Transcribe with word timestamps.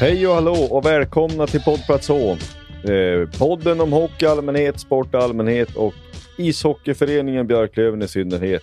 Hej 0.00 0.26
och 0.26 0.34
hallå 0.34 0.68
och 0.70 0.86
välkomna 0.86 1.46
till 1.46 1.60
Poddplats 1.60 2.08
H. 2.08 2.36
Eh, 2.90 3.28
podden 3.38 3.80
om 3.80 3.92
hockey 3.92 4.24
i 4.24 4.28
allmänhet, 4.28 4.80
sport 4.80 5.14
i 5.14 5.16
allmänhet 5.16 5.76
och 5.76 5.94
ishockeyföreningen 6.38 7.46
Björklöven 7.46 8.02
i 8.02 8.08
synnerhet. 8.08 8.62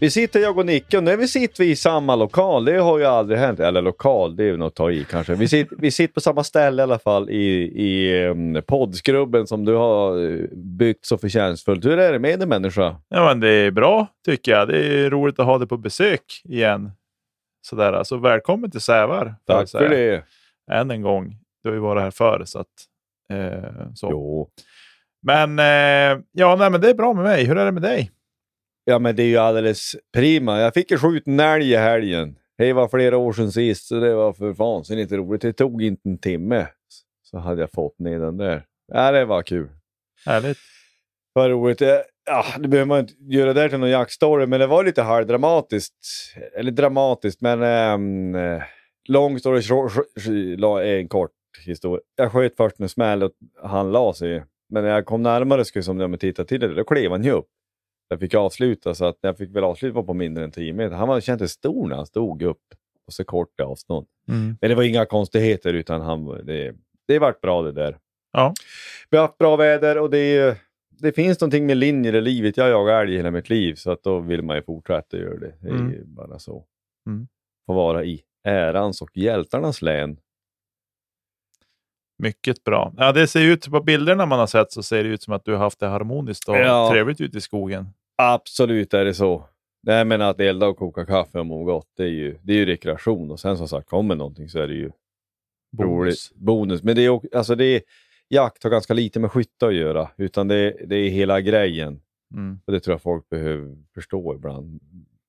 Vi 0.00 0.10
sitter 0.10 0.40
jag 0.40 0.58
och 0.58 0.66
Nicke 0.66 0.96
och 0.96 1.04
när 1.04 1.16
vi 1.16 1.28
sitter 1.28 1.64
vi 1.64 1.70
i 1.70 1.76
samma 1.76 2.16
lokal, 2.16 2.64
det 2.64 2.78
har 2.78 2.98
ju 2.98 3.04
aldrig 3.04 3.38
hänt. 3.38 3.60
Eller 3.60 3.82
lokal, 3.82 4.36
det 4.36 4.44
är 4.44 4.46
ju 4.46 4.56
något 4.56 4.66
att 4.66 4.74
ta 4.74 4.90
i 4.90 5.06
kanske. 5.10 5.34
Vi 5.34 5.48
sitter, 5.48 5.76
vi 5.78 5.90
sitter 5.90 6.14
på 6.14 6.20
samma 6.20 6.44
ställe 6.44 6.82
i 6.82 6.84
alla 6.84 6.98
fall 6.98 7.30
i, 7.30 7.72
i 7.84 8.24
um, 8.26 8.62
poddskrubben 8.66 9.46
som 9.46 9.64
du 9.64 9.74
har 9.74 10.24
eh, 10.24 10.46
byggt 10.52 11.06
så 11.06 11.18
förtjänstfullt. 11.18 11.84
Hur 11.84 11.98
är 11.98 12.12
det 12.12 12.18
med 12.18 12.38
dig 12.38 12.48
människa? 12.48 12.96
Ja, 13.08 13.24
men 13.24 13.40
det 13.40 13.48
är 13.48 13.70
bra 13.70 14.06
tycker 14.24 14.52
jag. 14.52 14.68
Det 14.68 14.86
är 14.86 15.10
roligt 15.10 15.38
att 15.38 15.46
ha 15.46 15.58
dig 15.58 15.68
på 15.68 15.76
besök 15.76 16.42
igen. 16.44 16.90
Sådär, 17.62 17.92
alltså 17.92 18.16
välkommen 18.16 18.70
till 18.70 18.80
Sävar. 18.80 19.34
Tack 19.46 19.70
för 19.70 19.88
det. 19.88 20.24
Än 20.70 20.90
en 20.90 21.02
gång. 21.02 21.36
Du 21.62 21.68
har 21.68 21.74
ju 21.74 21.80
varit 21.80 22.02
här 22.02 22.10
förr. 22.10 22.42
Så 22.44 22.58
att, 22.58 22.68
eh, 23.30 23.92
så. 23.94 24.10
Jo. 24.10 24.50
Men 25.26 25.58
eh, 25.58 26.24
ja, 26.32 26.56
nej, 26.56 26.70
men 26.70 26.80
det 26.80 26.90
är 26.90 26.94
bra 26.94 27.12
med 27.14 27.24
mig. 27.24 27.44
Hur 27.44 27.58
är 27.58 27.64
det 27.64 27.72
med 27.72 27.82
dig? 27.82 28.10
Ja, 28.84 28.98
men 28.98 29.16
det 29.16 29.22
är 29.22 29.26
ju 29.26 29.36
alldeles 29.38 29.96
prima. 30.14 30.60
Jag 30.60 30.74
fick 30.74 30.90
ju 30.90 30.98
skjuta 30.98 31.30
en 31.30 31.40
älg 31.40 31.72
i 31.72 31.76
helgen. 31.76 32.38
Det 32.58 32.72
var 32.72 32.88
flera 32.88 33.16
år 33.16 33.32
sedan 33.32 33.52
sist, 33.52 33.86
så 33.86 34.00
det 34.00 34.14
var 34.14 34.32
för 34.32 34.52
vansinnigt 34.52 35.12
roligt. 35.12 35.42
Det 35.42 35.52
tog 35.52 35.82
inte 35.82 36.08
en 36.08 36.18
timme 36.18 36.66
så 37.22 37.38
hade 37.38 37.60
jag 37.60 37.72
fått 37.72 37.98
ner 37.98 38.18
den 38.18 38.36
där. 38.36 38.64
Ja, 38.92 39.12
det 39.12 39.24
var 39.24 39.42
kul. 39.42 39.68
Härligt. 40.26 40.58
Vad 41.32 41.50
roligt. 41.50 41.82
Eh, 41.82 41.98
Ja, 42.24 42.44
det 42.58 42.68
behöver 42.68 42.86
man 42.88 43.00
inte 43.00 43.14
göra 43.18 43.52
där 43.52 43.68
till 43.68 43.78
någon 43.78 43.90
jaktstory, 43.90 44.46
men 44.46 44.60
det 44.60 44.66
var 44.66 44.84
lite 44.84 45.02
halvdramatiskt. 45.02 45.94
Eller 46.56 46.72
dramatiskt, 46.72 47.40
men 47.40 47.62
ähm, 47.62 48.34
lång 49.08 49.38
story 49.38 49.62
short, 49.62 49.92
en 50.84 51.08
kort 51.08 51.30
historia. 51.66 52.02
Jag 52.16 52.32
sköt 52.32 52.56
först 52.56 52.80
en 52.80 52.88
smäll 52.88 53.22
och 53.22 53.32
han 53.62 53.92
la 53.92 54.14
sig. 54.14 54.44
Men 54.68 54.84
när 54.84 54.90
jag 54.90 55.06
kom 55.06 55.22
närmare 55.22 55.64
skulle 55.64 55.82
som 55.82 56.00
jag 56.00 56.20
titta 56.20 56.44
till 56.44 56.60
det, 56.60 56.74
då 56.74 56.84
klev 56.84 57.10
han 57.10 57.24
ju 57.24 57.30
upp. 57.30 57.48
Jag 58.08 58.20
fick 58.20 58.34
avsluta, 58.34 58.94
så 58.94 59.04
att 59.04 59.18
jag 59.20 59.38
fick 59.38 59.56
väl 59.56 59.64
avsluta 59.64 60.02
på 60.02 60.14
mindre 60.14 60.44
än 60.44 60.50
10 60.50 60.72
meter. 60.72 60.96
Han 60.96 61.08
var 61.08 61.20
kändes 61.20 61.52
stor 61.52 61.88
när 61.88 61.96
han 61.96 62.06
stod 62.06 62.42
upp 62.42 62.62
på 63.06 63.12
så 63.12 63.24
kort 63.24 63.60
avstånd. 63.60 64.06
Mm. 64.28 64.56
Men 64.60 64.70
det 64.70 64.74
var 64.76 64.82
inga 64.82 65.04
konstigheter, 65.06 65.74
utan 65.74 66.00
han, 66.00 66.24
det, 66.46 66.74
det 67.08 67.18
vart 67.18 67.40
bra 67.40 67.62
det 67.62 67.72
där. 67.72 67.98
Ja. 68.32 68.54
Vi 69.10 69.16
har 69.16 69.26
haft 69.26 69.38
bra 69.38 69.56
väder 69.56 69.98
och 69.98 70.10
det, 70.10 70.58
det 71.00 71.12
finns 71.12 71.40
någonting 71.40 71.66
med 71.66 71.76
linjer 71.76 72.14
i 72.14 72.20
livet. 72.20 72.56
Jag 72.56 72.70
jagar 72.70 73.02
älg 73.02 73.16
hela 73.16 73.30
mitt 73.30 73.50
liv, 73.50 73.74
så 73.74 73.90
att 73.90 74.02
då 74.02 74.20
vill 74.20 74.42
man 74.42 74.56
ju 74.56 74.62
fortsätta 74.62 75.16
göra 75.16 75.38
det. 75.38 75.54
Det 75.60 75.68
är 75.68 75.72
Mm. 75.74 76.14
bara 76.14 76.38
så. 76.38 76.64
Mm. 77.06 77.26
Få 77.66 77.72
vara 77.74 78.04
i 78.04 78.22
ärans 78.44 79.02
och 79.02 79.16
hjältarnas 79.16 79.82
län. 79.82 80.18
Mycket 82.18 82.64
bra. 82.64 82.92
Ja, 82.96 83.12
det 83.12 83.26
ser 83.26 83.40
ut 83.44 83.70
på 83.70 83.80
bilderna 83.82 84.26
man 84.26 84.38
har 84.38 84.46
sett 84.46 84.72
så 84.72 84.82
ser 84.82 85.04
det 85.04 85.10
ut 85.10 85.22
som 85.22 85.32
att 85.34 85.44
du 85.44 85.52
har 85.52 85.58
haft 85.58 85.78
det 85.80 85.86
harmoniskt 85.86 86.48
och 86.48 86.56
Ja. 86.56 86.88
trevligt 86.92 87.20
ute 87.20 87.38
i 87.38 87.40
skogen. 87.40 87.86
Absolut 88.16 88.94
är 88.94 89.04
det 89.04 89.14
så. 89.14 89.44
Nej, 89.82 90.04
men 90.04 90.22
att 90.22 90.40
elda 90.40 90.66
och 90.66 90.76
koka 90.76 91.06
kaffe 91.06 91.38
och 91.38 91.46
må 91.46 91.64
gott, 91.64 91.88
det 91.96 92.02
är 92.04 92.08
ju, 92.08 92.38
det 92.42 92.52
är 92.52 92.56
ju 92.56 92.66
rekreation. 92.66 93.30
Och 93.30 93.40
sen 93.40 93.56
som 93.56 93.68
sagt, 93.68 93.88
kommer 93.88 94.14
någonting 94.16 94.48
så 94.48 94.58
är 94.58 94.68
det 94.68 94.74
ju 94.74 94.90
roligt. 95.78 96.30
Bonus. 96.34 96.82
Men 96.82 96.96
det 96.96 97.04
är, 97.06 97.36
alltså 97.36 97.54
det 97.54 97.64
är, 97.64 97.82
jakt 98.28 98.62
har 98.62 98.70
ganska 98.70 98.94
lite 98.94 99.20
med 99.20 99.32
skytte 99.32 99.66
att 99.66 99.74
göra, 99.74 100.10
utan 100.16 100.48
det, 100.48 100.54
är- 100.56 100.86
det 100.86 100.96
är 100.96 101.10
hela 101.10 101.40
grejen. 101.40 102.00
Mm. 102.34 102.60
Och 102.66 102.72
det 102.72 102.80
tror 102.80 102.94
jag 102.94 103.02
folk 103.02 103.28
behöver 103.28 103.76
förstå 103.94 104.34
ibland. 104.34 104.80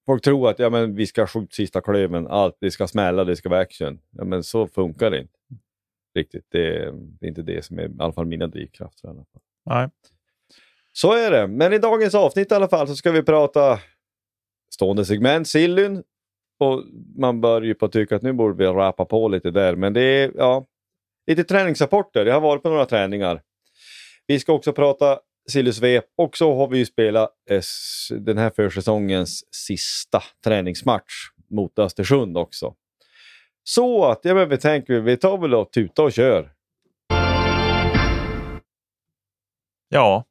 Folk 0.06 0.24
tror 0.24 0.50
att 0.50 0.60
ja, 0.60 0.70
men 0.70 0.96
vi 0.96 1.08
ska 1.08 1.28
skjuta 1.28 1.52
sista 1.52 1.82
klöven, 1.82 2.28
allt, 2.28 2.58
det 2.60 2.72
ska 2.72 2.88
smälla, 2.88 3.24
det 3.24 3.36
ska 3.36 3.50
vara 3.50 3.60
action. 3.60 4.00
Ja, 4.12 4.24
men 4.24 4.44
så 4.44 4.68
funkar 4.68 5.12
det 5.12 5.20
inte 5.20 5.34
riktigt. 6.16 6.46
Det, 6.52 6.78
är- 6.78 6.92
det 6.94 7.26
är 7.26 7.30
inte 7.30 7.42
det 7.42 7.66
som 7.66 7.80
är 7.80 7.84
i 7.90 7.96
alla 8.00 8.14
fall 8.14 8.26
mina 8.26 8.48
drivkrafter. 8.48 9.08
I 9.08 9.12
alla 9.12 9.26
fall. 9.34 9.42
Nej. 9.66 9.90
Så 10.94 11.14
är 11.14 11.32
det. 11.32 11.48
Men 11.48 11.74
i 11.74 11.78
dagens 11.80 12.16
avsnitt 12.16 12.52
i 12.52 12.56
alla 12.56 12.68
fall 12.68 12.88
så 12.88 12.96
ska 12.96 13.12
vi 13.12 13.24
prata 13.24 13.80
stående 14.74 15.06
segment, 15.06 15.48
sillyn. 15.48 16.04
Och 16.60 16.84
man 17.18 17.42
bör 17.42 17.62
ju 17.62 17.74
på 17.76 17.88
tycka 17.88 18.16
att 18.16 18.22
nu 18.22 18.34
borde 18.34 18.56
vi 18.58 18.66
rappa 18.72 19.06
på 19.06 19.28
lite 19.28 19.52
där. 19.52 19.76
Men 19.76 19.94
det 19.94 20.02
är 20.02 20.32
ja, 20.36 20.66
lite 21.28 21.44
träningsrapporter. 21.44 22.26
Jag 22.26 22.34
har 22.34 22.42
varit 22.42 22.64
på 22.64 22.70
några 22.70 22.86
träningar. 22.86 23.42
Vi 24.28 24.40
ska 24.40 24.54
också 24.54 24.74
prata 24.74 25.20
sillysvep 25.52 26.06
och 26.18 26.38
så 26.38 26.56
har 26.56 26.68
vi 26.68 26.78
ju 26.78 26.86
spelat 26.86 27.30
eh, 27.50 27.62
den 28.20 28.38
här 28.38 28.50
försäsongens 28.56 29.44
sista 29.56 30.24
träningsmatch 30.44 31.14
mot 31.50 31.80
Östersund 31.80 32.38
också. 32.38 32.74
Så 33.64 34.06
att, 34.06 34.20
ja 34.24 34.34
men 34.34 34.50
vi 34.50 34.58
tänker, 34.58 35.00
vi 35.00 35.18
tar 35.18 35.38
väl 35.38 35.54
och 35.54 35.72
tuta 35.72 36.04
och 36.04 36.14
kör. 36.14 36.52
Ja, 39.90 40.26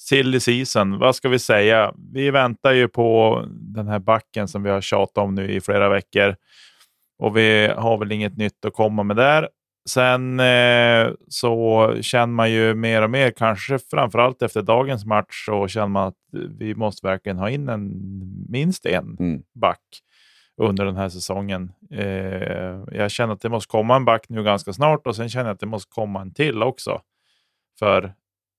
silly 0.00 0.40
season. 0.40 0.98
Vad 0.98 1.16
ska 1.16 1.28
vi 1.28 1.38
säga? 1.38 1.94
Vi 2.12 2.30
väntar 2.30 2.72
ju 2.72 2.88
på 2.88 3.42
den 3.48 3.88
här 3.88 3.98
backen 3.98 4.48
som 4.48 4.62
vi 4.62 4.70
har 4.70 4.80
tjatat 4.80 5.18
om 5.18 5.34
nu 5.34 5.52
i 5.52 5.60
flera 5.60 5.88
veckor. 5.88 6.36
Och 7.18 7.36
vi 7.36 7.66
har 7.66 7.98
väl 7.98 8.12
inget 8.12 8.36
nytt 8.36 8.64
att 8.64 8.72
komma 8.72 9.02
med 9.02 9.16
där. 9.16 9.48
Sen 9.88 10.40
eh, 10.40 11.12
så 11.28 11.88
känner 12.02 12.26
man 12.26 12.52
ju 12.52 12.74
mer 12.74 13.02
och 13.02 13.10
mer, 13.10 13.30
kanske 13.30 13.78
framförallt 13.78 14.42
efter 14.42 14.62
dagens 14.62 15.04
match, 15.04 15.44
så 15.46 15.68
känner 15.68 15.86
man 15.86 16.08
att 16.08 16.14
vi 16.58 16.74
måste 16.74 17.06
verkligen 17.06 17.38
ha 17.38 17.50
in 17.50 17.68
en, 17.68 17.92
minst 18.48 18.86
en 18.86 19.16
Mm. 19.20 19.42
back 19.54 19.80
under 20.56 20.84
den 20.84 20.96
här 20.96 21.08
säsongen. 21.08 21.72
Eh, 21.90 22.84
jag 22.92 23.10
känner 23.10 23.34
att 23.34 23.40
det 23.40 23.48
måste 23.48 23.70
komma 23.70 23.96
en 23.96 24.04
back 24.04 24.28
nu 24.28 24.42
ganska 24.42 24.72
snart 24.72 25.06
och 25.06 25.16
sen 25.16 25.28
känner 25.28 25.46
jag 25.46 25.54
att 25.54 25.60
det 25.60 25.66
måste 25.66 25.90
komma 25.94 26.20
en 26.20 26.34
till 26.34 26.62
också. 26.62 27.00
För 27.78 28.14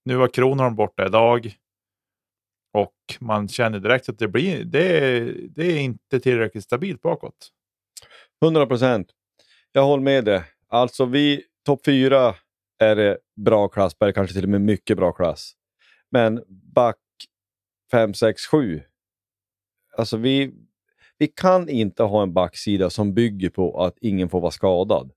nu 0.05 0.15
var 0.15 0.27
Kronholm 0.27 0.75
borta 0.75 1.05
idag. 1.05 1.53
Och 2.73 2.93
man 3.19 3.47
känner 3.47 3.79
direkt 3.79 4.09
att 4.09 4.19
det, 4.19 4.27
blir, 4.27 4.63
det, 4.63 5.19
det 5.49 5.63
är 5.65 5.79
inte 5.79 6.19
tillräckligt 6.19 6.63
stabilt 6.63 7.01
bakåt. 7.01 7.51
100 8.43 8.65
procent. 8.65 9.07
Jag 9.71 9.83
håller 9.85 10.03
med 10.03 10.25
dig. 10.25 10.43
Alltså 10.75 11.05
vi, 11.05 11.43
topp 11.65 11.85
fyra 11.85 12.35
är 12.79 12.95
det 12.95 13.17
bra 13.35 13.67
klass, 13.67 13.95
eller 13.99 14.11
kanske 14.11 14.33
till 14.33 14.43
och 14.43 14.49
med 14.49 14.61
mycket 14.61 14.97
bra 14.97 15.11
klass. 15.11 15.53
Men 16.11 16.43
back 16.47 16.97
5, 17.91 18.13
6, 18.13 18.41
7. 18.45 18.81
Alltså 19.97 20.17
vi, 20.17 20.53
vi 21.17 21.27
kan 21.27 21.69
inte 21.69 22.03
ha 22.03 22.23
en 22.23 22.33
backsida 22.33 22.89
som 22.89 23.13
bygger 23.13 23.49
på 23.49 23.83
att 23.83 23.97
ingen 24.01 24.29
får 24.29 24.41
vara 24.41 24.51
skadad. 24.51 25.11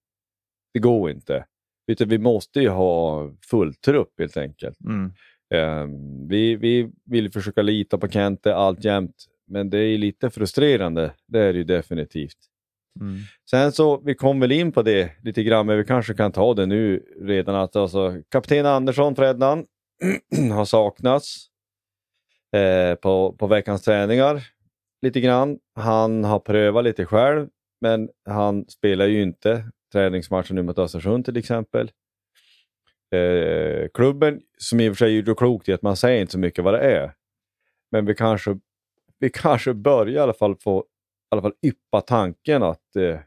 Det 0.75 0.79
går 0.79 1.11
inte. 1.11 1.47
Utan 1.87 2.09
vi 2.09 2.19
måste 2.19 2.61
ju 2.61 2.69
ha 2.69 3.31
full 3.51 3.75
trupp 3.75 4.13
helt 4.19 4.37
enkelt. 4.37 4.79
Mm. 4.81 5.13
Um, 5.55 6.29
vi, 6.29 6.57
vi 6.57 6.91
vill 7.05 7.33
försöka 7.33 7.63
lita 7.63 7.99
på 7.99 8.09
Kente 8.09 8.55
alltjämt, 8.55 9.25
men 9.47 9.71
det 9.71 9.79
är 9.79 9.99
lite 9.99 10.31
frustrerande. 10.31 11.15
Det 11.27 11.41
är 11.41 11.53
det 11.53 11.59
ju 11.59 11.65
definitivt. 11.65 12.39
Mm. 13.00 13.19
Sen 13.50 13.73
så, 13.73 14.00
vi 14.05 14.14
kom 14.14 14.40
väl 14.40 14.52
in 14.52 14.73
på 14.73 14.82
det 14.82 15.12
lite 15.23 15.43
grann, 15.43 15.67
men 15.67 15.79
vi 15.79 15.85
kanske 15.85 16.14
kan 16.14 16.32
ta 16.32 16.55
det 16.55 16.67
nu 16.67 17.02
redan. 17.20 17.55
att 17.55 17.76
alltså, 17.76 18.23
Kapten 18.29 18.67
Andersson, 18.67 19.17
Freddan, 19.17 19.67
har 20.52 20.64
saknats 20.64 21.46
eh, 22.56 22.94
på, 22.94 23.32
på 23.32 23.46
veckans 23.46 23.82
träningar 23.82 24.43
lite 25.02 25.20
grann. 25.20 25.58
Han 25.75 26.25
har 26.25 26.38
prövat 26.38 26.85
lite 26.85 27.06
själv, 27.06 27.49
men 27.81 28.08
han 28.29 28.64
spelar 28.69 29.06
ju 29.06 29.23
inte 29.23 29.64
träningsmatchen 29.93 30.56
nu 30.56 30.62
mot 30.62 30.79
Östersund 30.79 31.25
till 31.25 31.37
exempel. 31.37 31.90
Eh, 33.14 33.88
klubben, 33.94 34.40
som 34.58 34.81
i 34.81 34.88
och 34.88 34.96
för 34.96 35.05
sig 35.05 35.17
gjorde 35.17 35.35
klokt 35.35 35.69
i 35.69 35.73
att 35.73 35.82
man 35.82 35.96
säger 35.96 36.20
inte 36.20 36.32
så 36.32 36.38
mycket 36.38 36.64
vad 36.64 36.75
det 36.75 36.81
är, 36.81 37.14
men 37.90 38.06
vi 38.06 38.14
kanske, 38.14 38.58
vi 39.19 39.31
kanske 39.31 39.75
börjar 39.75 40.14
i 40.14 40.19
alla 40.19 40.35
fall 40.35 40.56
få 40.56 40.85
alla 41.29 41.43
fall 41.43 41.55
yppa 41.63 42.01
tanken 42.01 42.63
att 42.63 42.97
eh, 42.97 43.19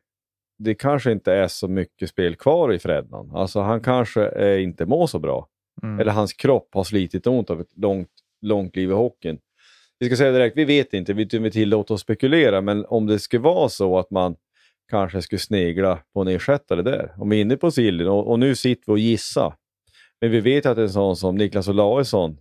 det 0.60 0.76
kanske 0.76 1.12
inte 1.12 1.34
är 1.34 1.48
så 1.48 1.68
mycket 1.68 2.10
spel 2.10 2.36
kvar 2.36 2.74
i 2.74 2.80
Fredman. 2.80 3.32
Alltså 3.36 3.60
han 3.60 3.82
kanske 3.82 4.26
eh, 4.28 4.64
inte 4.64 4.86
mår 4.86 5.08
så 5.08 5.20
bra. 5.20 5.48
Mm. 5.84 6.00
Eller 6.00 6.12
hans 6.12 6.34
kropp 6.34 6.70
har 6.72 6.84
slitit 6.84 7.28
ont 7.28 7.50
av 7.50 7.62
ett 7.62 7.78
långt, 7.78 8.10
långt 8.42 8.76
liv 8.76 8.90
i 8.90 8.94
hockeyn. 8.94 9.40
Vi 10.00 10.08
ska 10.08 10.16
säga 10.16 10.32
direkt, 10.32 10.58
vi 10.58 10.66
vet 10.66 10.94
inte, 10.94 11.14
vi, 11.14 11.28
vi 11.32 11.52
tillåter 11.52 11.94
oss 11.94 12.02
spekulera, 12.02 12.62
men 12.62 12.86
om 12.86 13.08
det 13.08 13.20
skulle 13.20 13.44
vara 13.44 13.70
så 13.70 14.00
att 14.00 14.12
man 14.12 14.36
kanske 14.90 15.22
skulle 15.22 15.40
snegla 15.40 16.00
på 16.14 16.22
en 16.22 16.28
ersättare 16.28 16.82
där. 16.82 17.14
Om 17.18 17.30
vi 17.30 17.38
är 17.38 17.42
inne 17.42 17.58
på 17.58 17.72
Siljen 17.72 18.08
och, 18.10 18.32
och, 18.32 18.40
nu 18.40 18.56
sitter 18.56 18.84
vi 18.86 18.94
och 18.94 19.00
gissar. 19.00 19.56
Men 20.22 20.32
vi 20.32 20.40
vet 20.40 20.66
att 20.66 20.78
en 20.78 20.90
sån 20.90 21.16
som 21.16 21.36
Niklas 21.36 21.68
Olausson 21.68 22.38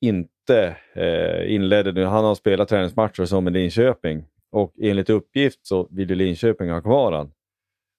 inte 0.00 0.76
eh, 0.94 1.54
inledde 1.54 1.92
nu. 1.92 2.04
Han 2.04 2.24
har 2.24 2.34
spelat 2.34 2.68
träningsmatcher 2.68 3.24
som 3.24 3.48
i 3.48 3.50
Linköping 3.50 4.24
och 4.52 4.74
enligt 4.80 5.10
uppgift 5.10 5.66
så 5.66 5.88
vill 5.90 6.10
ju 6.10 6.16
Linköping 6.16 6.70
ha 6.70 6.80
kvar 6.80 7.12
han. 7.12 7.32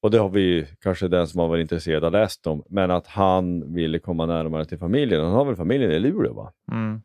Och 0.02 0.12
det 0.12 0.18
har 0.18 0.30
vi 0.30 0.68
kanske 0.82 1.08
den 1.08 1.28
som 1.28 1.40
har 1.40 1.48
varit 1.48 1.62
intresserad 1.62 2.04
av 2.04 2.12
läst 2.12 2.48
om. 2.48 2.64
Men 2.70 2.92
att 2.92 3.08
han 3.08 3.74
ville 3.74 4.00
komma 4.00 4.26
närmare 4.26 4.66
till 4.66 4.78
familjen. 4.78 5.24
Han 5.24 5.34
har 5.34 5.46
väl 5.46 5.56
familjen 5.56 5.92
i 5.92 6.00
Luleå 6.00 6.34
va? 6.34 6.54
Mm. 6.72 7.02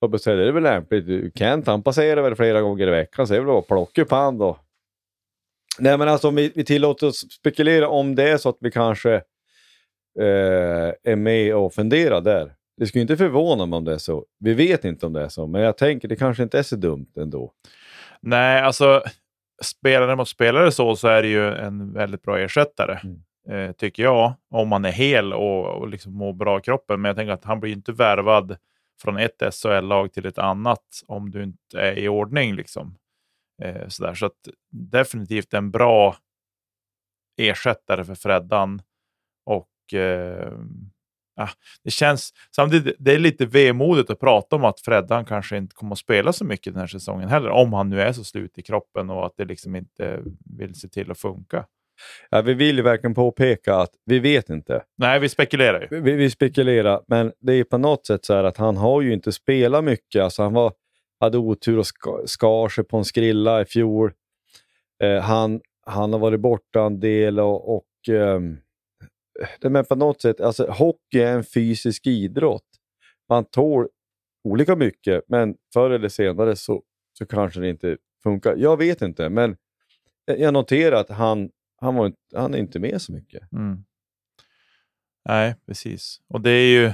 Och 0.00 0.20
säga, 0.20 0.36
det 0.36 0.48
är 0.48 0.52
väl 0.52 0.62
lämpligt. 0.62 1.38
Kent 1.38 1.66
han 1.66 1.82
passerar 1.82 2.22
väl 2.22 2.34
flera 2.34 2.60
gånger 2.60 2.88
i 2.88 2.90
veckan 2.90 3.26
så 3.26 3.32
det 3.32 3.38
är 3.38 3.44
väl 3.44 3.56
att 3.56 3.66
plocka 3.66 4.02
upp 4.02 4.10
han 4.10 4.38
då. 4.38 4.58
Nej 5.78 5.98
men 5.98 6.08
alltså 6.08 6.28
om 6.28 6.34
vi, 6.34 6.52
vi 6.54 6.64
tillåter 6.64 7.06
oss 7.06 7.32
spekulera 7.32 7.88
om 7.88 8.14
det 8.14 8.30
är 8.30 8.36
så 8.36 8.48
att 8.48 8.58
vi 8.60 8.70
kanske 8.70 9.14
eh, 10.20 10.92
är 11.02 11.16
med 11.16 11.56
och 11.56 11.74
funderar 11.74 12.20
där. 12.20 12.54
Det 12.76 12.86
skulle 12.86 13.02
inte 13.02 13.16
förvåna 13.16 13.66
mig 13.66 13.76
om 13.76 13.84
det 13.84 13.94
är 13.94 13.98
så. 13.98 14.24
Vi 14.38 14.54
vet 14.54 14.84
inte 14.84 15.06
om 15.06 15.12
det 15.12 15.22
är 15.22 15.28
så, 15.28 15.46
men 15.46 15.60
jag 15.62 15.76
tänker 15.76 16.08
det 16.08 16.16
kanske 16.16 16.42
inte 16.42 16.58
är 16.58 16.62
så 16.62 16.76
dumt 16.76 17.12
ändå. 17.16 17.52
Nej, 18.26 18.60
alltså 18.60 19.02
spelare 19.62 20.16
mot 20.16 20.28
spelare 20.28 20.72
så, 20.72 20.96
så 20.96 21.08
är 21.08 21.22
det 21.22 21.28
ju 21.28 21.54
en 21.54 21.92
väldigt 21.92 22.22
bra 22.22 22.38
ersättare. 22.38 23.00
Mm. 23.04 23.20
Eh, 23.48 23.72
tycker 23.72 24.02
jag. 24.02 24.34
Om 24.50 24.68
man 24.68 24.84
är 24.84 24.92
hel 24.92 25.32
och, 25.32 25.66
och 25.66 25.88
liksom 25.88 26.12
mår 26.12 26.32
bra 26.32 26.58
i 26.58 26.62
kroppen. 26.62 27.00
Men 27.00 27.08
jag 27.08 27.16
tänker 27.16 27.32
att 27.32 27.44
han 27.44 27.60
blir 27.60 27.72
inte 27.72 27.92
värvad 27.92 28.56
från 29.02 29.16
ett 29.16 29.42
SHL-lag 29.54 30.12
till 30.12 30.26
ett 30.26 30.38
annat 30.38 30.84
om 31.06 31.30
du 31.30 31.42
inte 31.42 31.80
är 31.80 31.98
i 31.98 32.08
ordning. 32.08 32.54
Liksom. 32.54 32.98
Eh, 33.62 33.88
sådär. 33.88 34.14
Så 34.14 34.26
att, 34.26 34.48
definitivt 34.70 35.54
en 35.54 35.70
bra 35.70 36.16
ersättare 37.36 38.04
för 38.04 38.14
Freddan. 38.14 38.82
Och 39.44 39.94
eh, 39.94 40.52
ja, 41.36 41.48
det 41.84 41.90
känns 41.90 42.32
samtidigt, 42.56 42.96
det 42.98 43.14
är 43.14 43.18
lite 43.18 43.46
vemodigt 43.46 44.10
att 44.10 44.20
prata 44.20 44.56
om 44.56 44.64
att 44.64 44.80
Freddan 44.80 45.24
kanske 45.24 45.56
inte 45.56 45.74
kommer 45.74 45.92
att 45.92 45.98
spela 45.98 46.32
så 46.32 46.44
mycket 46.44 46.72
den 46.72 46.80
här 46.80 46.86
säsongen 46.86 47.28
heller, 47.28 47.50
om 47.50 47.72
han 47.72 47.90
nu 47.90 48.00
är 48.00 48.12
så 48.12 48.24
slut 48.24 48.58
i 48.58 48.62
kroppen 48.62 49.10
och 49.10 49.26
att 49.26 49.34
det 49.36 49.44
liksom 49.44 49.76
inte 49.76 50.22
vill 50.58 50.74
se 50.74 50.88
till 50.88 51.10
att 51.10 51.18
funka. 51.18 51.64
Ja, 52.30 52.42
vi 52.42 52.54
vill 52.54 52.76
ju 52.76 52.82
verkligen 52.82 53.14
påpeka 53.14 53.74
att 53.74 53.90
vi 54.04 54.18
vet 54.18 54.50
inte. 54.50 54.82
Nej, 54.98 55.20
vi 55.20 55.28
spekulerar 55.28 55.88
ju. 55.90 56.00
Vi, 56.00 56.12
vi 56.12 56.30
spekulerar, 56.30 57.00
men 57.08 57.32
det 57.40 57.52
är 57.52 57.64
på 57.64 57.78
något 57.78 58.06
sätt 58.06 58.24
så 58.24 58.34
här 58.34 58.44
att 58.44 58.56
han 58.56 58.76
har 58.76 59.02
ju 59.02 59.12
inte 59.12 59.32
spelat 59.32 59.84
mycket. 59.84 60.22
Alltså 60.22 60.42
han 60.42 60.52
var, 60.52 60.72
hade 61.20 61.38
otur 61.38 61.78
och 61.78 61.86
ska, 61.86 62.22
skar 62.26 62.68
sig 62.68 62.84
på 62.84 62.96
en 62.96 63.04
skrilla 63.04 63.60
i 63.60 63.64
fjol. 63.64 64.12
Eh, 65.02 65.20
han, 65.20 65.60
han 65.86 66.12
har 66.12 66.20
varit 66.20 66.40
borta 66.40 66.82
en 66.82 67.00
del 67.00 67.40
och, 67.40 67.76
och 67.76 67.86
det 68.06 68.56
men 69.60 69.84
på 69.84 69.94
något 69.94 70.20
sätt, 70.20 70.40
alltså 70.40 70.66
hockey 70.66 71.20
är 71.20 71.32
en 71.32 71.44
fysisk 71.44 72.06
idrott. 72.06 72.62
Man 73.28 73.44
tål 73.44 73.88
olika 74.44 74.76
mycket, 74.76 75.24
men 75.28 75.56
förr 75.72 75.90
eller 75.90 76.08
senare 76.08 76.56
så, 76.56 76.82
så 77.18 77.26
kanske 77.26 77.60
det 77.60 77.68
inte 77.68 77.96
funkar. 78.22 78.56
Jag 78.56 78.76
vet 78.76 79.02
inte, 79.02 79.28
men 79.28 79.56
jag 80.24 80.54
noterar 80.54 80.96
att 80.96 81.10
han, 81.10 81.50
han, 81.80 81.94
var, 81.94 82.12
han 82.34 82.54
är 82.54 82.58
inte 82.58 82.78
med 82.78 83.02
så 83.02 83.12
mycket. 83.12 83.52
Mm. 83.52 83.84
Nej, 85.28 85.54
precis. 85.66 86.20
Och 86.28 86.40
det 86.40 86.50
är 86.50 86.68
ju 86.68 86.92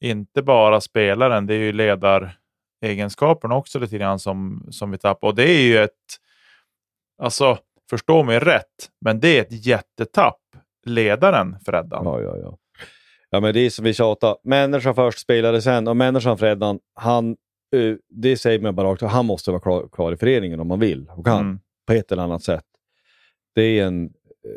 inte 0.00 0.42
bara 0.42 0.80
spelaren, 0.80 1.46
det 1.46 1.54
är 1.54 1.58
ju 1.58 1.72
ledaregenskaperna 1.72 3.56
också 3.56 3.78
lite 3.78 3.98
grann 3.98 4.18
som, 4.18 4.66
som 4.70 4.90
vi 4.90 4.98
tappar. 4.98 5.28
Och 5.28 5.34
det 5.34 5.50
är 5.50 5.62
ju 5.62 5.78
ett, 5.78 5.90
alltså 7.18 7.58
förstå 7.90 8.22
mig 8.22 8.38
rätt, 8.38 8.90
men 9.00 9.20
det 9.20 9.38
är 9.38 9.42
ett 9.42 9.66
jättetapp 9.66 10.40
ledaren 10.84 11.56
Freddan. 11.64 12.04
Ja, 12.04 12.20
ja, 12.20 12.36
ja. 12.38 12.58
Ja, 13.30 13.40
men 13.40 13.54
det 13.54 13.60
är 13.60 13.70
som 13.70 13.84
vi 13.84 13.94
tjatar. 13.94 14.36
Människan 14.44 14.94
först, 14.94 15.18
spelare 15.18 15.62
sen. 15.62 15.88
Och 15.88 15.96
människan 15.96 16.38
Freddan, 16.38 16.78
han, 16.94 17.36
uh, 17.76 17.96
det 18.08 18.36
säger 18.36 18.60
man 18.60 18.74
bara 18.74 18.88
rakt 18.88 19.02
han 19.02 19.26
måste 19.26 19.50
vara 19.50 19.60
kvar, 19.60 19.88
kvar, 19.92 20.12
i 20.12 20.16
föreningen 20.16 20.60
om 20.60 20.68
man 20.68 20.80
vill 20.80 21.08
och 21.08 21.26
kan. 21.26 21.40
Mm. 21.40 21.58
På 21.86 21.92
ett 21.92 22.12
eller 22.12 22.22
annat 22.22 22.42
sätt. 22.42 22.64
Det 23.54 23.62
är, 23.62 23.86
en, 23.86 24.12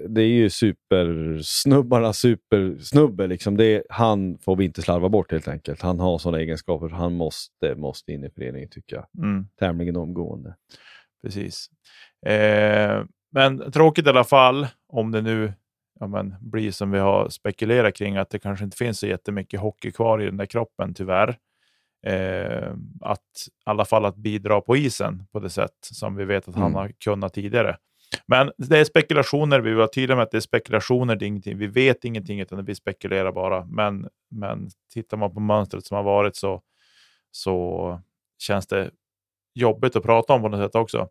det 0.08 0.22
är 0.22 0.27
ju 0.27 0.50
supersnubbarna 0.50 2.13
supersnubbe. 2.13 3.27
Liksom. 3.27 3.58
Det 3.58 3.84
han 3.89 4.38
får 4.38 4.55
vi 4.55 4.65
inte 4.65 4.82
slarva 4.82 5.10
bort 5.10 5.32
helt 5.32 5.48
enkelt. 5.48 5.82
Han 5.82 6.00
har 6.00 6.17
sådana 6.17 6.39
egenskaper 6.39 6.89
så 6.89 6.96
han 6.96 7.13
måste, 7.13 7.75
måste 7.75 8.12
in 8.12 8.24
i 8.24 8.29
föreningen 8.29 8.70
tycker 8.70 8.96
jag. 8.96 9.25
Mm. 9.25 9.48
Tämligen 9.60 9.96
omgående. 9.96 10.55
Precis. 11.24 11.70
Eh, 12.25 13.03
men 13.32 13.72
tråkigt 13.72 14.05
i 14.05 14.10
alla 14.10 14.24
fall 14.24 14.67
om 14.88 15.12
det 15.12 15.22
nu 15.22 15.53
ja, 16.00 16.08
men, 16.08 16.36
blir 16.42 16.72
som 16.72 16.92
vi 16.92 17.00
har 17.00 17.30
spekulerat 17.30 17.96
kring, 17.96 18.18
att 18.18 18.30
det 18.30 18.40
kanske 18.40 18.66
inte 18.66 18.78
finns 18.78 19.00
så 19.00 19.08
jättemycket 19.08 19.60
hockey 19.60 19.92
kvar 19.92 20.22
i 20.22 20.25
den 20.25 20.38
där 20.38 20.46
kroppen 20.46 20.94
tyvärr. 20.94 21.38
Eh, 22.08 22.74
att 23.02 23.20
i 23.48 23.52
alla 23.66 23.86
fall 23.86 24.06
att 24.06 24.16
bidra 24.16 24.62
på 24.62 24.78
isen 24.78 25.28
på 25.32 25.40
det 25.40 25.50
sätt 25.50 25.78
som 25.82 26.16
vi 26.16 26.25
vet 26.25 26.48
att 26.48 26.56
han 26.56 26.64
Mm. 26.64 26.75
har 26.75 26.92
kunnat 27.00 27.34
tidigare. 27.34 27.78
Men 28.28 28.52
det 28.58 28.80
är 28.80 28.84
spekulationer, 28.84 29.60
vi 29.60 29.74
vara 29.74 29.88
tydliga 29.88 30.16
med 30.16 30.24
att 30.24 30.32
det 30.32 30.38
är 30.38 30.42
spekulationer, 30.42 31.16
det 31.16 31.25
är 31.25 31.28
ingenting. 31.28 31.58
vi 31.58 31.68
vet 31.68 32.06
ingenting 32.06 32.40
utan 32.40 32.66
vi 32.66 32.75
spekulerar 32.75 33.32
bara. 33.32 33.66
Men, 33.66 34.10
men 34.32 34.70
tittar 34.94 35.18
man 35.18 35.34
på 35.34 35.40
mönstret 35.40 35.86
som 35.86 35.96
har 35.98 36.04
varit 36.04 36.36
så, 36.36 36.62
så 37.32 38.02
känns 38.40 38.68
det 38.68 38.92
jobbigt 39.56 39.96
att 39.96 40.04
prata 40.04 40.34
om 40.34 40.42
på 40.42 40.50
något 40.50 40.60
sätt 40.60 40.75
också. 40.75 41.10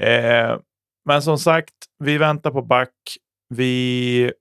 Eh, 0.00 0.58
men 1.04 1.22
som 1.22 1.38
sagt, 1.38 1.74
vi 1.98 2.18
väntar 2.18 2.50
på 2.50 2.62
back. 2.62 2.94
Vi 3.54 4.32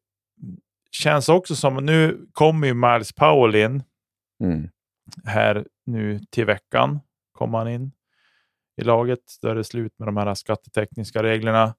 känns 0.92 1.30
också 1.30 1.56
som, 1.56 1.76
nu 1.86 2.28
kommer 2.32 2.68
ju 2.68 2.74
Miles 2.74 3.14
Powell 3.14 3.56
in 3.56 3.84
Mm. 4.44 4.70
här 5.26 5.66
nu 5.86 6.20
till 6.30 6.46
veckan. 6.46 7.00
Kommer 7.32 7.58
han 7.58 7.68
in 7.68 7.92
i 8.82 8.84
laget. 8.84 9.20
Då 9.42 9.48
är 9.48 9.56
det 9.56 9.64
slut 9.64 10.00
med 10.00 10.08
de 10.08 10.18
här 10.18 10.34
skattetekniska 10.36 11.24
reglerna. 11.24 11.76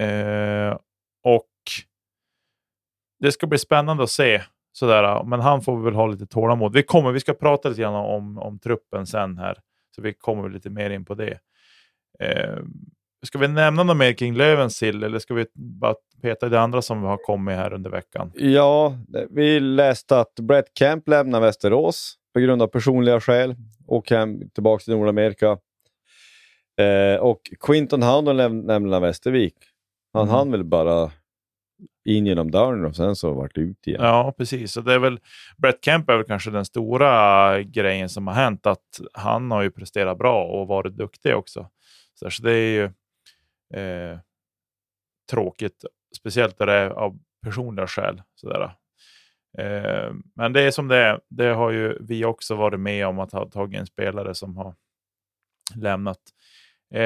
Eh, 0.00 0.78
och 1.22 1.50
det 3.18 3.32
ska 3.32 3.46
bli 3.46 3.58
spännande 3.58 4.02
att 4.02 4.10
se. 4.10 4.42
Sådär, 4.72 5.24
men 5.24 5.40
han 5.40 5.62
får 5.62 5.82
väl 5.82 5.94
ha 5.94 6.06
lite 6.06 6.26
tålamod. 6.26 6.72
Vi 6.72 6.82
kommer, 6.82 7.12
vi 7.12 7.20
ska 7.20 7.34
prata 7.34 7.68
lite 7.68 7.80
grann 7.80 7.94
om, 7.94 8.38
om 8.38 8.58
truppen 8.58 9.06
sen 9.06 9.38
här. 9.38 9.58
Så 9.96 10.02
vi 10.02 10.14
kommer 10.14 10.48
lite 10.48 10.70
mer 10.70 10.90
in 10.90 11.04
på 11.04 11.14
det. 11.14 11.38
Eh, 12.20 12.58
ska 13.24 13.38
vi 13.38 13.48
nämna 13.48 13.82
något 13.82 13.96
mer 13.96 14.12
kring 14.12 14.34
Lövensill 14.36 15.02
eller 15.02 15.18
ska 15.18 15.34
vi 15.34 15.46
bara 15.54 15.94
peta 16.22 16.46
i 16.46 16.48
det 16.48 16.60
andra 16.60 16.82
som 16.82 17.02
har 17.02 17.16
kommit 17.16 17.56
här 17.56 17.72
under 17.72 17.90
veckan? 17.90 18.32
Ja, 18.34 18.94
vi 19.30 19.60
läste 19.60 20.20
att 20.20 20.34
Brett 20.34 20.78
Kemp 20.78 21.08
lämnar 21.08 21.40
Västerås 21.40 22.14
på 22.34 22.40
grund 22.40 22.62
av 22.62 22.66
personliga 22.66 23.20
skäl. 23.20 23.54
åker 23.88 24.18
hem 24.18 24.50
tillbaka 24.50 24.82
till 24.84 24.96
Nordamerika. 24.96 25.58
Eh, 26.80 27.20
och 27.20 27.40
Quinton 27.60 28.02
Houndon 28.02 28.36
läm- 28.40 28.66
lämnar 28.66 29.00
Västervik. 29.00 29.54
Han 30.12 30.22
Mm. 30.22 30.34
hann 30.34 30.50
väl 30.50 30.64
bara 30.64 31.10
in 32.08 32.26
genom 32.26 32.50
dörren 32.50 32.84
och 32.84 32.96
sen 32.96 33.16
så 33.16 33.32
vart 33.32 33.54
det 33.54 33.60
ut 33.60 33.86
igen. 33.86 34.00
Ja, 34.02 34.34
precis. 34.38 34.72
Så 34.72 34.80
det 34.80 34.94
är 34.94 34.98
väl, 34.98 35.18
Brett 35.56 35.84
Kemp 35.84 36.10
är 36.10 36.16
väl 36.16 36.26
kanske 36.26 36.50
den 36.50 36.64
stora 36.64 37.62
grejen 37.62 38.08
som 38.08 38.26
har 38.26 38.34
hänt. 38.34 38.66
Att 38.66 39.00
han 39.12 39.50
har 39.50 39.62
ju 39.62 39.70
presterat 39.70 40.18
bra 40.18 40.44
och 40.44 40.66
varit 40.68 40.96
duktig 40.96 41.36
också. 41.36 41.68
Så, 42.14 42.30
så 42.30 42.42
det 42.42 42.52
är 42.52 42.70
ju 42.82 42.90
eh, 43.74 44.18
tråkigt, 45.30 45.84
speciellt 46.16 46.58
där 46.58 46.66
det 46.66 46.72
är 46.72 46.90
av 46.90 47.18
personliga 47.44 47.86
skäl. 47.86 48.22
Sådär. 48.34 48.62
Eh, 49.58 50.12
men 50.36 50.52
det 50.52 50.60
är 50.62 50.70
som 50.70 50.88
det 50.88 50.96
är. 50.96 51.20
Det 51.28 51.46
har 51.48 51.70
ju 51.70 51.98
vi 52.00 52.24
också 52.24 52.54
varit 52.54 52.80
med 52.80 53.06
om 53.06 53.18
att 53.18 53.32
ha 53.32 53.50
tagit 53.50 53.80
en 53.80 53.86
spelare 53.86 54.34
som 54.34 54.56
har 54.56 54.74
lämnat. 55.74 56.18
Eh, 56.94 57.02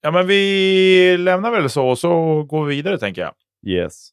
ja, 0.00 0.10
men 0.12 0.26
vi 0.26 1.16
lämnar 1.18 1.50
väl 1.50 1.70
så 1.70 1.88
och 1.88 1.98
så 1.98 2.42
går 2.42 2.64
vi 2.64 2.76
vidare 2.76 2.98
tänker 2.98 3.22
jag. 3.22 3.34
Yes. 3.66 4.10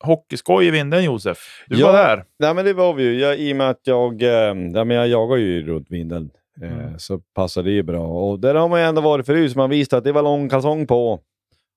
Hockeyskoj 0.00 0.66
i 0.66 0.70
vinden 0.70 1.04
Josef. 1.04 1.38
Du 1.66 1.78
Ja. 1.80 1.86
var 1.86 1.92
där. 1.92 2.24
Nej, 2.38 2.54
men 2.54 2.64
det 2.64 2.72
var 2.72 2.94
vi 2.94 3.02
ju. 3.04 3.20
Jag, 3.20 3.38
I 3.38 3.52
och 3.52 3.56
med 3.56 3.70
att 3.70 3.80
jag, 3.86 4.22
ja, 4.22 4.54
men 4.84 4.90
jag 4.90 5.08
jagar 5.08 5.36
ju 5.36 5.66
runt 5.66 5.90
vindeln 5.90 6.24
eh, 6.24 6.30
Mm. 6.62 6.98
så 6.98 7.18
passar 7.18 7.62
det 7.62 7.70
ju 7.70 7.82
bra. 7.82 8.06
Och 8.08 8.40
där 8.40 8.54
har 8.54 8.68
man 8.68 8.80
ju 8.80 8.86
ändå 8.86 9.00
varit 9.00 9.26
förut, 9.26 9.52
så 9.52 9.58
man 9.58 9.70
visste 9.70 9.96
att 9.96 10.04
det 10.04 10.12
var 10.12 10.22
lång 10.22 10.48
kalsong 10.48 10.86
på 10.86 11.20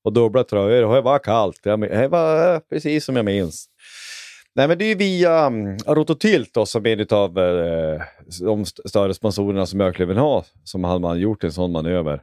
och 0.04 0.14
dubbla 0.14 0.44
tröjor 0.44 0.86
och 0.86 0.96
det 0.96 1.02
var 1.02 1.20
kallt. 1.20 1.60
Det 1.64 2.08
var 2.08 2.54
eh, 2.54 2.60
precis 2.70 3.06
som 3.06 3.16
jag 3.16 3.26
minns. 3.26 3.66
Nej, 4.56 4.68
men 4.68 4.78
det 4.78 4.86
är 4.86 4.90
ju 4.90 4.96
via 4.96 5.48
um, 5.48 5.78
Rototilt 5.78 6.54
då, 6.54 6.66
som 6.66 6.86
är 6.86 6.90
en 7.02 7.08
av 7.18 7.40
eh, 7.40 8.02
de 8.42 8.62
st- 8.62 8.90
större 8.90 9.14
sponsorerna 9.14 9.66
som 9.66 9.78
Björklöven 9.80 10.18
har, 10.18 10.46
som 10.64 10.84
hade 10.84 11.00
man 11.00 11.20
gjort 11.20 11.44
en 11.44 11.52
sån 11.52 11.72
manöver. 11.72 12.22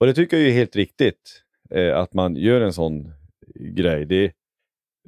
Och 0.00 0.06
det 0.06 0.14
tycker 0.14 0.36
jag 0.36 0.46
är 0.48 0.52
helt 0.52 0.76
riktigt, 0.76 1.42
eh, 1.74 1.98
att 1.98 2.14
man 2.14 2.36
gör 2.36 2.60
en 2.60 2.72
sån 2.72 3.12
grej. 3.54 4.04
Det 4.06 4.32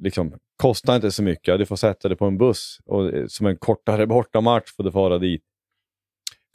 liksom, 0.01 0.33
kostar 0.61 0.95
inte 0.95 1.11
så 1.11 1.23
mycket. 1.23 1.59
Du 1.59 1.65
får 1.65 1.75
sätta 1.75 2.07
dig 2.07 2.17
på 2.17 2.25
en 2.25 2.37
buss 2.37 2.79
och 2.85 3.13
eh, 3.13 3.25
som 3.27 3.45
en 3.47 3.57
kortare 3.57 4.07
bortamatch 4.07 4.71
får 4.77 4.83
du 4.83 4.91
fara 4.91 5.17
dit. 5.17 5.43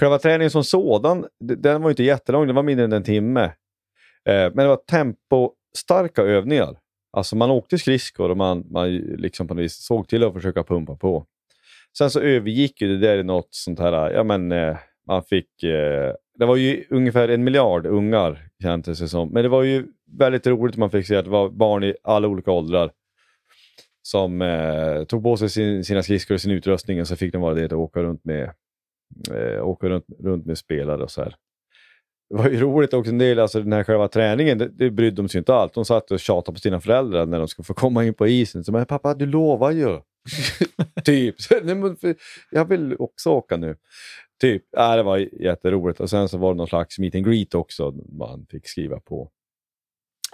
Själva 0.00 0.18
träningen 0.18 0.50
som 0.50 0.64
sådan, 0.64 1.26
den 1.40 1.82
var 1.82 1.90
inte 1.90 2.02
jättelång, 2.02 2.46
den 2.46 2.56
var 2.56 2.62
mindre 2.62 2.84
än 2.84 2.92
en 2.92 3.02
timme. 3.02 3.44
Eh, 3.44 3.52
men 4.24 4.56
det 4.56 4.66
var 4.66 4.76
tempostarka 4.76 6.22
övningar. 6.22 6.76
Alltså 7.12 7.36
man 7.36 7.50
åkte 7.50 7.78
skridskor 7.78 8.30
och 8.30 8.36
man, 8.36 8.66
man 8.70 8.96
liksom 8.96 9.48
på 9.48 9.54
något 9.54 9.64
vis 9.64 9.84
såg 9.84 10.08
till 10.08 10.24
att 10.24 10.32
försöka 10.32 10.64
pumpa 10.64 10.96
på. 10.96 11.26
Sen 11.98 12.10
så 12.10 12.20
övergick 12.20 12.80
ju 12.80 12.88
det 12.88 13.06
där 13.06 13.18
i 13.18 13.22
något 13.22 13.48
sånt 13.50 13.78
här, 13.78 14.10
ja 14.10 14.24
men 14.24 14.52
eh, 14.52 14.76
man 15.06 15.22
fick, 15.22 15.62
eh, 15.62 16.12
det 16.38 16.46
var 16.46 16.56
ju 16.56 16.84
ungefär 16.90 17.28
en 17.28 17.44
miljard 17.44 17.86
ungar 17.86 18.48
kändes 18.62 18.98
det 18.98 19.08
som. 19.08 19.28
Men 19.28 19.42
det 19.42 19.48
var 19.48 19.62
ju 19.62 19.86
väldigt 20.18 20.46
roligt 20.46 20.76
man 20.76 20.90
fick 20.90 21.06
se 21.06 21.16
att 21.16 21.24
det 21.24 21.30
var 21.30 21.48
barn 21.48 21.84
i 21.84 21.94
alla 22.02 22.28
olika 22.28 22.50
åldrar 22.50 22.90
som 24.02 24.42
eh, 24.42 25.04
tog 25.04 25.22
på 25.22 25.36
sig 25.36 25.50
sin, 25.50 25.84
sina 25.84 26.02
skridskor 26.02 26.34
och 26.34 26.40
sin 26.40 26.52
utrustning 26.52 27.00
och 27.00 27.08
så 27.08 27.16
fick 27.16 27.32
de 27.32 27.42
vara 27.42 27.54
det 27.54 27.64
att 27.64 27.72
åka 27.72 28.02
runt 28.02 28.24
med, 28.24 28.50
eh, 29.34 29.66
åka 29.68 29.88
runt, 29.88 30.04
runt 30.18 30.46
med 30.46 30.58
spelare 30.58 31.02
och 31.02 31.10
så 31.10 31.22
här. 31.22 31.34
Det 32.30 32.36
var 32.36 32.48
ju 32.48 32.60
roligt 32.60 32.94
också 32.94 33.12
en 33.12 33.18
del, 33.18 33.38
alltså 33.38 33.60
den 33.60 33.72
här 33.72 33.84
själva 33.84 34.08
träningen, 34.08 34.58
det, 34.58 34.68
det 34.68 34.90
brydde 34.90 35.16
de 35.16 35.28
sig 35.28 35.38
inte 35.38 35.54
allt. 35.54 35.74
De 35.74 35.84
satt 35.84 36.10
och 36.10 36.20
tjatade 36.20 36.54
på 36.54 36.60
sina 36.60 36.80
föräldrar 36.80 37.26
när 37.26 37.38
de 37.38 37.48
skulle 37.48 37.64
få 37.66 37.74
komma 37.74 38.04
in 38.04 38.14
på 38.14 38.26
isen. 38.28 38.64
Så, 38.64 38.72
men 38.72 38.86
pappa, 38.86 39.14
du 39.14 39.26
lovar 39.26 39.70
ju. 39.70 40.00
typ. 41.04 41.40
Så, 41.40 41.54
"Nej, 41.62 41.74
men 41.74 41.96
för- 41.96 42.14
Jag 42.50 42.64
vill 42.64 42.96
också 42.98 43.30
åka 43.30 43.56
nu. 43.56 43.76
Typ. 44.40 44.64
Ja, 44.70 44.96
det 44.96 45.02
var 45.02 45.18
jätteroligt. 45.42 46.00
Och 46.00 46.10
sen 46.10 46.28
så 46.28 46.38
var 46.38 46.52
det 46.54 46.56
någon 46.58 46.66
slags 46.68 46.98
meet 46.98 47.14
and 47.14 47.24
greet 47.26 47.54
också 47.54 47.94
man 48.12 48.46
fick 48.50 48.68
skriva 48.68 49.00
på. 49.00 49.30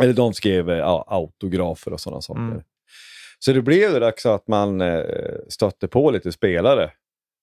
Eller 0.03 0.13
de 0.13 0.35
skrev 0.35 0.71
eh, 0.71 0.77
ja, 0.79 1.05
autografer 1.09 1.93
och 1.93 2.01
sådana 2.01 2.21
saker. 2.21 2.41
Mm. 2.43 2.63
Så 3.39 3.53
det 3.53 3.63
blev 3.63 4.01
det 4.01 4.09
också 4.09 4.29
att 4.29 4.49
man 4.49 4.81
eh, 4.81 5.05
stötte 5.49 5.89
på 5.89 6.11
lite 6.11 6.33
spelare 6.33 6.91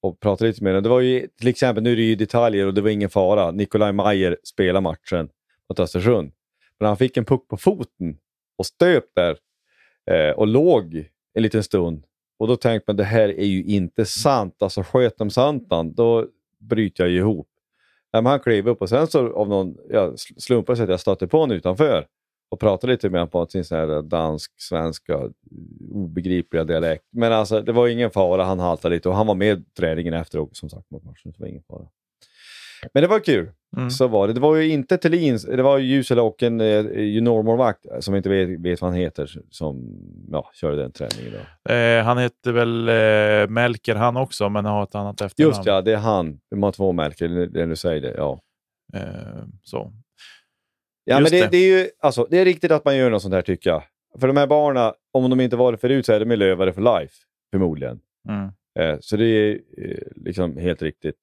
och 0.03 0.19
pratade 0.19 0.49
lite 0.49 0.63
med 0.63 0.75
den. 0.75 0.83
Det 0.83 0.89
var 0.89 0.99
ju 0.99 1.27
till 1.27 1.47
exempel, 1.47 1.83
nu 1.83 1.91
är 1.91 1.95
det 1.95 2.01
ju 2.01 2.15
detaljer 2.15 2.67
och 2.67 2.73
det 2.73 2.81
var 2.81 2.89
ingen 2.89 3.09
fara. 3.09 3.51
Nikolaj 3.51 3.93
Mayer 3.93 4.37
spelade 4.43 4.81
matchen 4.81 5.29
mot 5.69 5.79
Östersund. 5.79 6.31
Men 6.79 6.87
han 6.87 6.97
fick 6.97 7.17
en 7.17 7.25
puck 7.25 7.47
på 7.47 7.57
foten 7.57 8.17
och 8.57 8.65
stöp 8.65 9.03
där 9.15 9.37
eh, 10.11 10.31
och 10.31 10.47
låg 10.47 11.09
en 11.33 11.43
liten 11.43 11.63
stund. 11.63 12.03
Och 12.39 12.47
då 12.47 12.55
tänkte 12.55 12.91
man 12.91 12.95
det 12.95 13.03
här 13.03 13.29
är 13.29 13.45
ju 13.45 13.63
inte 13.63 14.05
sant. 14.05 14.55
Alltså 14.59 14.83
sköt 14.83 15.17
de 15.17 15.29
santan, 15.29 15.93
då 15.93 16.27
bryter 16.59 17.03
jag 17.03 17.11
ju 17.11 17.17
ihop. 17.17 17.47
Men 18.13 18.25
han 18.25 18.39
klev 18.39 18.67
upp 18.67 18.81
och 18.81 18.89
sen 18.89 19.07
så 19.07 19.33
av 19.33 19.49
någon 19.49 19.77
ja, 19.89 20.13
slumpade 20.37 20.75
sig 20.75 20.83
att 20.83 20.89
jag 20.89 20.99
stötte 20.99 21.27
på 21.27 21.39
honom 21.39 21.57
utanför 21.57 22.07
och 22.53 22.59
pratade 22.59 22.93
lite 22.93 23.09
med 23.09 23.21
honom 23.21 23.29
på 23.29 23.45
sin 23.45 23.63
dansk-svenska 24.09 25.29
obegripliga 25.91 26.63
dialekt. 26.63 27.03
Men 27.11 27.33
alltså 27.33 27.61
det 27.61 27.71
var 27.71 27.87
ingen 27.87 28.11
fara, 28.11 28.43
han 28.43 28.59
haltade 28.59 28.95
lite 28.95 29.09
och 29.09 29.15
han 29.15 29.27
var 29.27 29.35
med 29.35 29.73
träningen 29.77 30.13
efter 30.13 30.39
också 30.39 30.59
som 30.59 30.69
sagt 30.69 30.91
mot 30.91 31.03
matchen. 31.03 31.31
Det 31.31 31.39
var 31.39 31.47
ingen 31.47 31.63
fara. 31.63 31.85
Men 32.93 33.01
det 33.03 33.07
var 33.07 33.19
kul. 33.19 33.51
Mm. 33.77 33.89
Så 33.89 34.07
var 34.07 34.27
det. 34.27 34.33
Det 34.33 34.39
var 34.39 34.55
ju 34.55 34.69
inte 34.69 34.97
Thelins, 34.97 35.45
det 35.45 35.63
var 35.63 35.77
ju 35.77 35.95
Jusela 35.95 36.21
och 36.21 36.43
en 36.43 36.61
eh, 36.61 36.99
juniormålvakt 36.99 37.85
som 37.99 38.15
inte 38.15 38.29
vet, 38.29 38.59
vet 38.59 38.81
vad 38.81 38.91
han 38.91 38.99
heter 38.99 39.41
som 39.49 39.97
ja, 40.31 40.49
körde 40.53 40.81
den 40.81 40.91
träningen. 40.91 41.33
Då. 41.63 41.73
Eh, 41.73 42.03
han 42.03 42.17
heter 42.17 42.51
väl 42.51 42.89
eh, 42.89 43.49
Melker 43.49 43.95
han 43.95 44.17
också, 44.17 44.49
men 44.49 44.65
har 44.65 44.83
ett 44.83 44.95
annat 44.95 45.21
efternamn. 45.21 45.55
Just 45.55 45.65
ja, 45.65 45.81
det 45.81 45.91
är 45.91 45.97
han. 45.97 46.39
De 46.49 46.63
har 46.63 46.71
två 46.71 46.91
märken, 46.91 47.33
när 47.33 47.67
du 47.67 47.75
säger 47.75 48.01
det. 48.01 48.13
Ja. 48.17 48.39
Eh, 48.93 49.43
så. 49.63 49.93
Ja, 51.03 51.19
Just 51.19 51.31
men 51.31 51.39
det, 51.39 51.45
det. 51.45 51.51
det. 51.51 51.57
är 51.57 51.79
ju 51.79 51.89
alltså, 51.99 52.27
det 52.29 52.37
är 52.37 52.45
riktigt 52.45 52.71
att 52.71 52.85
man 52.85 52.97
gör 52.97 53.09
något 53.09 53.21
sånt 53.21 53.33
här 53.33 53.41
tycker 53.41 53.69
jag. 53.69 53.83
För 54.19 54.27
de 54.27 54.37
här 54.37 54.47
barnen, 54.47 54.93
om 55.11 55.29
de 55.29 55.39
inte 55.39 55.55
varit 55.55 55.81
förut 55.81 56.05
så 56.05 56.13
är 56.13 56.25
de 56.25 56.35
lövare 56.35 56.73
för 56.73 56.99
life, 56.99 57.13
förmodligen. 57.51 57.99
Mm. 58.29 58.49
Eh, 58.79 58.97
så 58.99 59.17
det 59.17 59.25
är 59.25 59.59
eh, 59.77 59.97
liksom 60.15 60.57
helt 60.57 60.81
riktigt. 60.81 61.15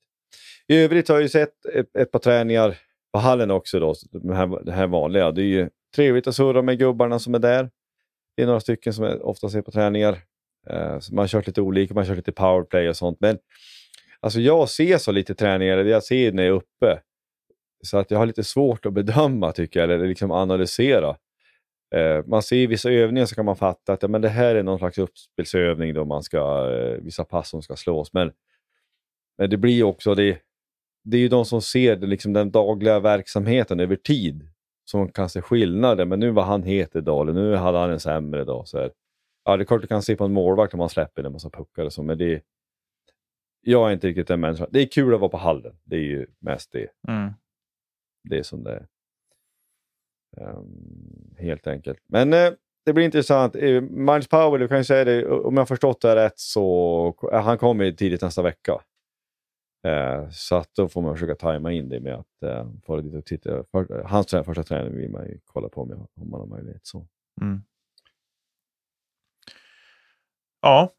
I 0.68 0.76
övrigt 0.76 1.08
har 1.08 1.16
jag 1.16 1.22
ju 1.22 1.28
sett 1.28 1.66
ett, 1.74 1.96
ett 1.96 2.10
par 2.10 2.18
träningar 2.18 2.78
på 3.12 3.18
hallen 3.18 3.50
också. 3.50 3.80
Då, 3.80 3.94
de 4.12 4.32
här, 4.32 4.64
det 4.64 4.72
här 4.72 4.86
vanliga. 4.86 5.30
Det 5.30 5.42
är 5.42 5.46
ju 5.46 5.68
trevligt 5.96 6.26
att 6.26 6.36
surra 6.36 6.62
med 6.62 6.78
gubbarna 6.78 7.18
som 7.18 7.34
är 7.34 7.38
där. 7.38 7.70
Det 8.36 8.42
är 8.42 8.46
några 8.46 8.60
stycken 8.60 8.92
som 8.92 9.04
jag 9.04 9.24
ofta 9.24 9.48
ser 9.48 9.62
på 9.62 9.70
träningar. 9.70 10.18
Eh, 10.70 10.98
man 11.10 11.18
har 11.18 11.26
kört 11.26 11.46
lite 11.46 11.60
olika, 11.60 11.94
man 11.94 12.00
har 12.00 12.08
kört 12.08 12.16
lite 12.16 12.32
powerplay 12.32 12.88
och 12.88 12.96
sånt. 12.96 13.18
Men 13.20 13.38
alltså 14.20 14.40
jag 14.40 14.68
ser 14.68 14.98
så 14.98 15.12
lite 15.12 15.34
träningar, 15.34 15.76
det 15.76 15.90
jag 15.90 16.04
ser 16.04 16.32
när 16.32 16.42
jag 16.42 16.52
är 16.52 16.56
uppe. 16.56 17.00
Så 17.82 17.98
att 17.98 18.10
jag 18.10 18.18
har 18.18 18.26
lite 18.26 18.44
svårt 18.44 18.86
att 18.86 18.92
bedöma 18.92 19.52
tycker 19.52 19.80
jag, 19.80 19.90
eller 19.90 20.06
liksom 20.08 20.30
analysera. 20.30 21.16
Eh, 21.94 22.24
man 22.26 22.42
ser 22.42 22.56
i 22.56 22.66
vissa 22.66 22.90
övningar 22.90 23.26
så 23.26 23.34
kan 23.34 23.44
man 23.44 23.56
fatta 23.56 23.92
att 23.92 24.02
ja, 24.02 24.08
men 24.08 24.20
det 24.20 24.28
här 24.28 24.54
är 24.54 24.62
någon 24.62 24.78
slags 24.78 24.98
uppspelsövning 24.98 25.94
då 25.94 26.04
man 26.04 26.22
ska, 26.22 26.70
eh, 26.72 27.02
vissa 27.02 27.24
pass 27.24 27.48
som 27.48 27.62
ska 27.62 27.76
slås. 27.76 28.12
Men, 28.12 28.32
men 29.38 29.50
det 29.50 29.56
blir 29.56 29.74
ju 29.74 29.82
också, 29.82 30.14
det, 30.14 30.38
det 31.04 31.16
är 31.16 31.20
ju 31.20 31.28
de 31.28 31.44
som 31.44 31.62
ser 31.62 31.96
det, 31.96 32.06
liksom 32.06 32.32
den 32.32 32.50
dagliga 32.50 33.00
verksamheten 33.00 33.80
över 33.80 33.96
tid 33.96 34.48
som 34.84 35.08
kan 35.08 35.28
se 35.28 35.42
skillnaden. 35.42 36.08
Men 36.08 36.20
nu 36.20 36.30
var 36.30 36.42
han 36.42 36.62
het 36.62 36.96
idag, 36.96 37.22
eller 37.22 37.40
nu 37.40 37.54
hade 37.54 37.78
han 37.78 37.90
en 37.90 38.00
sämre 38.00 38.44
dag. 38.44 38.68
Så 38.68 38.78
här. 38.78 38.92
Ja, 39.44 39.56
det 39.56 39.62
är 39.62 39.64
klart 39.64 39.80
du 39.80 39.86
kan 39.86 40.02
se 40.02 40.16
på 40.16 40.24
en 40.24 40.32
målvakt 40.32 40.74
om 40.74 40.78
man 40.78 40.88
släpper 40.88 41.24
en 41.24 41.32
massa 41.32 41.50
puckar 41.50 41.84
och 41.84 41.92
så, 41.92 42.02
men 42.02 42.18
det 42.18 42.42
jag 43.62 43.88
är 43.88 43.92
inte 43.92 44.06
riktigt 44.06 44.28
den 44.28 44.40
människan. 44.40 44.66
Det 44.70 44.80
är 44.80 44.86
kul 44.86 45.14
att 45.14 45.20
vara 45.20 45.30
på 45.30 45.36
hallen. 45.36 45.76
Det 45.84 45.96
är 45.96 46.00
ju 46.00 46.26
mest 46.38 46.72
det. 46.72 46.88
Mm. 47.08 47.32
Det 48.22 48.38
är 48.38 48.42
som 48.42 48.62
det 48.64 48.70
är. 48.70 48.86
Um, 50.36 51.34
helt 51.38 51.66
enkelt. 51.66 51.98
Men 52.06 52.32
eh, 52.32 52.52
det 52.84 52.92
blir 52.92 53.04
intressant. 53.04 53.56
Uh, 53.56 53.80
Miles 53.82 54.28
Powell, 54.28 54.60
du 54.60 54.68
kan 54.68 54.78
ju 54.78 54.84
säga 54.84 55.04
det, 55.04 55.26
om 55.26 55.54
jag 55.54 55.60
har 55.60 55.66
förstått 55.66 56.00
det 56.00 56.16
rätt 56.16 56.38
så 56.38 57.14
uh, 57.32 57.40
han 57.40 57.58
kommer 57.58 57.84
ju 57.84 57.92
tidigt 57.92 58.22
nästa 58.22 58.42
vecka. 58.42 58.80
Eh, 59.86 60.30
så 60.30 60.56
att 60.56 60.74
då 60.74 60.88
får 60.88 61.02
man 61.02 61.14
försöka 61.14 61.34
tajma 61.34 61.72
in 61.72 61.88
det 61.88 62.00
med 62.00 62.14
att 62.14 62.42
uh, 62.44 62.72
fara 62.86 63.00
dit 63.00 63.14
och 63.14 63.26
titta. 63.26 63.64
För, 63.64 63.98
eh, 63.98 64.06
hans 64.06 64.26
trä- 64.26 64.44
första 64.44 64.62
träning 64.62 64.96
vill 64.96 65.10
man 65.10 65.26
ju 65.26 65.40
kolla 65.44 65.68
på 65.68 65.82
om, 65.82 65.90
jag, 65.90 66.08
om 66.14 66.30
man 66.30 66.40
har 66.40 66.46
möjlighet. 66.46 66.86
Så. 66.86 67.06
Mm. 67.40 67.62
Ja, 70.60 70.92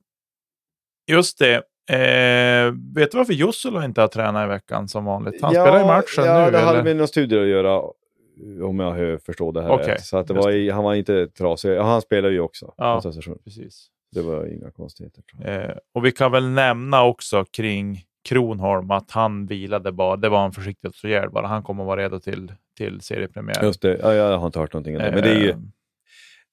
just 1.11 1.39
det. 1.39 1.63
Eh, 1.89 2.73
vet 2.95 3.11
du 3.11 3.17
varför 3.17 3.33
Jussula 3.33 3.85
inte 3.85 4.01
har 4.01 4.07
tränat 4.07 4.45
i 4.45 4.47
veckan 4.47 4.87
som 4.87 5.05
vanligt? 5.05 5.41
Han 5.41 5.51
spelar 5.51 5.81
i 5.81 5.85
matchen 5.85 6.25
ja, 6.25 6.45
nu. 6.45 6.51
det 6.51 6.57
hade 6.57 6.69
eller? 6.71 6.83
med 6.83 6.95
några 6.95 7.07
studier 7.07 7.41
att 7.41 7.47
göra. 7.47 7.81
Om 8.63 8.79
jag 8.79 9.21
förstår 9.21 9.51
det 9.53 9.61
här 9.61 9.69
Okej, 9.69 9.87
rätt. 9.87 10.05
Så 10.05 10.17
att 10.17 10.29
var 10.29 10.51
i, 10.51 10.69
han 10.69 10.83
var 10.83 10.95
inte 10.95 11.27
trasig. 11.27 11.71
Ja, 11.71 11.83
han 11.83 12.01
spelar 12.01 12.29
ju 12.29 12.39
också. 12.39 12.73
Ja. 12.77 13.01
Precis. 13.43 13.87
Det 14.11 14.21
var 14.21 14.45
inga 14.45 14.71
konstigheter. 14.71 15.23
Eh, 15.45 15.75
och 15.93 16.05
vi 16.05 16.11
kan 16.11 16.31
väl 16.31 16.49
nämna 16.49 17.03
också 17.03 17.45
kring 17.45 18.03
Kronholm 18.29 18.91
att 18.91 19.11
han 19.11 19.45
vilade 19.45 19.91
bara. 19.91 20.15
Det 20.15 20.29
var 20.29 20.45
en 20.45 20.51
försiktighetsåtgärd 20.51 21.31
bara. 21.31 21.47
Han 21.47 21.63
kommer 21.63 21.83
att 21.83 21.87
vara 21.87 22.01
redo 22.01 22.19
till, 22.19 22.53
till 22.77 23.01
seriepremiär. 23.01 23.63
Just 23.63 23.81
det, 23.81 23.99
ja, 24.01 24.13
jag 24.13 24.37
har 24.37 24.45
inte 24.45 24.59
hört 24.59 24.73
någonting 24.73 24.95
om 24.95 25.03
det. 25.03 25.11
Men 25.11 25.23
det 25.23 25.29
är 25.29 25.39
ju, 25.39 25.49
Eh, 25.49 25.57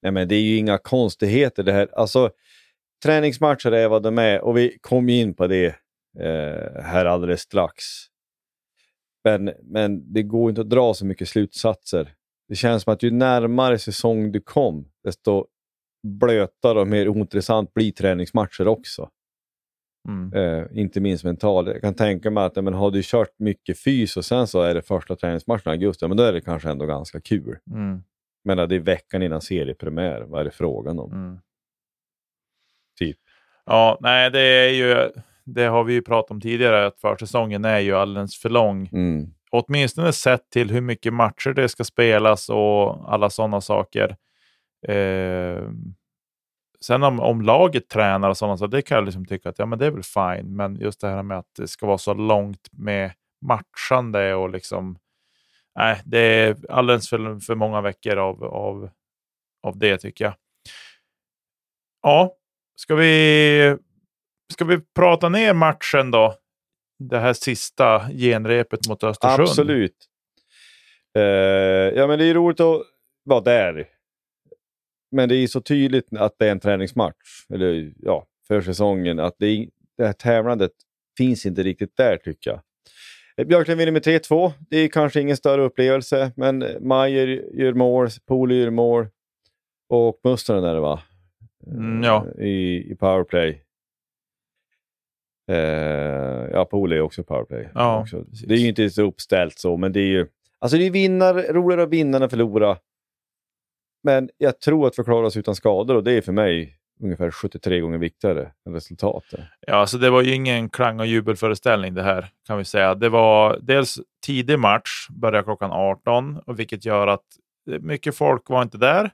nej, 0.01 0.11
men 0.11 0.27
det 0.27 0.35
är 0.35 0.41
ju 0.41 0.57
inga 0.57 0.77
konstigheter 0.77 1.63
det 1.63 1.71
här. 1.71 1.87
Alltså, 1.93 2.29
träningsmatcher 3.03 3.71
är 3.71 3.87
vad 3.87 4.03
de 4.03 4.17
är 4.17 4.41
och 4.41 4.57
vi 4.57 4.77
kom 4.81 5.09
in 5.09 5.33
på 5.33 5.47
det 5.47 5.65
eh, 6.19 6.83
här 6.83 7.05
alldeles 7.05 7.41
strax. 7.41 7.83
Men, 9.23 9.51
men 9.63 10.13
det 10.13 10.23
går 10.23 10.49
inte 10.49 10.61
att 10.61 10.69
dra 10.69 10.93
så 10.93 11.05
mycket 11.05 11.29
slutsatser. 11.29 12.13
Det 12.47 12.55
känns 12.55 12.83
som 12.83 12.93
att 12.93 13.03
ju 13.03 13.11
närmare 13.11 13.79
säsong 13.79 14.31
du 14.31 14.41
kom, 14.41 14.91
desto 15.03 15.45
blötare 16.07 16.79
och 16.79 16.87
mer 16.87 17.07
ointressant 17.07 17.73
blir 17.73 17.91
träningsmatcher 17.91 18.67
också. 18.67 19.09
Mm. 20.07 20.33
Eh, 20.33 20.79
inte 20.79 21.01
minst 21.01 21.23
mentalt. 21.23 21.67
Jag 21.67 21.81
kan 21.81 21.93
tänka 21.93 22.31
mig 22.31 22.43
att 22.43 22.55
men, 22.55 22.73
har 22.73 22.91
du 22.91 23.01
kört 23.03 23.39
mycket 23.39 23.79
fys 23.79 24.17
och 24.17 24.25
sen 24.25 24.47
så 24.47 24.61
är 24.61 24.75
det 24.75 24.81
första 24.81 25.15
träningsmatchen 25.15 25.61
i 25.65 25.69
augusti, 25.69 26.07
men 26.07 26.17
då 26.17 26.23
är 26.23 26.33
det 26.33 26.41
kanske 26.41 26.69
ändå 26.69 26.85
ganska 26.85 27.21
kul. 27.21 27.57
Mm. 27.71 28.03
Men 28.43 28.69
det 28.69 28.75
är 28.75 28.79
veckan 28.79 29.23
innan 29.23 29.41
seriepremiär. 29.41 30.21
Vad 30.21 30.41
är 30.41 30.45
det 30.45 30.51
frågan 30.51 30.99
om? 30.99 31.11
Mm. 31.11 31.39
Typ. 32.99 33.17
Ja, 33.65 33.97
nej, 34.01 34.31
det 34.31 34.39
är 34.39 34.69
ju. 34.69 35.11
Det 35.45 35.65
har 35.65 35.83
vi 35.83 35.93
ju 35.93 36.01
pratat 36.01 36.31
om 36.31 36.41
tidigare, 36.41 36.85
att 36.85 36.99
försäsongen 37.01 37.65
är 37.65 37.79
ju 37.79 37.95
alldeles 37.95 38.39
för 38.39 38.49
lång. 38.49 38.87
Mm. 38.87 39.33
Åtminstone 39.51 40.13
sett 40.13 40.49
till 40.49 40.71
hur 40.71 40.81
mycket 40.81 41.13
matcher 41.13 41.49
det 41.49 41.69
ska 41.69 41.83
spelas 41.83 42.49
och 42.49 43.13
alla 43.13 43.29
sådana 43.29 43.61
saker. 43.61 44.15
Eh, 44.87 45.69
sen 46.85 47.03
om, 47.03 47.19
om 47.19 47.41
laget 47.41 47.89
tränar 47.89 48.29
och 48.29 48.37
sådana 48.37 48.57
saker, 48.57 48.71
det 48.71 48.81
kan 48.81 48.95
jag 48.95 49.05
liksom 49.05 49.25
tycka 49.25 49.49
att 49.49 49.59
ja, 49.59 49.65
men 49.65 49.79
det 49.79 49.85
är 49.85 49.91
väl 49.91 50.03
fine. 50.03 50.55
Men 50.55 50.75
just 50.75 51.01
det 51.01 51.07
här 51.07 51.23
med 51.23 51.37
att 51.37 51.49
det 51.57 51.67
ska 51.67 51.85
vara 51.87 51.97
så 51.97 52.13
långt 52.13 52.67
med 52.71 53.11
matchande 53.41 54.35
och 54.35 54.49
liksom. 54.49 54.97
Nej, 55.75 56.01
det 56.05 56.19
är 56.19 56.71
alldeles 56.71 57.09
för, 57.09 57.39
för 57.39 57.55
många 57.55 57.81
veckor 57.81 58.17
av, 58.17 58.43
av, 58.43 58.89
av 59.63 59.77
det 59.77 59.97
tycker 59.97 60.25
jag. 60.25 60.33
Ja, 62.01 62.35
ska 62.79 62.95
vi, 62.95 63.75
ska 64.53 64.65
vi 64.65 64.79
prata 64.95 65.29
ner 65.29 65.53
matchen 65.53 66.11
då? 66.11 66.35
Det 66.99 67.19
här 67.19 67.33
sista 67.33 68.09
genrepet 68.09 68.87
mot 68.89 69.03
Östersund. 69.03 69.41
Absolut. 69.41 69.95
Uh, 71.17 71.23
ja, 71.95 72.07
men 72.07 72.19
det 72.19 72.25
är 72.25 72.33
roligt 72.33 72.59
att 72.59 72.81
vara 73.23 73.41
där. 73.41 73.87
Men 75.11 75.29
det 75.29 75.35
är 75.35 75.47
så 75.47 75.61
tydligt 75.61 76.13
att 76.13 76.35
det 76.39 76.47
är 76.47 76.51
en 76.51 76.59
träningsmatch, 76.59 77.45
eller 77.53 77.93
ja, 77.99 78.27
för 78.47 78.61
säsongen, 78.61 79.19
att 79.19 79.35
det, 79.39 79.47
är, 79.47 79.67
det 79.97 80.05
här 80.05 80.13
tävlandet 80.13 80.71
finns 81.17 81.45
inte 81.45 81.63
riktigt 81.63 81.97
där 81.97 82.17
tycker 82.17 82.51
jag. 82.51 82.61
Eh, 83.37 83.47
Björklund 83.47 83.79
vinner 83.79 83.91
med 83.91 84.05
3-2. 84.05 84.51
Det 84.69 84.77
är 84.77 84.87
kanske 84.87 85.21
ingen 85.21 85.37
större 85.37 85.61
upplevelse, 85.61 86.31
men 86.35 86.65
Majer 86.81 87.27
gör 87.53 87.73
mål, 87.73 88.09
Poli 88.27 88.61
gör 88.61 88.69
mål 88.69 89.07
och 89.89 90.19
Mustonen 90.23 90.63
är 90.63 90.73
det 90.73 90.79
va? 90.79 91.01
Mm, 91.67 92.03
ja. 92.03 92.25
I, 92.37 92.91
i 92.91 92.95
powerplay. 92.95 93.63
Eh, 95.49 96.49
ja, 96.51 96.65
Poli 96.65 96.95
är 96.95 97.01
också 97.01 97.23
powerplay. 97.23 97.69
Ja, 97.73 98.01
också. 98.01 98.25
Det 98.47 98.53
är 98.53 98.57
ju 98.57 98.67
inte 98.67 98.89
så 98.89 99.01
uppställt 99.01 99.59
så, 99.59 99.77
men 99.77 99.91
det 99.93 99.99
är 99.99 100.07
ju... 100.07 100.27
Alltså 100.59 100.77
det 100.77 100.85
är 100.85 100.91
vinnar, 100.91 101.33
roligare 101.33 101.83
att 101.83 101.89
vinna 101.89 102.17
än 102.17 102.23
att 102.23 102.29
förlora. 102.29 102.77
Men 104.03 104.29
jag 104.37 104.59
tror 104.59 104.87
att 104.87 104.99
vi 104.99 105.03
klarar 105.03 105.23
oss 105.23 105.37
utan 105.37 105.55
skador 105.55 105.95
och 105.95 106.03
det 106.03 106.11
är 106.11 106.21
för 106.21 106.31
mig 106.31 106.79
ungefär 107.03 107.31
73 107.31 107.79
gånger 107.79 107.97
viktigare 107.97 108.51
än 108.67 108.73
resultatet. 108.73 109.39
Ja, 109.67 109.75
alltså 109.75 109.97
det 109.97 110.09
var 110.09 110.21
ju 110.21 110.33
ingen 110.33 110.69
klang 110.69 110.99
och 110.99 111.05
jubelföreställning 111.05 111.93
det 111.93 112.03
här 112.03 112.27
kan 112.47 112.57
vi 112.57 112.65
säga. 112.65 112.95
Det 112.95 113.09
var 113.09 113.59
dels 113.61 113.99
tidig 114.25 114.59
match, 114.59 115.07
började 115.09 115.43
klockan 115.43 115.71
18, 115.71 116.37
och 116.45 116.59
vilket 116.59 116.85
gör 116.85 117.07
att 117.07 117.25
mycket 117.79 118.15
folk 118.15 118.49
var 118.49 118.61
inte 118.61 118.77
där. 118.77 119.11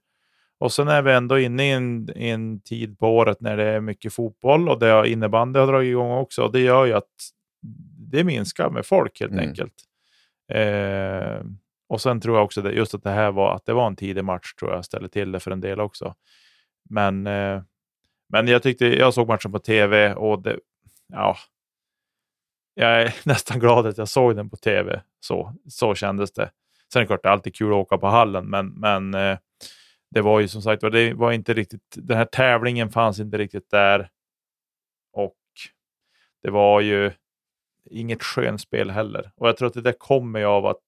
Och 0.58 0.72
sen 0.72 0.88
är 0.88 1.02
vi 1.02 1.12
ändå 1.12 1.40
inne 1.40 1.68
i 1.70 1.72
en, 1.72 2.10
i 2.16 2.30
en 2.30 2.60
tid 2.62 3.00
på 3.00 3.16
året 3.18 3.42
när 3.42 3.58
det 3.58 3.64
är 3.64 3.80
mycket 3.82 4.14
fotboll 4.14 4.70
och 4.70 4.80
det 4.80 4.88
har 4.88 5.04
innebandy 5.06 5.60
har 5.60 5.68
dragit 5.68 5.90
igång 5.90 6.12
också. 6.12 6.44
Och 6.44 6.52
det 6.52 6.60
gör 6.60 6.86
ju 6.86 6.94
att 6.94 7.10
det 8.12 8.24
minskar 8.24 8.70
med 8.70 8.86
folk 8.86 9.20
helt 9.20 9.32
Mm. 9.32 9.50
enkelt. 9.50 9.74
Eh, 10.52 11.42
och 11.90 12.02
sen 12.02 12.22
tror 12.22 12.36
jag 12.38 12.46
också 12.46 12.62
det, 12.62 12.72
just 12.72 12.94
att 12.94 13.04
det 13.04 13.10
här 13.10 13.32
var, 13.32 13.56
att 13.56 13.66
det 13.66 13.74
var 13.74 13.88
en 13.88 13.96
tidig 13.96 14.24
match 14.24 14.54
tror 14.54 14.72
jag 14.72 14.86
ställer 14.86 15.08
till 15.08 15.32
det 15.32 15.40
för 15.40 15.52
en 15.52 15.62
del 15.62 15.80
också. 15.80 16.16
Men, 16.90 17.28
eh, 17.28 17.62
men 18.30 18.48
jag 18.48 18.64
tyckte, 18.64 18.86
jag 18.86 19.14
såg 19.14 19.28
matchen 19.28 19.52
på 19.52 19.60
tv 19.60 20.14
och 20.14 20.42
det, 20.42 20.60
ja, 21.14 21.36
jag 22.74 23.02
är 23.02 23.16
nästan 23.26 23.60
glad 23.60 23.86
att 23.86 23.98
jag 23.98 24.08
såg 24.10 24.36
den 24.36 24.50
på 24.50 24.58
tv. 24.58 25.02
Så, 25.20 25.54
så 25.70 25.96
kändes 25.96 26.34
det. 26.34 26.50
Sen 26.94 27.00
är 27.00 27.04
det 27.04 27.08
klart, 27.08 27.24
det 27.24 27.30
är 27.30 27.34
alltid 27.34 27.56
kul 27.56 27.68
att 27.72 27.78
åka 27.78 27.98
på 27.98 28.08
hallen, 28.08 28.46
men, 28.46 28.68
men 28.68 29.14
eh, 29.14 29.38
det 30.16 30.22
var 30.22 30.40
ju 30.40 30.48
som 30.48 30.62
sagt 30.62 30.82
det 30.82 31.14
var 31.14 31.32
inte 31.32 31.54
riktigt, 31.54 31.82
den 31.96 32.18
här 32.18 32.26
tävlingen 32.26 32.90
fanns 32.90 33.20
inte 33.20 33.38
riktigt 33.38 33.70
där. 33.70 34.10
Och 35.14 35.36
det 36.44 36.52
var 36.52 36.82
ju 36.82 37.12
inget 37.90 38.24
skönspel 38.24 38.90
heller. 38.90 39.32
Och 39.36 39.48
jag 39.48 39.58
tror 39.58 39.68
att 39.68 39.74
det 39.74 39.82
där 39.82 39.92
kommer 39.92 40.40
ju 40.40 40.46
av 40.46 40.66
att 40.66 40.84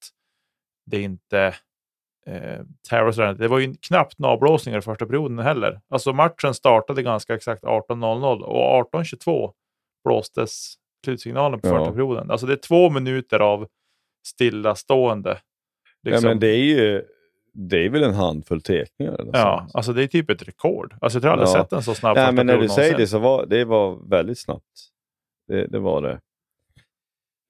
det 0.86 1.02
inte 1.02 1.56
eh, 2.26 2.60
terror, 2.90 3.34
det 3.34 3.48
var 3.48 3.60
ju 3.60 3.76
knappt 3.76 4.20
några 4.20 4.34
avblåsningar 4.34 4.80
i 4.80 4.82
första 4.82 5.06
perioden 5.06 5.40
heller. 5.40 5.82
Alltså 5.90 6.14
matchen 6.14 6.54
startade 6.54 7.04
ganska 7.04 7.36
exakt 7.36 7.64
18.00 7.64 8.42
och 8.42 8.92
18.22 8.94 9.54
blåstes 10.04 10.74
slutsignalen 11.06 11.60
på 11.62 11.68
Ja. 11.68 11.78
första 11.78 11.92
perioden. 11.92 12.32
Alltså 12.32 12.48
det 12.48 12.54
är 12.54 12.58
två 12.58 12.90
minuter 12.90 13.40
av 13.40 13.68
stillastående. 14.28 15.42
liksom. 16.04 16.24
Ja, 16.24 16.30
men 16.30 16.40
det 16.40 16.48
är 16.48 16.64
ju 16.64 17.06
det 17.60 17.86
är 17.86 17.90
väl 17.90 18.04
en 18.04 18.14
handfull 18.14 18.62
teckningar. 18.62 19.14
eller 19.22 19.32
Ja, 19.34 19.68
alltså 19.74 19.94
det 19.94 20.04
är 20.04 20.08
typ 20.08 20.30
ett 20.30 20.48
rekord. 20.48 20.96
Alltså 21.02 21.16
jag 21.18 21.22
tror 21.24 21.32
aldrig 21.32 21.50
Ja. 21.50 21.54
sett 21.64 21.74
en 21.74 21.84
så 21.84 21.94
snabb 21.96 22.16
Nej, 22.18 22.34
men 22.34 22.46
när 22.46 22.54
du 22.54 22.60
period 22.60 22.72
säger 22.72 22.92
någonsin. 22.92 23.04
det 23.04 23.08
så 23.08 23.20
var 23.20 23.46
det 23.46 23.66
var 23.66 24.10
väldigt 24.10 24.40
snabbt. 24.40 24.64
Det, 25.48 25.68
det 25.68 25.80
var 25.80 26.02
det. 26.02 26.20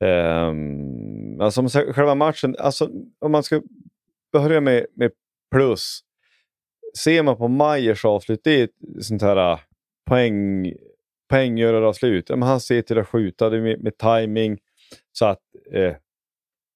Um, 0.06 1.41
alltså 1.41 1.62
om 1.62 1.70
själva 1.70 2.15
matchen, 2.15 2.56
alltså 2.60 2.89
om 3.20 3.32
man 3.32 3.43
ska 3.43 3.62
börja 4.34 4.62
med, 4.62 4.86
med 4.93 5.12
plus. 5.52 6.00
Ser 6.98 7.24
man 7.24 7.38
på 7.38 7.48
Majers 7.48 8.06
avslut, 8.06 8.39
det 8.43 8.52
är 8.62 8.63
ett 8.63 9.06
sånt 9.06 9.22
här 9.22 9.52
äh, 9.52 9.60
poäng, 10.10 10.74
poänggöraravslut. 11.30 12.30
Men 12.30 12.41
Han 12.41 12.60
ser 12.60 12.82
till 12.82 12.98
att 13.00 13.08
skjuta 13.08 13.50
det 13.50 13.62
med, 13.62 13.84
med 13.84 13.98
timing 13.98 14.58
så 15.12 15.26
att 15.26 15.41
eh, 15.72 15.96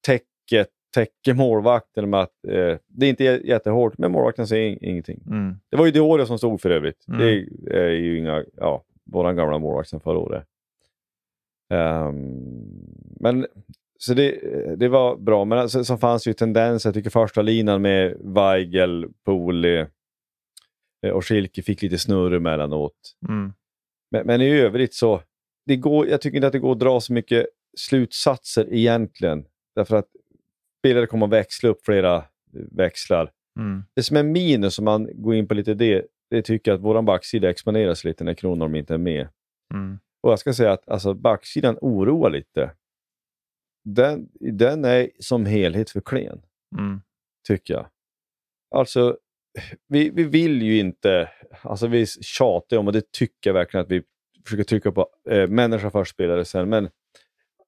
täcket 0.05 0.69
täcker 0.93 1.33
målvakten 1.33 2.09
med 2.09 2.19
att 2.19 2.45
eh, 2.47 2.77
det 2.87 3.05
är 3.05 3.09
inte 3.09 3.23
jä- 3.23 3.45
jättehårt, 3.45 3.97
men 3.97 4.11
målvakten 4.11 4.45
ing- 4.45 4.77
ingenting. 4.81 5.23
Mm. 5.27 5.55
Det 5.69 5.77
var 5.77 5.85
ju 5.85 5.91
Diorio 5.91 6.25
som 6.25 6.37
stod 6.37 6.61
för 6.61 6.69
övrigt. 6.69 7.07
Mm. 7.07 7.19
Det 7.19 7.79
är 7.79 7.89
ju 7.89 8.17
inga, 8.17 8.45
ja, 8.57 8.83
våran 9.11 9.35
gamla 9.35 9.57
målvakt 9.59 9.89
sen 9.89 9.99
förra 9.99 10.17
året. 10.17 10.45
Ehm, 11.73 12.43
men 13.19 13.47
så 13.97 14.13
det, 14.13 14.31
det 14.79 14.87
var 14.87 15.17
bra, 15.17 15.45
men 15.45 15.69
så, 15.69 15.83
så 15.83 15.97
fanns 15.97 16.27
ju 16.27 16.33
tendenser. 16.33 16.89
Jag 16.89 16.93
tycker 16.95 17.09
första 17.09 17.41
linan 17.41 17.81
med 17.81 18.17
Weigel, 18.19 19.07
Poli 19.25 19.85
eh, 21.05 21.11
och 21.13 21.25
Schilke 21.25 21.61
fick 21.61 21.81
lite 21.81 21.97
snurr 21.97 22.33
emellanåt. 22.33 23.15
Mm. 23.29 23.53
Men, 24.11 24.27
men 24.27 24.41
i 24.41 24.49
övrigt 24.49 24.93
så, 24.93 25.21
det 25.65 25.75
går, 25.75 26.07
jag 26.07 26.21
tycker 26.21 26.35
inte 26.35 26.47
att 26.47 26.53
det 26.53 26.59
går 26.59 26.71
att 26.71 26.79
dra 26.79 26.99
så 26.99 27.13
mycket 27.13 27.45
slutsatser 27.77 28.73
egentligen. 28.73 29.45
Därför 29.75 29.95
att 29.95 30.07
spelare 30.81 31.05
kommer 31.07 31.25
att 31.25 31.31
växla 31.31 31.69
upp 31.69 31.85
flera 31.85 32.15
eh, 32.17 32.23
växlar. 32.71 33.31
Mm. 33.59 33.83
Det 33.95 34.03
som 34.03 34.17
är 34.17 34.23
minus, 34.23 34.79
om 34.79 34.85
man 34.85 35.09
går 35.13 35.35
in 35.35 35.47
på 35.47 35.53
lite 35.53 35.73
det, 35.73 36.05
det 36.29 36.41
tycker 36.41 36.71
jag 36.71 36.77
att 36.77 36.83
vår 36.83 37.01
backsida 37.01 37.49
exponeras 37.49 38.03
lite 38.03 38.23
när 38.23 38.33
Kronorm 38.33 38.75
inte 38.75 38.93
är 38.93 38.97
med. 38.97 39.27
Mm. 39.73 39.99
Och 40.23 40.31
jag 40.31 40.39
ska 40.39 40.53
säga 40.53 40.71
att 40.71 40.89
alltså, 40.89 41.13
backsidan 41.13 41.77
oroar 41.81 42.29
lite. 42.29 42.71
Den, 43.83 44.29
den 44.39 44.85
är 44.85 45.09
som 45.19 45.45
helhet 45.45 45.89
för 45.89 46.01
klen, 46.01 46.41
Mm. 46.77 47.01
tycker 47.47 47.73
jag. 47.73 47.87
Alltså, 48.75 49.17
vi, 49.87 50.09
vi 50.09 50.23
vill 50.23 50.61
ju 50.61 50.79
inte, 50.79 51.29
alltså 51.61 51.87
vi 51.87 52.05
tjatar 52.05 52.77
om, 52.77 52.87
och 52.87 52.93
det 52.93 53.11
tycker 53.11 53.49
jag 53.49 53.53
verkligen 53.53 53.83
att 53.85 53.91
vi 53.91 54.03
försöker 54.45 54.63
trycka 54.63 54.91
på, 54.91 55.07
eh, 55.29 55.47
människa 55.47 55.89
först, 55.89 56.13
spelare 56.13 56.45
sen, 56.45 56.69
men 56.69 56.89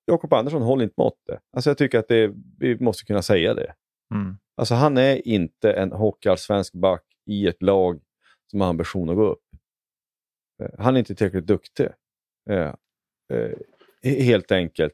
Jakob 0.05 0.33
Andersson 0.33 0.61
håller 0.61 0.83
inte 0.83 0.93
måttet. 0.97 1.39
Alltså 1.55 1.69
jag 1.69 1.77
tycker 1.77 1.99
att 1.99 2.07
det, 2.07 2.31
vi 2.59 2.79
måste 2.79 3.05
kunna 3.05 3.21
säga 3.21 3.53
det. 3.53 3.73
Mm. 4.13 4.37
Alltså 4.57 4.75
han 4.75 4.97
är 4.97 5.27
inte 5.27 5.73
en 5.73 5.91
hockeyallsvensk 5.91 6.73
back 6.73 7.03
i 7.25 7.47
ett 7.47 7.61
lag 7.61 8.01
som 8.51 8.61
har 8.61 8.67
ambition 8.67 9.09
att 9.09 9.15
gå 9.15 9.25
upp. 9.27 9.43
Eh, 10.63 10.69
Han 10.79 10.95
är 10.95 10.99
inte 10.99 11.15
tillräckligt 11.15 11.47
duktig. 11.47 11.87
Eh, 12.49 12.73
eh, 13.33 13.51
helt 14.03 14.51
enkelt. 14.51 14.93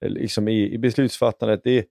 Liksom 0.00 0.48
i, 0.48 0.72
I 0.72 0.78
beslutsfattandet, 0.78 1.60
det 1.64 1.78
är, 1.78 1.84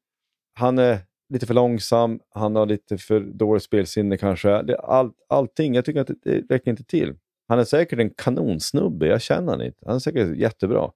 han 0.54 0.80
är 0.80 1.00
lite 1.34 1.46
för 1.46 1.54
långsam, 1.54 2.20
han 2.30 2.56
har 2.56 2.65
lite 2.65 2.98
för 2.98 3.20
dåligt 3.20 3.63
spelsinne 3.63 4.18
kanske. 4.18 4.62
Det, 4.62 4.78
all, 4.78 5.12
allting, 5.30 5.76
jag 5.76 5.86
tycker 5.86 6.02
att 6.02 6.08
det, 6.08 6.15
det 6.24 6.56
räcker 6.56 6.72
inte 6.72 6.84
till. 6.84 7.15
Han 7.48 7.60
är 7.60 7.63
säkert 7.63 8.00
en 8.00 8.10
kanonsnubbe, 8.10 9.08
jag 9.08 9.22
känner 9.22 9.52
han 9.52 9.62
inte. 9.62 9.80
Han 9.86 9.96
är 9.96 10.00
säkert 10.00 10.38
jättebra. 10.38 10.91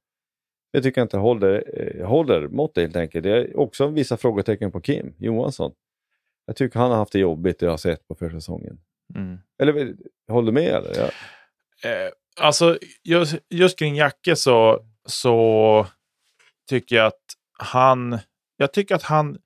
Jag 0.71 0.83
tycker 0.83 1.01
inte 1.01 1.17
håller, 1.17 1.63
eh, 1.73 2.07
håller 2.07 2.47
måttet 2.47 2.81
helt 2.81 2.95
enkelt. 2.95 3.23
Det 3.23 3.31
är 3.31 3.59
också 3.59 3.87
vissa 3.87 4.17
frågetecken 4.17 4.71
på 4.71 4.81
Kim 4.81 5.13
Johansson. 5.17 5.71
Jag 6.45 6.55
tycker 6.55 6.79
han 6.79 6.91
har 6.91 6.97
haft 6.97 7.11
det 7.11 7.19
jobbigt, 7.19 7.59
det 7.59 7.65
jag 7.65 7.73
har 7.73 7.77
sett 7.77 8.07
på 8.07 8.15
försäsongen. 8.15 8.79
Mm. 9.15 9.37
Eller 9.61 9.77
eh, 9.77 9.93
håller 10.31 10.51
du 10.51 10.51
med? 10.51 10.73
Eller? 10.73 10.97
Ja. 10.97 11.09
Eh, 11.89 12.11
alltså, 12.41 12.77
just, 13.03 13.35
just 13.49 13.79
kring 13.79 13.95
Jacke 13.95 14.35
så, 14.35 14.79
så 15.05 15.87
tycker 16.69 16.95
jag 16.95 17.05
att 17.05 17.25
han, 17.59 18.19
jag 18.57 18.73
tycker 18.73 18.95
att 18.95 19.03
han, 19.03 19.37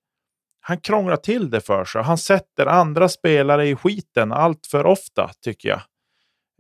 han 0.59 0.77
krånglar 0.77 1.17
till 1.17 1.49
det 1.49 1.61
för 1.61 1.85
sig. 1.85 2.03
Han 2.03 2.17
sätter 2.17 2.65
andra 2.65 3.09
spelare 3.09 3.67
i 3.67 3.75
skiten 3.75 4.31
allt 4.31 4.67
för 4.67 4.85
ofta, 4.85 5.31
tycker 5.41 5.69
jag. 5.69 5.81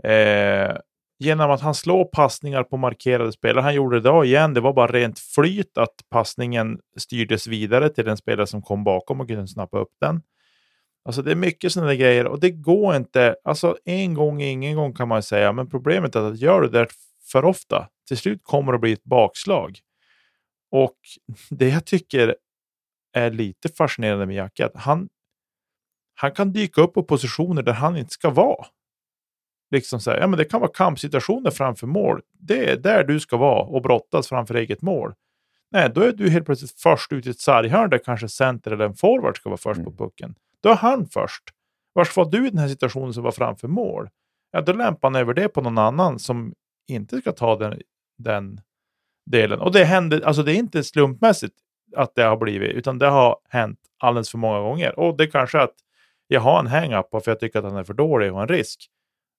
Eh, 0.03 0.77
genom 1.19 1.51
att 1.51 1.61
han 1.61 1.75
slår 1.75 2.05
passningar 2.05 2.63
på 2.63 2.77
markerade 2.77 3.31
spelare. 3.31 3.63
Han 3.63 3.75
gjorde 3.75 3.95
det 3.95 3.99
idag 3.99 4.25
igen. 4.25 4.53
Det 4.53 4.61
var 4.61 4.73
bara 4.73 4.91
rent 4.91 5.19
flyt 5.19 5.77
att 5.77 5.95
passningen 6.09 6.79
styrdes 6.97 7.47
vidare 7.47 7.89
till 7.89 8.05
den 8.05 8.17
spelare 8.17 8.47
som 8.47 8.61
kom 8.61 8.83
bakom 8.83 9.21
och 9.21 9.27
kunde 9.27 9.47
snappa 9.47 9.79
upp 9.79 9.93
den. 10.01 10.21
Alltså 11.05 11.21
det 11.21 11.31
är 11.31 11.35
mycket 11.35 11.71
sådana 11.71 11.95
grejer 11.95 12.27
och 12.27 12.39
det 12.39 12.51
går 12.51 12.95
inte. 12.95 13.35
Alltså 13.43 13.77
en 13.85 14.13
gång 14.13 14.41
ingen 14.41 14.75
gång 14.75 14.93
kan 14.93 15.07
man 15.07 15.23
säga, 15.23 15.53
men 15.53 15.69
problemet 15.69 16.15
är 16.15 16.21
att 16.21 16.39
gör 16.39 16.61
du 16.61 16.69
det 16.69 16.87
för 17.31 17.45
ofta, 17.45 17.87
till 18.07 18.17
slut 18.17 18.39
kommer 18.43 18.71
det 18.71 18.75
att 18.75 18.81
bli 18.81 18.93
ett 18.93 19.03
bakslag. 19.03 19.79
Och 20.71 20.97
det 21.49 21.69
jag 21.69 21.85
tycker 21.85 22.35
är 23.13 23.31
lite 23.31 23.69
fascinerande 23.69 24.25
med 24.25 24.35
Jacke, 24.35 24.65
att 24.65 24.75
han, 24.75 25.09
han 26.15 26.31
kan 26.31 26.51
dyka 26.53 26.81
upp 26.81 26.93
på 26.93 27.03
positioner 27.03 27.61
där 27.61 27.73
han 27.73 27.97
inte 27.97 28.13
ska 28.13 28.29
vara. 28.29 28.65
Liksom 29.73 29.99
så 29.99 30.11
här, 30.11 30.19
ja, 30.19 30.27
men 30.27 30.37
det 30.37 30.45
kan 30.45 30.59
vara 30.59 30.71
kampsituationer 30.71 31.51
framför 31.51 31.87
mål. 31.87 32.21
Det 32.39 32.69
är 32.69 32.77
där 32.77 33.03
du 33.03 33.19
ska 33.19 33.37
vara 33.37 33.63
och 33.63 33.81
brottas 33.81 34.27
framför 34.27 34.55
eget 34.55 34.81
mål. 34.81 35.13
Nej, 35.71 35.91
då 35.95 36.01
är 36.01 36.11
du 36.11 36.29
helt 36.29 36.45
plötsligt 36.45 36.81
först 36.81 37.13
ut 37.13 37.27
i 37.27 37.29
ett 37.29 37.39
sarghörn 37.39 37.89
där 37.89 37.97
kanske 37.97 38.29
center 38.29 38.71
eller 38.71 38.85
en 38.85 38.95
forward 38.95 39.37
ska 39.37 39.49
vara 39.49 39.57
först 39.57 39.79
mm. 39.79 39.91
på 39.91 40.03
pucken. 40.03 40.35
Då 40.63 40.69
är 40.69 40.75
han 40.75 41.07
först. 41.07 41.43
Varför 41.93 42.23
var 42.23 42.31
du 42.31 42.47
i 42.47 42.49
den 42.49 42.59
här 42.59 42.67
situationen 42.67 43.13
som 43.13 43.23
var 43.23 43.31
framför 43.31 43.67
mål? 43.67 44.09
Ja, 44.51 44.61
då 44.61 44.73
lämpar 44.73 45.07
han 45.07 45.15
över 45.15 45.33
det 45.33 45.47
på 45.47 45.61
någon 45.61 45.77
annan 45.77 46.19
som 46.19 46.53
inte 46.87 47.17
ska 47.17 47.31
ta 47.31 47.55
den, 47.55 47.81
den 48.17 48.61
delen. 49.25 49.59
Och 49.59 49.71
det 49.71 49.85
händer, 49.85 50.21
alltså 50.21 50.43
det 50.43 50.51
är 50.51 50.55
inte 50.55 50.83
slumpmässigt 50.83 51.55
att 51.95 52.15
det 52.15 52.23
har 52.23 52.37
blivit, 52.37 52.71
utan 52.71 52.99
det 52.99 53.07
har 53.07 53.37
hänt 53.49 53.79
alldeles 53.99 54.29
för 54.29 54.37
många 54.37 54.59
gånger. 54.59 54.99
Och 54.99 55.17
det 55.17 55.23
är 55.23 55.31
kanske 55.31 55.61
att 55.61 55.75
jag 56.27 56.41
har 56.41 56.59
en 56.59 56.67
hang-up 56.67 57.09
för 57.11 57.31
jag 57.31 57.39
tycker 57.39 57.59
att 57.59 57.65
han 57.65 57.75
är 57.75 57.83
för 57.83 57.93
dålig 57.93 58.33
och 58.33 58.41
en 58.41 58.47
risk 58.47 58.89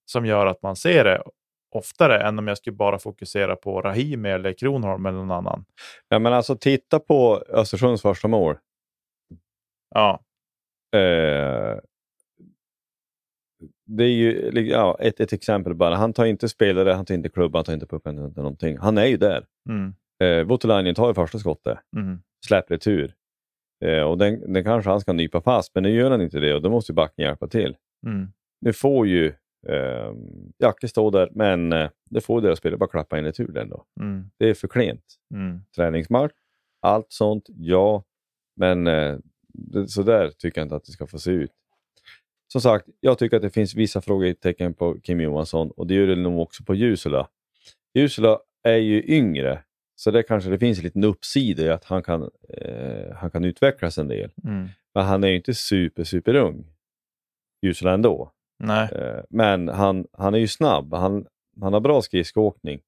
som 0.05 0.27
gör 0.27 0.47
att 0.47 0.63
man 0.63 0.77
ser 0.77 1.05
det 1.05 1.23
oftare 1.71 2.21
än 2.21 2.39
om 2.39 2.49
jag 2.49 2.59
skulle 2.59 2.77
bara 2.77 2.99
fokusera 2.99 3.57
på 3.57 3.81
Rahimi 3.81 4.29
eller 4.29 4.53
Kronholm 4.53 5.07
eller 5.07 5.19
någon 5.19 5.31
annan. 5.31 5.65
Ja, 6.09 6.19
men 6.19 6.33
alltså 6.33 6.57
titta 6.57 7.01
på 7.01 7.45
Östersunds 7.49 8.03
första 8.03 8.29
mål. 8.29 8.57
Ja. 9.95 10.21
Eh, 10.97 11.79
det 13.87 14.05
är 14.05 14.09
ju 14.09 14.51
ja, 14.71 14.97
ett, 15.01 15.21
ett 15.21 15.33
exempel 15.33 15.75
bara. 15.75 15.97
Han 15.97 16.13
tar 16.13 16.25
inte 16.25 16.49
spelare, 16.49 16.93
han 16.93 17.05
tar 17.05 17.15
inte 17.15 17.29
klubba, 17.29 17.59
han 17.59 17.65
tar 17.65 17.73
inte 17.73 17.87
pucken, 17.87 18.19
inte 18.19 18.41
någonting. 18.41 18.79
Han 18.79 18.99
är 18.99 19.07
ju 19.07 19.17
där. 19.17 19.47
Mm. 19.69 19.95
Eh, 20.23 20.47
Voutilainen 20.47 20.95
tar 20.95 21.09
ju 21.09 21.15
första 21.15 21.39
skottet, 21.39 21.79
mm. 21.97 22.19
släpper 22.47 22.75
retur. 22.75 23.15
Eh, 23.85 24.03
och 24.03 24.19
den, 24.19 24.53
den 24.53 24.65
kanske 24.65 24.91
han 24.91 25.01
ska 25.01 25.13
nypa 25.13 25.41
fast, 25.41 25.75
men 25.75 25.83
nu 25.83 25.91
gör 25.91 26.11
han 26.11 26.23
inte 26.23 26.41
det 26.41 26.55
och 26.55 26.63
då 26.63 26.71
måste 26.71 26.93
backen 26.93 27.25
hjälpa 27.25 27.49
till. 27.49 27.77
Mm. 28.07 28.29
Nu 28.61 28.73
får 28.73 29.07
ju 29.07 29.33
eh, 29.69 30.15
Jacke 30.59 30.89
stå 30.89 31.11
där, 31.11 31.29
men 31.33 31.73
eh, 31.73 31.91
det 32.11 32.21
får 32.21 32.41
deras 32.41 32.59
spelare 32.59 32.79
bara 32.79 32.91
klappa 32.91 33.19
in 33.19 33.25
retur 33.25 33.53
den 33.53 33.69
då. 33.69 33.85
Mm. 34.01 34.31
Det 34.39 34.49
är 34.49 34.55
för 34.55 34.69
klent. 34.69 35.05
Mm. 35.35 35.61
Träningsmatch, 35.77 36.33
allt 36.81 37.07
sånt, 37.09 37.45
ja. 37.49 38.05
Men 38.57 38.87
eh, 38.87 39.17
så 39.89 40.03
där 40.03 40.31
tycker 40.31 40.61
jag 40.61 40.65
inte 40.65 40.77
att 40.77 40.85
det 40.85 40.93
ska 40.93 41.07
få 41.07 41.19
se 41.19 41.31
ut. 41.31 41.51
Som 42.53 42.61
sagt, 42.61 42.89
jag 43.01 43.19
tycker 43.19 43.37
att 43.37 43.43
det 43.43 43.51
finns 43.51 43.75
vissa 43.75 44.01
frågetecken 44.01 44.75
på 44.75 45.01
Kim 45.01 45.21
Johansson 45.21 45.71
och 45.71 45.87
det 45.87 45.95
gör 45.95 46.07
det 46.07 46.17
nog 46.17 46.41
också 46.41 46.65
på 46.65 46.75
Jusula. 46.75 47.29
Jusula 47.95 48.39
är 48.63 48.77
ju 48.77 49.05
yngre, 49.07 49.63
så 49.95 50.11
det 50.11 50.23
kanske 50.23 50.51
det 50.51 50.59
finns 50.59 50.79
en 50.79 50.85
liten 50.85 51.05
uppsida 51.05 51.63
i 51.63 51.71
att 51.71 51.85
han 51.85 52.03
kan, 52.03 52.31
eh, 52.49 53.15
han 53.17 53.31
kan 53.31 53.45
utvecklas 53.45 53.99
en 53.99 54.09
del. 54.09 54.31
Mm. 54.45 54.69
Men 54.95 55.05
han 55.05 55.25
är 55.25 55.29
ju 55.29 55.37
inte 55.37 55.55
super, 55.55 56.05
super 56.05 56.35
ung. 56.35 56.67
Jusula 57.63 57.93
ändå. 57.93 58.33
Nej. 58.59 58.89
Eh, 58.93 59.23
men 59.31 59.69
han, 59.69 60.07
han 60.13 60.35
är 60.35 60.39
ju 60.39 60.49
snabb. 60.49 60.95
Han, 60.95 61.27
han 61.61 61.73
har 61.73 61.81
bra 61.81 62.03
skridskoåkning. 62.03 62.81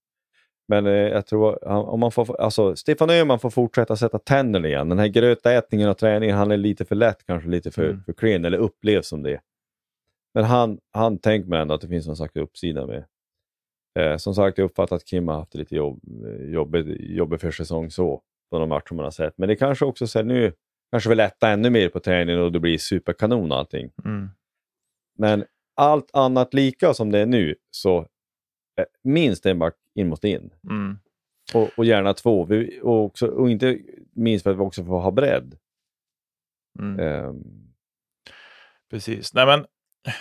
Men 0.68 0.86
eh, 0.86 0.92
jag 0.92 1.26
tror 1.26 1.68
om 1.68 2.00
man 2.00 2.12
får, 2.12 2.40
alltså, 2.40 2.76
Stefan 2.76 3.10
Öhman 3.10 3.38
får 3.38 3.50
fortsätta 3.50 3.96
sätta 3.96 4.18
tänderna 4.18 4.68
igen. 4.68 4.88
Den 4.88 4.98
här 4.98 5.08
grötätningen 5.08 5.88
och 5.88 5.98
träningen, 5.98 6.36
han 6.36 6.50
är 6.50 6.56
lite 6.56 6.84
för 6.84 6.94
lätt, 6.94 7.26
kanske 7.26 7.48
lite 7.48 7.70
för, 7.70 7.84
mm. 7.84 8.02
för 8.04 8.12
klen 8.12 8.44
eller 8.44 8.58
upplevs 8.58 9.08
som 9.08 9.22
det. 9.22 9.40
Men 10.34 10.44
han, 10.44 10.78
han 10.92 11.18
tänker 11.18 11.48
mig 11.48 11.60
ändå 11.60 11.74
att 11.74 11.80
det 11.80 11.88
finns 11.88 12.06
någon 12.06 12.16
slags 12.16 12.36
uppsida 12.36 12.86
med. 12.86 13.04
Eh, 13.98 14.16
som 14.16 14.34
sagt, 14.34 14.58
jag 14.58 14.64
uppfattar 14.64 14.96
att 14.96 15.04
Kim 15.04 15.28
har 15.28 15.34
haft 15.34 15.54
lite 15.54 15.76
jobb, 15.76 16.00
eh, 16.24 16.50
jobbig, 16.50 17.00
jobbig 17.00 17.40
för 17.40 17.50
säsong 17.50 17.90
så, 17.90 18.22
på 18.50 18.58
de 18.58 18.68
matcher 18.68 18.94
man 18.94 19.04
har 19.04 19.10
sett. 19.10 19.38
Men 19.38 19.48
det 19.48 19.56
kanske 19.56 19.84
också 19.84 20.06
så 20.06 20.18
här, 20.18 20.24
nu 20.24 20.52
kanske 20.90 21.08
vill 21.08 21.18
lätta 21.18 21.48
ännu 21.48 21.70
mer 21.70 21.88
på 21.88 22.00
träningen 22.00 22.40
och 22.40 22.52
det 22.52 22.60
blir 22.60 22.78
superkanon 22.78 23.52
allting. 23.52 23.90
Mm. 24.04 24.28
Men 25.18 25.44
allt 25.76 26.10
annat 26.12 26.54
lika 26.54 26.94
som 26.94 27.12
det 27.12 27.18
är 27.18 27.26
nu, 27.26 27.54
så 27.70 27.98
eh, 28.78 28.84
minst 29.02 29.46
en 29.46 29.58
back 29.58 29.74
in 29.94 30.08
måste 30.08 30.28
in. 30.28 30.50
Mm. 30.70 30.98
Och, 31.54 31.70
och, 31.76 31.84
gärna 31.84 32.14
två. 32.14 32.44
Vi, 32.44 32.80
och, 32.82 33.04
också, 33.04 33.26
och 33.26 33.50
inte 33.50 33.78
minst 34.12 34.42
för 34.42 34.50
att 34.50 34.56
vi 34.56 34.60
också 34.60 34.84
får 34.84 35.00
ha 35.00 35.10
bredd. 35.10 35.58
Mm. 36.78 37.24
Um. 37.24 37.66
Precis. 38.90 39.34
Nej, 39.34 39.46
men, 39.46 39.66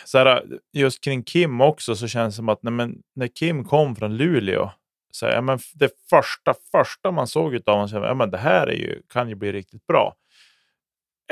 så 0.05 0.17
här, 0.17 0.59
just 0.73 1.03
kring 1.03 1.23
Kim 1.23 1.61
också 1.61 1.95
så 1.95 2.07
känns 2.07 2.33
det 2.33 2.35
som 2.35 2.49
att 2.49 2.63
nej, 2.63 2.73
men, 2.73 3.01
när 3.15 3.27
Kim 3.27 3.65
kom 3.65 3.95
från 3.95 4.17
Luleå, 4.17 4.71
så 5.11 5.25
här, 5.25 5.33
ja, 5.33 5.41
men 5.41 5.59
det 5.73 5.91
första, 6.09 6.53
första 6.71 7.11
man 7.11 7.27
såg 7.27 7.55
av 7.65 7.77
honom, 7.77 8.03
ja, 8.03 8.13
men 8.13 8.31
det 8.31 8.37
här 8.37 8.67
är 8.67 8.75
ju, 8.75 9.01
kan 9.09 9.29
ju 9.29 9.35
bli 9.35 9.51
riktigt 9.51 9.87
bra. 9.87 10.15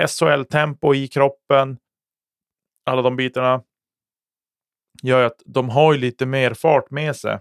SHL-tempo 0.08 0.96
i 0.96 1.08
kroppen, 1.08 1.78
alla 2.86 3.02
de 3.02 3.16
bitarna 3.16 3.64
gör 5.01 5.23
att 5.23 5.41
de 5.45 5.69
har 5.69 5.93
ju 5.93 5.99
lite 5.99 6.25
mer 6.25 6.53
fart 6.53 6.91
med 6.91 7.15
sig. 7.15 7.39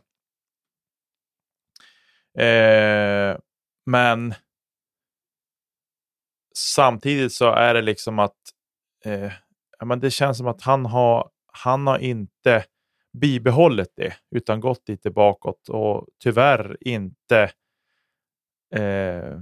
Eh, 2.39 3.39
men 3.87 4.35
samtidigt 6.55 7.33
så 7.33 7.53
är 7.53 7.75
det 7.75 7.83
liksom 7.83 8.19
att 8.19 8.39
eh, 9.05 9.33
ja, 9.79 9.85
men 9.85 10.01
det 10.01 10.11
känns 10.11 10.39
som 10.39 10.47
att 10.47 10.63
han 10.63 10.87
har, 10.87 11.31
han 11.47 11.87
har 11.87 11.99
inte 11.99 12.65
bibehållit 13.13 13.93
det 13.97 14.17
utan 14.31 14.61
gått 14.61 14.89
lite 14.89 15.11
bakåt 15.11 15.69
och 15.69 16.07
tyvärr 16.23 16.77
inte 16.81 17.53
eh, 18.75 19.39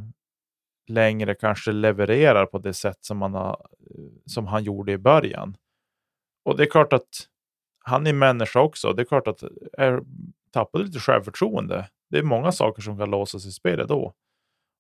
längre 0.89 1.35
kanske 1.35 1.73
levererar 1.73 2.47
på 2.47 2.59
det 2.59 2.75
sätt 2.75 2.99
som, 3.01 3.19
man 3.19 3.35
har, 3.35 3.67
som 4.27 4.47
han 4.47 4.65
gjorde 4.65 4.93
i 4.93 4.99
början. 4.99 5.57
Och 6.45 6.57
det 6.57 6.63
är 6.63 6.71
klart 6.71 6.93
att 6.93 7.09
han 7.85 8.07
är 8.07 8.13
människa 8.13 8.61
också. 8.61 8.93
Det 8.93 9.03
är 9.03 9.07
klart 9.07 9.29
att 9.29 9.43
är, 9.79 10.01
tappade 10.53 10.85
lite 10.85 10.99
självförtroende. 10.99 11.89
Det 12.11 12.19
är 12.19 12.23
många 12.23 12.53
saker 12.53 12.83
som 12.83 12.99
kan 12.99 13.11
låsas 13.11 13.47
i 13.47 13.53
spelet 13.53 13.89
då 13.89 14.15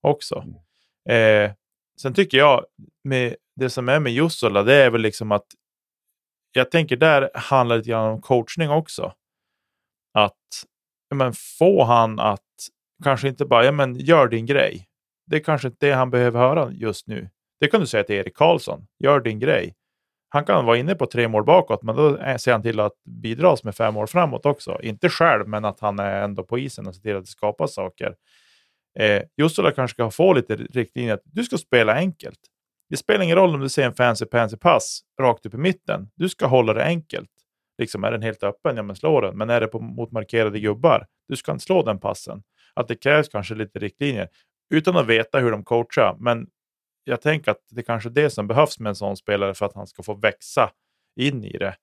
också. 0.03 0.45
Eh, 1.09 1.53
sen 2.01 2.15
tycker 2.15 2.39
jag, 2.39 2.65
med 3.05 3.37
det 3.57 3.71
som 3.71 3.89
är 3.89 4.01
med 4.01 4.13
Jussola, 4.13 4.63
det 4.63 4.75
är 4.75 4.91
väl 4.91 5.01
liksom 5.01 5.33
att 5.33 5.47
jag 6.53 6.71
tänker 6.71 6.97
där 6.97 7.31
handlar 7.35 7.77
det 7.77 7.79
lite 7.79 7.91
grann 7.91 8.13
om 8.13 8.21
coachning 8.21 8.71
också. 8.71 9.15
Att 10.15 10.37
men, 11.15 11.33
få 11.59 11.85
han 11.85 12.19
att 12.21 12.41
kanske 13.05 13.29
inte 13.29 13.45
bara, 13.45 13.65
ja 13.65 13.73
men 13.73 13.95
gör 13.95 14.29
din 14.29 14.47
grej. 14.47 14.87
Det 15.27 15.37
är 15.37 15.41
kanske 15.41 15.69
inte 15.69 15.87
det 15.87 15.93
han 15.93 16.11
behöver 16.11 16.41
höra 16.41 16.73
just 16.73 17.07
nu. 17.07 17.31
Det 17.61 17.69
kan 17.69 17.81
du 17.81 17.87
säga 17.87 18.05
till 18.05 18.17
Erik 18.17 18.37
Karlsson, 18.37 18.87
gör 18.99 19.21
din 19.21 19.39
grej 19.39 19.75
han 20.33 20.45
kan 20.45 20.65
vara 20.65 20.77
inne 20.77 20.95
på 20.95 21.07
tre 21.07 21.29
mål 21.29 21.45
bakåt, 21.45 21.83
men 21.83 21.97
då 21.97 22.19
ser 22.39 22.53
han 22.53 22.63
till 22.63 22.81
att 22.81 22.93
bidra 23.05 23.57
med 23.65 23.75
fem 23.75 23.95
mål 23.95 24.07
framåt 24.07 24.47
också. 24.47 24.79
Inte 24.83 25.09
själv, 25.09 25.49
men 25.49 25.65
att 25.65 25.81
han 25.81 25.99
är 25.99 26.23
ändå 26.23 26.45
på 26.45 26.59
isen 26.59 26.87
och 26.87 26.95
ser 26.95 27.03
till 27.03 27.17
att 27.17 27.25
det 27.25 27.31
skapas 27.31 27.75
saker. 27.75 28.15
Eh, 28.99 29.23
Jussola 29.37 29.73
kanske 29.73 29.95
ska 29.95 30.11
få 30.11 30.33
lite 30.33 30.57
riktlinjer 30.57 31.15
att 31.15 31.23
du 31.25 31.45
ska 31.45 31.59
spela 31.59 31.95
enkelt. 31.95 32.39
Det 32.91 32.97
spelar 32.97 33.25
ingen 33.25 33.37
roll 33.37 33.55
om 33.55 33.61
du 33.61 33.69
ser 33.69 33.87
en 33.87 33.95
fancy 33.95 34.27
pansy 34.27 34.57
pass 34.57 35.01
rakt 35.21 35.47
upp 35.47 35.55
i 35.55 35.57
mitten. 35.57 36.11
Du 36.15 36.29
ska 36.29 36.47
hålla 36.47 36.73
det 36.73 36.85
enkelt. 36.85 37.31
Liksom 37.79 38.05
är 38.05 38.11
den 38.11 38.23
helt 38.23 38.43
öppen, 38.43 38.77
ja 38.77 38.83
men 38.83 38.97
slå 38.97 39.21
den. 39.21 39.39
Men 39.39 39.51
är 39.51 39.61
det 39.61 39.67
på, 39.67 39.81
mot 39.81 40.13
markerade 40.13 40.61
gubbar, 40.61 41.07
du 41.29 41.37
ska 41.37 41.53
inte 41.53 41.65
slå 41.65 41.83
den 41.83 41.99
passen. 41.99 42.43
Att 42.75 42.89
det 42.89 42.97
krävs 42.97 43.29
kanske 43.29 43.55
lite 43.55 43.79
riktlinjer. 43.79 44.29
Utan 44.75 44.97
att 44.97 45.07
veta 45.07 45.39
hur 45.39 45.51
de 45.51 45.65
coachar, 45.65 46.17
men 46.19 46.47
jag 47.11 47.21
tänker 47.21 47.51
att 47.51 47.65
det 47.71 47.83
kanske 47.83 48.09
är 48.09 48.11
det 48.11 48.31
som 48.31 48.47
behövs 48.47 48.79
med 48.79 48.91
en 48.91 48.97
sån 48.97 49.17
spelare 49.17 49.55
för 49.55 49.67
att 49.67 49.75
han 49.75 49.87
ska 49.87 50.03
få 50.03 50.15
växa 50.15 50.71
in 51.17 51.45
i 51.45 51.59
det. 51.59 51.77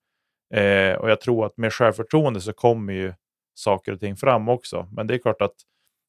Eh, 0.61 0.97
och 0.97 1.09
jag 1.09 1.21
tror 1.21 1.45
att 1.45 1.57
med 1.57 1.73
självförtroende 1.73 2.41
så 2.41 2.53
kommer 2.53 2.93
ju 2.93 3.13
saker 3.53 3.91
och 3.91 3.99
ting 3.99 4.15
fram 4.15 4.49
också. 4.49 4.87
Men 4.91 5.07
det 5.07 5.13
är 5.13 5.17
klart 5.17 5.41
att 5.41 5.55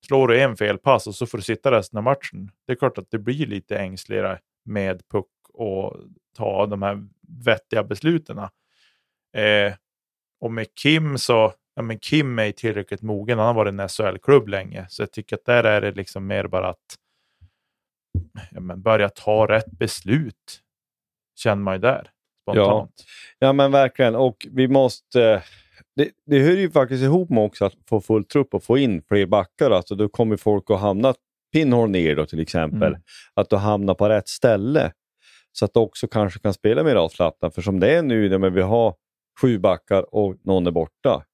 slår 0.06 0.28
du 0.28 0.40
en 0.40 0.56
felpass 0.56 1.06
och 1.06 1.14
så 1.14 1.26
får 1.26 1.38
du 1.38 1.44
sitta 1.44 1.70
resten 1.70 1.96
av 1.96 2.02
matchen. 2.02 2.50
Det 2.66 2.72
är 2.72 2.76
klart 2.76 2.98
att 2.98 3.10
det 3.10 3.18
blir 3.18 3.46
lite 3.46 3.78
ängsligare 3.78 4.38
med 4.64 5.08
puck 5.08 5.30
och 5.52 5.96
ta 6.36 6.66
de 6.66 6.82
här 6.82 7.06
vettiga 7.44 7.84
besluten. 7.84 8.38
Eh, 8.38 9.74
och 10.40 10.52
med 10.52 10.66
Kim 10.74 11.18
så, 11.18 11.52
ja, 11.74 11.82
men 11.82 11.98
Kim 11.98 12.38
är 12.38 12.52
tillräckligt 12.52 13.02
mogen. 13.02 13.38
Han 13.38 13.46
har 13.46 13.54
varit 13.54 13.80
en 13.80 13.88
SHL-klubb 13.88 14.48
länge. 14.48 14.86
Så 14.88 15.02
jag 15.02 15.12
tycker 15.12 15.36
att 15.36 15.44
där 15.44 15.64
är 15.64 15.80
det 15.80 15.92
liksom 15.92 16.26
mer 16.26 16.46
bara 16.46 16.68
att 16.68 16.96
ja, 18.50 18.60
men 18.60 18.82
börja 18.82 19.08
ta 19.08 19.46
rätt 19.46 19.70
beslut. 19.70 20.60
Känner 21.36 21.62
man 21.62 21.74
ju 21.74 21.80
där 21.80 22.10
spontant. 22.42 22.92
Ja, 23.38 23.46
ja 23.46 23.52
men 23.52 23.72
verkligen. 23.72 24.14
Och 24.14 24.46
vi 24.50 24.68
måste... 24.68 25.42
Det, 25.96 26.10
det 26.26 26.38
hör 26.40 26.56
ju 26.56 26.70
faktiskt 26.70 27.02
ihop 27.02 27.30
med 27.30 27.44
också 27.44 27.64
att 27.64 27.74
få 27.88 28.00
full 28.00 28.24
trupp 28.24 28.54
och 28.54 28.64
få 28.64 28.78
in 28.78 29.02
fler 29.08 29.26
backar. 29.26 29.70
Alltså, 29.70 29.94
då 29.94 30.08
kommer 30.08 30.36
folk 30.36 30.70
att 30.70 30.80
hamna 30.80 31.14
pinhål 31.52 31.90
ner 31.90 32.16
då 32.16 32.26
till 32.26 32.40
exempel. 32.40 32.88
Mm. 32.88 33.00
Att 33.34 33.50
du 33.50 33.56
hamnar 33.56 33.94
på 33.94 34.08
rätt 34.08 34.28
ställe. 34.28 34.92
Så 35.52 35.64
att 35.64 35.74
du 35.74 35.80
också 35.80 36.08
kanske 36.08 36.40
kan 36.40 36.54
spela 36.54 36.82
mer 36.82 36.94
avslappnat. 36.94 37.54
För 37.54 37.62
som 37.62 37.80
det 37.80 37.96
är 37.96 38.02
nu 38.02 38.38
när 38.38 38.50
vi 38.50 38.62
har 38.62 38.94
sju 39.40 39.58
backar 39.58 40.14
och 40.14 40.36
någon 40.44 40.66
är 40.66 40.70
borta. 40.70 41.24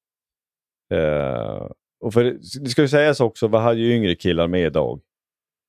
Eh, 0.94 1.66
och 2.00 2.12
för, 2.12 2.24
det 2.60 2.68
ska 2.68 2.82
ju 2.82 2.88
sägas 2.88 3.20
också, 3.20 3.48
vi 3.48 3.56
hade 3.56 3.80
ju 3.80 3.94
yngre 3.94 4.14
killar 4.14 4.46
med 4.46 4.66
idag. 4.66 5.00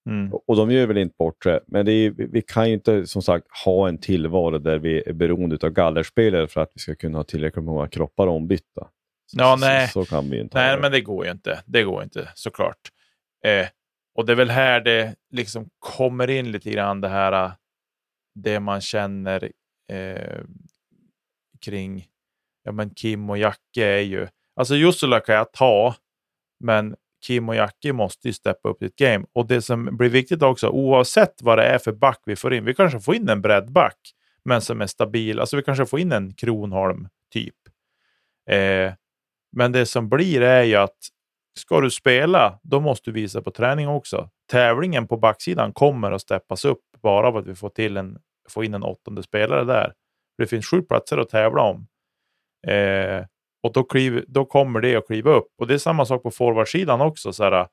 Mm. 0.10 0.34
Och 0.48 0.56
de 0.56 0.72
gör 0.72 0.88
väl 0.88 0.98
inte 0.98 1.16
bort 1.20 1.44
det, 1.44 1.60
men 1.68 1.88
är, 1.88 2.10
vi 2.10 2.42
kan 2.42 2.68
ju 2.68 2.74
inte 2.74 3.08
som 3.08 3.22
sagt 3.22 3.46
ha 3.66 3.88
en 3.88 3.98
tillvaro 3.98 4.58
där 4.58 4.80
vi 4.80 5.04
är 5.06 5.14
beroende 5.14 5.58
av 5.64 5.70
gallerspelare 5.70 6.48
för 6.48 6.62
att 6.62 6.72
vi 6.74 6.80
ska 6.80 6.96
kunna 6.96 7.18
ha 7.18 7.24
tillräckligt 7.24 7.66
många 7.66 7.88
kroppar 7.88 8.28
ombytta. 8.28 8.90
Så, 9.26 9.38
Ja, 9.40 9.58
så- 9.58 9.66
nej. 9.66 9.88
Så, 9.88 10.06
kan 10.06 10.30
vi 10.30 10.40
inte 10.40 10.58
Nej, 10.58 10.80
men 10.82 10.92
det 10.92 11.02
går 11.02 11.26
ju 11.26 11.32
inte. 11.32 11.64
Det 11.66 11.84
går 11.84 12.04
inte 12.04 12.32
såklart. 12.36 12.80
Eh, 13.46 13.68
och 14.16 14.26
det 14.26 14.32
är 14.32 14.36
väl 14.36 14.50
här 14.50 14.82
det 14.82 15.16
liksom 15.32 15.70
kommer 15.80 16.30
in 16.30 16.52
lite 16.52 16.72
grann 16.72 17.02
det 17.02 17.08
här, 17.10 17.46
eh, 17.46 17.52
det 18.36 18.60
man 18.60 18.82
känner 18.82 19.52
eh, 19.92 20.42
kring 21.66 22.06
ja, 22.64 22.72
men 22.72 22.90
Kim 22.90 23.30
och 23.30 23.38
Jacke 23.38 23.86
är 23.86 24.00
ju, 24.02 24.28
alltså 24.56 24.76
Jussula 24.76 25.20
kan 25.20 25.36
jag 25.36 25.54
ta, 25.54 25.96
men 26.64 26.96
Kim 27.26 27.50
och 27.50 27.56
Jackie 27.56 27.94
måste 27.94 28.28
ju 28.28 28.34
steppa 28.34 28.70
upp 28.70 28.80
sitt 28.80 28.96
game. 28.96 29.26
Och 29.34 29.48
det 29.48 29.62
som 29.62 29.98
blir 29.98 30.10
viktigt 30.10 30.42
också, 30.42 30.70
oavsett 30.70 31.42
vad 31.42 31.58
det 31.58 31.64
är 31.64 31.78
för 31.78 31.92
back 31.92 32.22
vi 32.26 32.36
får 32.36 32.54
in, 32.54 32.66
vi 32.66 32.74
kanske 32.74 33.00
får 33.00 33.16
in 33.16 33.30
en 33.30 33.42
breddback, 33.42 33.98
men 34.46 34.62
som 34.62 34.82
är 34.82 34.88
stabil. 34.88 35.40
Alltså 35.40 35.58
vi 35.58 35.64
kanske 35.64 35.86
får 35.86 36.00
in 36.00 36.12
en 36.12 36.34
Kronholm 36.34 37.08
typ. 37.34 37.56
Eh, 38.50 38.94
men 39.52 39.72
det 39.72 39.86
som 39.86 40.10
blir 40.10 40.42
är 40.42 40.64
ju 40.64 40.76
att 40.76 40.98
ska 41.58 41.82
du 41.82 41.92
spela, 41.92 42.60
då 42.64 42.80
måste 42.80 43.12
du 43.12 43.14
visa 43.14 43.42
på 43.42 43.52
träning 43.52 43.88
också. 43.88 44.30
Tävlingen 44.52 45.08
på 45.08 45.18
backsidan 45.18 45.74
kommer 45.74 46.12
att 46.12 46.22
steppas 46.22 46.66
upp 46.66 46.84
bara 47.04 47.28
av 47.28 47.38
att 47.38 47.48
vi 47.48 47.56
får, 47.56 47.70
till 47.70 47.98
en, 47.98 48.18
får 48.50 48.66
in 48.66 48.74
en 48.74 48.84
åttonde 48.84 49.24
spelare 49.24 49.64
där. 49.64 49.94
Det 50.38 50.48
finns 50.48 50.66
sju 50.66 50.82
platser 50.82 51.18
att 51.18 51.30
tävla 51.30 51.62
om. 51.62 51.88
Eh, 52.68 53.26
och 53.66 53.74
då, 53.74 53.84
kliv, 53.84 54.26
då 54.28 54.46
kommer 54.46 54.82
det 54.82 54.96
att 54.96 55.08
kliva 55.08 55.32
upp. 55.32 55.48
Och 55.58 55.68
det 55.68 55.74
är 55.74 55.78
samma 55.78 56.06
sak 56.06 56.24
på 56.24 56.32
forwardsidan 56.32 57.02
också. 57.02 57.34
Så 57.34 57.44
här, 57.44 57.68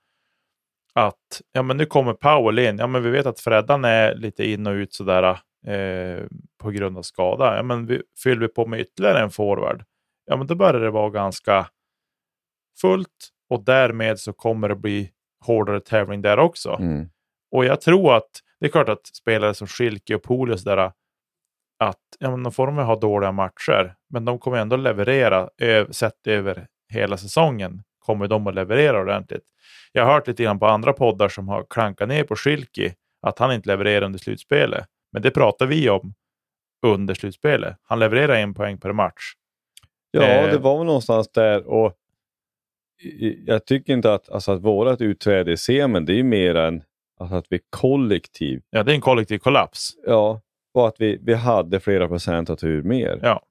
att 0.95 1.43
ja, 1.53 1.63
men 1.63 1.77
nu 1.77 1.87
kommer 1.87 2.13
Powell 2.13 2.59
in. 2.59 2.79
Ja, 2.79 2.87
men 2.87 3.03
vi 3.03 3.11
vet 3.11 3.27
att 3.27 3.41
Freddan 3.41 3.85
är 3.85 4.15
lite 4.15 4.51
in 4.51 4.67
och 4.67 4.73
ut 4.73 4.95
sådär, 4.95 5.23
eh, 5.67 6.25
på 6.63 6.71
grund 6.71 6.99
av 6.99 7.03
skada. 7.03 7.57
Ja, 7.57 7.63
men 7.63 7.87
vi, 7.87 8.03
fyller 8.23 8.41
vi 8.41 8.49
på 8.49 8.67
med 8.67 8.81
ytterligare 8.81 9.21
en 9.21 9.31
forward, 9.31 9.85
ja, 10.27 10.37
men 10.37 10.47
då 10.47 10.55
börjar 10.55 10.81
det 10.81 10.91
vara 10.91 11.11
ganska 11.11 11.67
fullt 12.81 13.29
och 13.51 13.65
därmed 13.65 14.19
så 14.19 14.33
kommer 14.33 14.69
det 14.69 14.77
bli 14.77 15.11
hårdare 15.47 15.81
tävling 15.81 16.23
där 16.23 16.39
också. 16.39 16.77
Mm. 16.81 17.09
Och 17.51 17.65
jag 17.65 17.81
tror 17.81 18.17
att 18.17 18.31
det 18.61 18.67
är 18.67 18.71
klart 18.71 18.89
att 18.89 19.07
spelare 19.07 19.55
som 19.55 19.67
Schilke 19.67 20.15
och 20.15 20.23
Poli 20.23 20.55
och 20.55 20.61
sådär, 20.61 20.93
att 21.83 21.99
ja, 22.19 22.31
men 22.31 22.43
de 22.43 22.53
får 22.53 22.67
de 22.67 22.77
ha 22.79 22.97
dåliga 22.97 23.33
matcher, 23.33 23.95
men 24.11 24.25
de 24.25 24.39
kommer 24.39 24.57
ändå 24.59 24.77
leverera 24.77 25.49
sett 25.91 26.27
över 26.27 26.67
hela 26.93 27.17
säsongen. 27.17 27.83
Kommer 27.99 28.29
de 28.29 28.47
att 28.47 28.55
leverera 28.55 29.01
ordentligt. 29.01 29.45
Jag 29.93 30.05
har 30.05 30.13
hört 30.15 30.27
lite 30.29 30.43
grann 30.43 30.59
på 30.59 30.67
andra 30.67 30.93
poddar 30.93 31.29
som 31.29 31.49
har 31.49 31.67
klankat 31.71 32.09
ner 32.09 32.25
på 32.25 32.37
Schilke 32.37 32.95
att 33.27 33.39
han 33.39 33.53
inte 33.53 33.69
levererar 33.69 34.05
under 34.07 34.19
slutspelet. 34.19 34.87
Men 35.13 35.23
det 35.23 35.31
pratar 35.31 35.67
vi 35.67 35.91
om 35.91 36.15
under 36.87 37.15
slutspelet. 37.15 37.77
Han 37.83 37.99
levererar 37.99 38.35
en 38.35 38.55
poäng 38.55 38.79
per 38.79 38.93
match. 38.93 39.33
Ja, 40.11 40.23
Eh. 40.23 40.51
det 40.51 40.59
var 40.59 40.79
väl 40.79 40.87
någonstans 40.87 41.33
där. 41.33 41.67
och 41.67 41.95
Jag 43.47 43.67
tycker 43.67 43.93
inte 43.93 44.15
att, 44.15 44.29
alltså 44.29 44.53
att 44.53 44.63
vårat 44.63 45.01
utträde 45.01 45.53
i 45.53 45.57
semin, 45.57 46.05
det 46.05 46.19
är 46.19 46.23
mer 46.23 46.55
än 46.55 46.83
alltså 47.21 47.37
att 47.37 47.47
vi 47.51 47.61
kollektiv, 47.71 48.63
Ja, 48.71 48.83
det 48.83 48.93
är 48.93 48.95
en 48.95 49.01
kollektiv 49.01 49.39
kollaps. 49.39 49.91
ja, 50.07 50.41
och 50.75 50.89
att 50.89 50.97
vi, 50.99 51.19
vi 51.23 51.35
hade 51.35 51.81
flera 51.81 52.09
procent 52.09 52.51
att 52.51 52.59
ta 52.59 52.67
ur 52.67 52.83
mer. 52.83 53.19
Ja. 53.23 53.43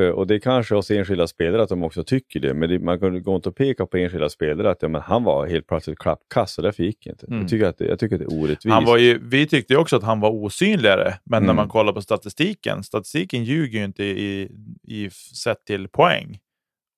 Eh, 0.00 0.08
Och 0.08 0.26
det 0.26 0.34
är 0.34 0.38
kanske 0.38 0.74
hos 0.74 0.90
enskilda 0.90 1.26
spelare 1.26 1.62
att 1.62 1.68
de 1.68 1.82
också 1.84 2.04
tycker 2.04 2.40
det, 2.40 2.54
men 2.54 2.68
det, 2.68 2.78
man 2.78 2.98
går 3.22 3.36
inte 3.36 3.48
att 3.48 3.54
peka 3.54 3.86
på 3.86 3.96
enskilda 3.96 4.28
spelare 4.28 4.70
att 4.70 4.82
ja, 4.82 4.88
men 4.88 5.00
han 5.00 5.24
var 5.24 5.46
helt 5.46 5.66
plötsligt 5.66 5.98
klappkass 5.98 6.58
och 6.58 6.64
därför 6.64 6.82
gick 6.82 7.06
inte. 7.06 7.26
Mm. 7.26 7.38
Jag, 7.40 7.48
tycker 7.48 7.66
att 7.66 7.78
det, 7.78 7.84
jag 7.86 7.98
tycker 7.98 8.16
att 8.16 8.20
det 8.28 8.34
är 8.34 8.40
orättvist. 8.42 8.72
Han 8.74 8.84
var 8.84 8.96
ju, 8.96 9.18
vi 9.22 9.46
tyckte 9.46 9.76
också 9.76 9.96
att 9.96 10.02
han 10.02 10.20
var 10.20 10.30
osynligare, 10.30 11.14
men 11.24 11.42
när 11.42 11.46
Mm. 11.46 11.56
man 11.56 11.68
kollar 11.68 11.92
på 11.92 12.00
statistiken, 12.02 12.82
statistiken 12.82 13.44
ljuger 13.44 13.78
ju 13.78 13.84
inte 13.84 14.04
i, 14.04 14.50
i 14.88 15.10
sett 15.44 15.64
till 15.64 15.88
poäng. 15.88 16.38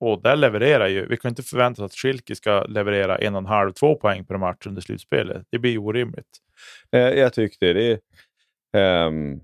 Och 0.03 0.23
där 0.23 0.37
levererar 0.37 0.88
ju, 0.88 1.07
vi 1.07 1.16
kan 1.16 1.29
inte 1.29 1.43
förvänta 1.43 1.85
oss 1.85 1.93
att 1.93 1.97
Schilke 1.99 2.35
ska 2.35 2.64
leverera 2.64 3.19
en 3.19 3.35
och 3.35 3.38
en 3.40 3.47
halv, 3.47 3.73
två 3.73 3.95
poäng 3.95 4.25
per 4.25 4.37
match 4.37 4.66
under 4.66 4.83
slutspelet. 4.83 5.47
Det 5.51 5.59
blir 5.59 5.79
orimligt. 5.79 6.27
Eh, 6.93 7.01
Jag 7.01 7.33
tyckte 7.33 7.73
det. 7.73 8.01
ehm, 8.77 9.40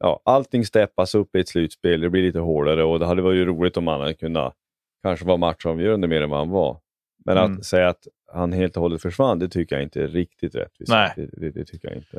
ja, 0.00 0.20
allting 0.24 0.64
steppas 0.64 1.14
upp 1.14 1.36
i 1.36 1.40
ett 1.40 1.48
slutspel, 1.48 2.00
det 2.00 2.10
blir 2.10 2.22
lite 2.22 2.38
hårdare 2.38 2.84
och 2.84 2.98
det 2.98 3.06
hade 3.06 3.22
varit 3.22 3.46
roligt 3.46 3.76
om 3.76 3.86
han 3.86 4.00
hade 4.00 4.14
kunnat 4.14 4.54
kanske 5.02 5.26
vara 5.26 5.36
matchavgörande 5.36 6.08
mer 6.08 6.22
än 6.22 6.30
vad 6.30 6.38
han 6.38 6.50
var. 6.50 6.78
Men 7.24 7.38
Mm. 7.38 7.58
att 7.58 7.64
säga 7.64 7.88
att 7.88 8.08
han 8.32 8.52
helt 8.52 8.76
och 8.76 8.82
hållet 8.82 9.02
försvann, 9.02 9.38
det 9.38 9.48
tycker 9.48 9.76
jag 9.76 9.82
inte 9.82 10.02
är 10.02 10.08
riktigt 10.08 10.54
rättvist. 10.54 10.92
Nej. 10.92 11.12
Det, 11.16 11.26
det, 11.32 11.50
det 11.50 11.64
tycker 11.64 11.88
jag 11.88 11.96
inte. 11.96 12.16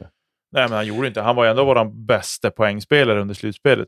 Nej, 0.52 0.64
men 0.70 0.72
han 0.72 0.88
gjorde 0.88 1.08
inte. 1.08 1.22
Han 1.22 1.36
var 1.36 1.44
ju 1.44 1.50
ändå 1.50 1.66
vår 1.66 1.86
bästa 1.86 2.52
poängspelare 2.52 3.22
under 3.22 3.34
slutspelet 3.34 3.88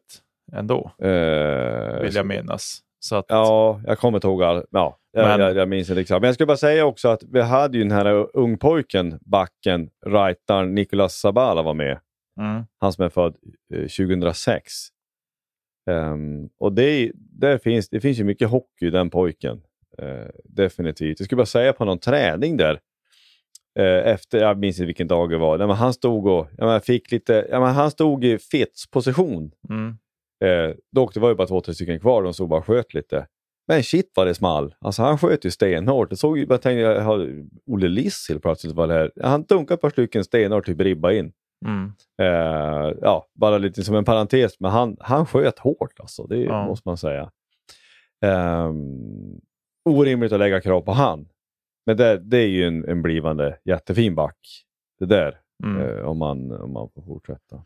ändå, 0.54 0.92
Eh, 1.02 2.00
vill 2.02 2.16
jag 2.16 2.26
minnas. 2.26 2.80
Så 3.00 3.16
att, 3.16 3.26
Ja, 3.28 3.82
jag 3.86 3.98
kommer 4.00 4.18
inte 4.18 4.28
ihåg 4.28 4.44
all... 4.44 4.66
ja, 4.72 4.98
jag, 5.12 5.28
Men- 5.28 5.40
jag, 5.40 5.56
jag 5.58 5.70
minns 5.70 5.90
inte 5.90 6.02
exakt. 6.02 6.22
Men 6.22 6.28
jag 6.28 6.34
skulle 6.36 6.48
bara 6.48 6.58
säga 6.58 6.86
också 6.86 7.08
att 7.10 7.24
vi 7.24 7.42
hade 7.42 7.78
ju 7.78 7.84
den 7.84 7.92
här 7.92 8.28
ungpojken, 8.38 9.20
backen, 9.22 9.90
rightaren, 10.06 10.76
Nicolas 10.76 11.14
Sabala 11.16 11.62
var 11.62 11.74
med. 11.74 12.00
Mm, 12.40 12.64
Han 12.80 12.94
som 12.94 13.06
är 13.06 13.10
född 13.10 13.36
eh, 13.74 13.80
2006. 13.88 14.74
Ehm, 15.90 16.50
och 16.60 16.74
det, 16.74 17.12
där 17.16 17.58
finns, 17.58 17.90
det 17.90 18.00
finns 18.02 18.20
ju 18.20 18.24
mycket 18.24 18.50
hockey 18.50 18.88
i 18.88 18.90
den 18.90 19.10
pojken. 19.10 19.62
Eh, 19.98 20.28
definitivt. 20.44 21.20
Jag 21.20 21.26
skulle 21.26 21.38
bara 21.38 21.46
säga 21.46 21.74
på 21.74 21.86
någon 21.86 22.00
träning 22.00 22.58
där. 22.58 22.80
eh, 23.80 24.12
efter, 24.14 24.38
jag 24.40 24.58
minns 24.60 24.78
inte 24.78 24.86
vilken 24.86 25.08
dag 25.08 25.30
det 25.30 25.38
var. 25.38 25.58
Men 25.58 25.70
han 25.70 25.94
stod 25.94 26.28
och 26.28 26.48
ja, 26.58 26.66
men 26.66 26.82
fick 26.82 27.12
lite, 27.12 27.48
ja, 27.52 27.60
men 27.60 27.74
han 27.74 27.92
stod 27.92 28.26
i 28.26 28.38
fits 28.38 28.90
position. 28.92 29.52
mm, 29.70 29.98
Eh, 30.44 30.76
dock, 30.92 31.14
det 31.14 31.20
var 31.20 31.30
ju 31.30 31.36
bara 31.36 31.48
två, 31.48 31.62
tre 31.62 31.74
stycken 31.74 32.00
kvar. 32.00 32.24
De 32.24 32.34
stod 32.34 32.50
bara 32.50 32.60
och 32.60 32.66
sköt 32.66 32.94
lite. 32.94 33.28
Men 33.68 33.84
shit 33.84 34.12
vad 34.16 34.28
det 34.28 34.34
small. 34.34 34.76
Alltså 34.80 35.02
han 35.02 35.18
sköt 35.18 35.46
ju 35.46 35.52
stenhårt. 35.52 36.10
Det 36.10 36.16
såg 36.18 36.38
ju, 36.38 36.46
jag 36.50 36.62
tänkte, 36.62 36.80
jag 36.82 37.30
Olle 37.66 37.88
Liss 37.88 38.26
helt 38.30 38.42
plötsligt 38.42 38.74
var 38.76 38.88
det 38.88 38.94
här. 38.94 39.12
Han 39.22 39.44
dunkade 39.44 39.74
ett 39.74 39.82
par 39.82 39.90
stycken 39.90 40.24
stenhårt, 40.24 40.66
typ 40.66 40.82
ribba 40.82 41.12
in. 41.12 41.32
Mm. 41.66 41.92
Eh, 42.22 42.94
ja, 43.02 43.28
bara 43.34 43.58
lite 43.58 43.84
som 43.84 43.96
en 43.96 44.06
parentes, 44.06 44.60
men 44.60 44.72
han, 44.72 44.98
han 45.00 45.26
sköt 45.26 45.60
hårt 45.60 46.00
alltså, 46.00 46.24
det 46.28 46.38
Ja. 46.38 46.66
måste 46.68 46.90
man 46.90 46.98
säga. 46.98 47.32
Um, 48.26 49.42
orimligt 49.90 50.32
att 50.32 50.40
lägga 50.40 50.62
krav 50.62 50.82
på 50.82 50.92
han. 50.92 51.28
Men 51.86 51.98
det, 51.98 52.18
det 52.20 52.38
är 52.38 52.48
ju 52.48 52.68
en, 52.68 52.90
en 52.90 53.02
blivande 53.02 53.58
jättefin 53.66 54.16
back. 54.16 54.38
Det 55.00 55.06
där, 55.06 55.40
Mm. 55.64 55.82
eh, 55.82 56.06
om, 56.06 56.18
man, 56.18 56.52
om 56.52 56.74
man 56.74 56.90
får 56.96 57.02
fortsätta. 57.02 57.64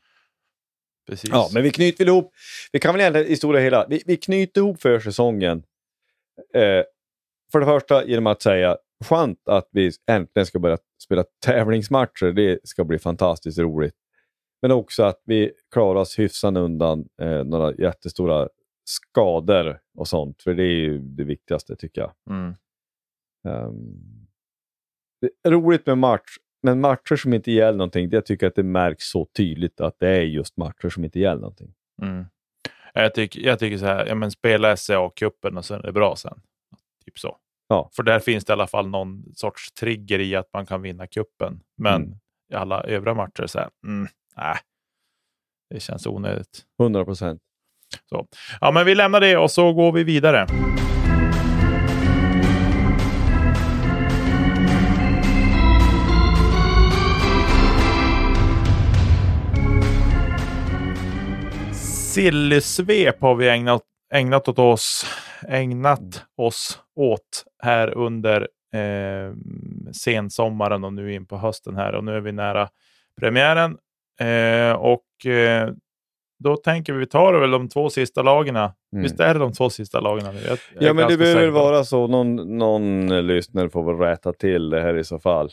Precis. 1.10 1.30
Ja, 1.34 1.50
men 1.54 1.64
vi 1.64 1.72
knyter 1.72 1.98
väl 1.98 2.08
ihop, 2.08 2.32
vi 2.72 2.80
kan 2.80 2.94
väl 2.94 3.02
egentligen 3.02 3.28
i 3.28 3.36
stora 3.36 3.60
hela, 3.60 3.88
vi, 3.90 4.04
vi 4.06 4.18
knyter 4.18 4.62
ihop 4.62 4.82
försäsongen. 4.82 5.64
Eh, 6.54 6.84
för 7.52 7.60
det 7.60 7.66
första 7.66 8.06
genom 8.06 8.28
att 8.28 8.42
säga, 8.42 8.78
skönt 9.06 9.48
att 9.48 9.70
vi 9.72 9.92
äntligen 10.12 10.46
ska 10.46 10.60
börja 10.60 10.78
spela 11.04 11.24
tävlingsmatcher. 11.46 12.32
Det 12.32 12.60
ska 12.64 12.84
bli 12.84 13.00
fantastiskt 13.00 13.60
roligt. 13.60 13.96
Men 14.62 14.72
också 14.72 15.04
att 15.04 15.22
vi 15.26 15.52
klarar 15.74 16.00
oss 16.00 16.20
hyfsat 16.20 16.58
undan 16.58 17.08
eh, 17.22 17.44
några 17.44 17.74
jättestora 17.76 18.50
skador 18.84 19.80
och 19.98 20.08
sånt. 20.08 20.42
För 20.42 20.54
det 20.54 20.64
är 20.64 20.76
ju 20.76 20.98
det 20.98 21.24
viktigaste 21.24 21.76
tycker 21.76 22.02
jag. 22.02 22.14
Mm. 22.30 22.56
Ehm, 23.48 24.28
det 25.22 25.30
är 25.44 25.52
roligt 25.52 25.86
med 25.86 25.98
match, 25.98 26.38
men 26.64 26.82
matcher 26.82 27.16
som 27.16 27.34
inte 27.34 27.52
gäller 27.52 27.78
någonting, 27.78 28.10
det 28.10 28.18
jag 28.18 28.26
tycker 28.26 28.48
att 28.48 28.56
det 28.56 28.64
märks 28.64 29.10
så 29.10 29.26
tydligt 29.26 29.82
att 29.82 30.00
det 30.00 30.10
är 30.10 30.22
just 30.22 30.58
matcher 30.58 30.90
som 30.90 31.04
inte 31.04 31.20
gäller 31.20 31.42
någonting. 31.42 31.74
Mm. 32.02 32.26
Jag, 32.94 33.14
tycker, 33.14 33.42
jag 33.42 33.60
tycker 33.60 33.78
så 33.78 33.86
här, 33.86 34.06
ja, 34.06 34.16
men 34.16 34.32
spela 34.32 34.76
SCA-cupen 34.76 35.58
och 35.58 35.66
sen 35.66 35.80
är 35.80 35.84
det 35.84 35.92
bra 35.92 36.16
sen. 36.16 36.42
Typ 37.06 37.20
så. 37.20 37.38
Ja. 37.68 37.90
För 37.96 38.04
där 38.04 38.20
finns 38.20 38.46
det 38.46 38.52
i 38.52 38.54
alla 38.54 38.68
fall 38.68 38.88
någon 38.88 39.24
sorts 39.36 39.72
trigger 39.72 40.20
i 40.20 40.36
att 40.36 40.50
man 40.54 40.66
kan 40.66 40.82
vinna 40.82 41.08
kuppen. 41.08 41.60
Men 41.78 42.04
mm. 42.04 42.20
i 42.52 42.56
alla 42.56 42.84
övriga 42.84 43.14
matcher, 43.14 43.48
så 43.48 43.60
här, 43.60 43.70
mm, 43.84 44.08
nej, 44.38 44.56
det 45.70 45.80
känns 45.80 46.08
onödigt. 46.08 46.66
100 46.82 47.06
procent. 47.06 47.42
Ja, 48.62 48.72
men 48.72 48.86
vi 48.86 48.96
lämnar 48.96 49.22
det 49.22 49.38
och 49.38 49.52
så 49.52 49.74
går 49.74 49.92
vi 49.92 50.04
vidare. 50.04 50.48
Sillysvep 61.74 63.22
har 63.22 63.36
vi 63.36 63.50
ägnat, 63.50 63.82
ägnat 64.14 64.48
åt 64.48 64.60
oss 64.60 65.06
ägnat 65.48 66.26
oss 66.38 66.80
åt 66.96 67.46
här 67.64 67.98
under 67.98 68.48
eh, 68.74 69.34
sensommaren 69.94 70.84
och 70.84 70.94
nu 70.94 71.14
in 71.14 71.26
på 71.26 71.38
hösten 71.38 71.76
här. 71.76 71.96
Och 71.96 72.04
nu 72.04 72.16
är 72.16 72.22
vi 72.22 72.32
nära 72.32 72.70
premiären. 73.20 73.78
Eh, 74.20 74.72
och 74.72 75.26
eh, 75.32 75.70
då 76.44 76.56
tänker 76.56 76.94
vi, 76.94 77.00
vi 77.00 77.06
tar 77.06 77.34
väl 77.34 77.52
de 77.52 77.70
två 77.70 77.90
sista 77.90 78.22
lagen. 78.22 78.56
Mm. 78.56 78.72
Visst 78.90 79.20
är 79.20 79.34
det 79.34 79.40
de 79.40 79.54
två 79.54 79.70
sista 79.70 80.00
lagen? 80.00 80.26
Ja, 80.80 80.94
men 80.94 81.08
det 81.08 81.18
behöver 81.18 81.50
vara 81.50 81.84
så. 81.84 82.08
Någon, 82.08 82.58
någon 82.58 83.28
lyssnare 83.28 83.70
får 83.70 83.84
väl 83.84 83.96
rätta 83.96 84.34
till 84.34 84.70
det 84.70 84.82
här 84.82 84.98
i 84.98 85.04
så 85.04 85.20
fall. 85.20 85.50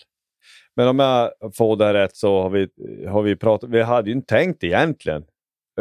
Men 0.77 0.88
om 0.88 0.99
jag 0.99 1.31
får 1.57 1.77
det 1.77 1.94
rätt 1.94 2.16
så 2.16 2.42
har 2.42 2.51
vi, 2.51 2.68
har 3.09 3.23
vi 3.23 3.37
pratat, 3.37 3.70
vi 3.70 3.83
hade 3.83 4.11
ju 4.11 4.16
inte 4.16 4.35
tänkt 4.35 4.64
egentligen. 4.64 5.25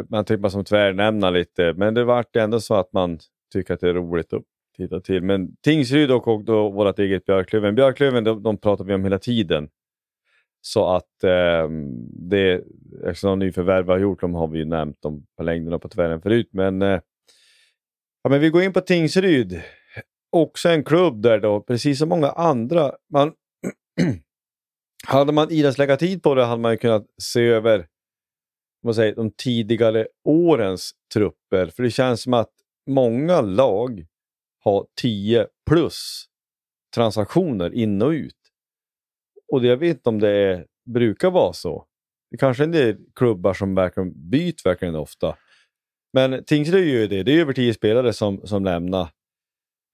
Man 0.10 0.26
tycker 0.26 0.42
man 0.42 0.52
som 0.52 0.63
tvärnämna 0.63 1.30
lite, 1.30 1.74
men 1.74 1.94
det 1.94 2.04
vart 2.04 2.36
ändå 2.36 2.60
så 2.60 2.76
att 2.76 2.94
man 2.94 3.20
tycker 3.54 3.74
att 3.74 3.80
det 3.80 3.89
är 3.89 3.94
roligt 3.94 4.34
att 4.34 4.44
titta 4.78 5.00
till. 5.00 5.24
Men 5.24 5.56
Tingsryd 5.56 6.12
och, 6.12 6.28
och 6.28 6.44
då 6.44 6.70
vårt 6.70 7.00
eget 7.00 7.26
Björklöven. 7.26 7.76
Björklöven, 7.76 8.24
de, 8.24 8.44
de 8.44 8.58
pratar 8.58 8.84
vi 8.84 8.94
om 8.94 9.04
hela 9.04 9.20
tiden. 9.20 9.70
Så 10.62 10.96
att 10.96 11.24
eh, 11.24 11.70
det, 12.30 12.63
eftersom 13.04 13.30
de 13.30 13.46
nyförvärv 13.46 13.86
vi 13.86 13.92
har 13.92 14.00
gjort, 14.00 14.22
de 14.22 14.34
har 14.34 14.48
vi 14.48 14.60
ju 14.60 14.66
nämnt 14.66 15.02
dem 15.02 15.26
på 15.38 15.44
längden 15.44 15.74
och 15.74 15.82
på 15.82 15.89
tvären 15.89 16.22
förut. 16.22 16.50
Men, 16.52 16.82
eh, 16.82 17.00
ja, 18.24 18.30
men 18.30 18.42
vi 18.42 18.50
går 18.50 18.63
in 18.63 18.74
på 18.74 18.82
Tingsryd. 18.82 19.62
Också 20.32 20.70
en 20.70 20.84
klubb 20.84 21.22
där 21.22 21.39
då, 21.39 21.62
precis 21.62 22.00
som 22.00 22.10
många 22.10 22.30
andra, 22.30 22.92
man 23.13 23.34
hade 25.08 25.32
man 25.32 25.52
idrottslägga 25.52 25.98
tid 25.98 26.24
på 26.24 26.36
det 26.36 26.46
hade 26.46 26.62
man 26.62 26.78
kunnat 26.78 27.06
se 27.22 27.42
över 27.42 27.86
man 28.84 28.96
säger, 28.96 29.16
de 29.16 29.32
tidigare 29.32 30.08
årens 30.24 30.92
trupper. 31.13 31.68
För 31.68 31.84
det 31.84 31.92
känns 31.92 32.22
som 32.22 32.34
att 32.34 32.50
många 32.88 33.41
lag 33.41 34.06
har 34.63 34.86
10 35.02 35.48
plus 35.69 36.26
transaktioner 36.96 37.74
in 37.74 38.02
och 38.02 38.10
ut. 38.10 38.36
Och 39.52 39.65
jag 39.65 39.78
vet 39.78 39.98
inte 39.98 40.10
om 40.10 40.19
det 40.19 40.30
är, 40.30 40.65
brukar 40.86 41.32
vara 41.32 41.54
så. 41.54 41.86
Det 42.32 42.38
kanske 42.38 42.63
är 42.63 42.65
en 42.65 42.72
del 42.72 42.98
klubbar 43.15 43.54
som 43.54 43.76
verkligen 43.76 44.30
byter 44.30 44.63
verkligen 44.63 44.96
ofta. 44.96 45.36
Men 46.13 46.43
Tingsryd 46.43 46.88
gör 46.88 47.00
ju 47.00 47.08
det. 47.08 47.24
Det 47.24 47.32
är 47.32 47.41
över 47.41 47.54
10 47.54 47.74
spelare 47.74 48.13
som, 48.13 48.48
som 48.48 48.65
lämnar. 48.65 49.10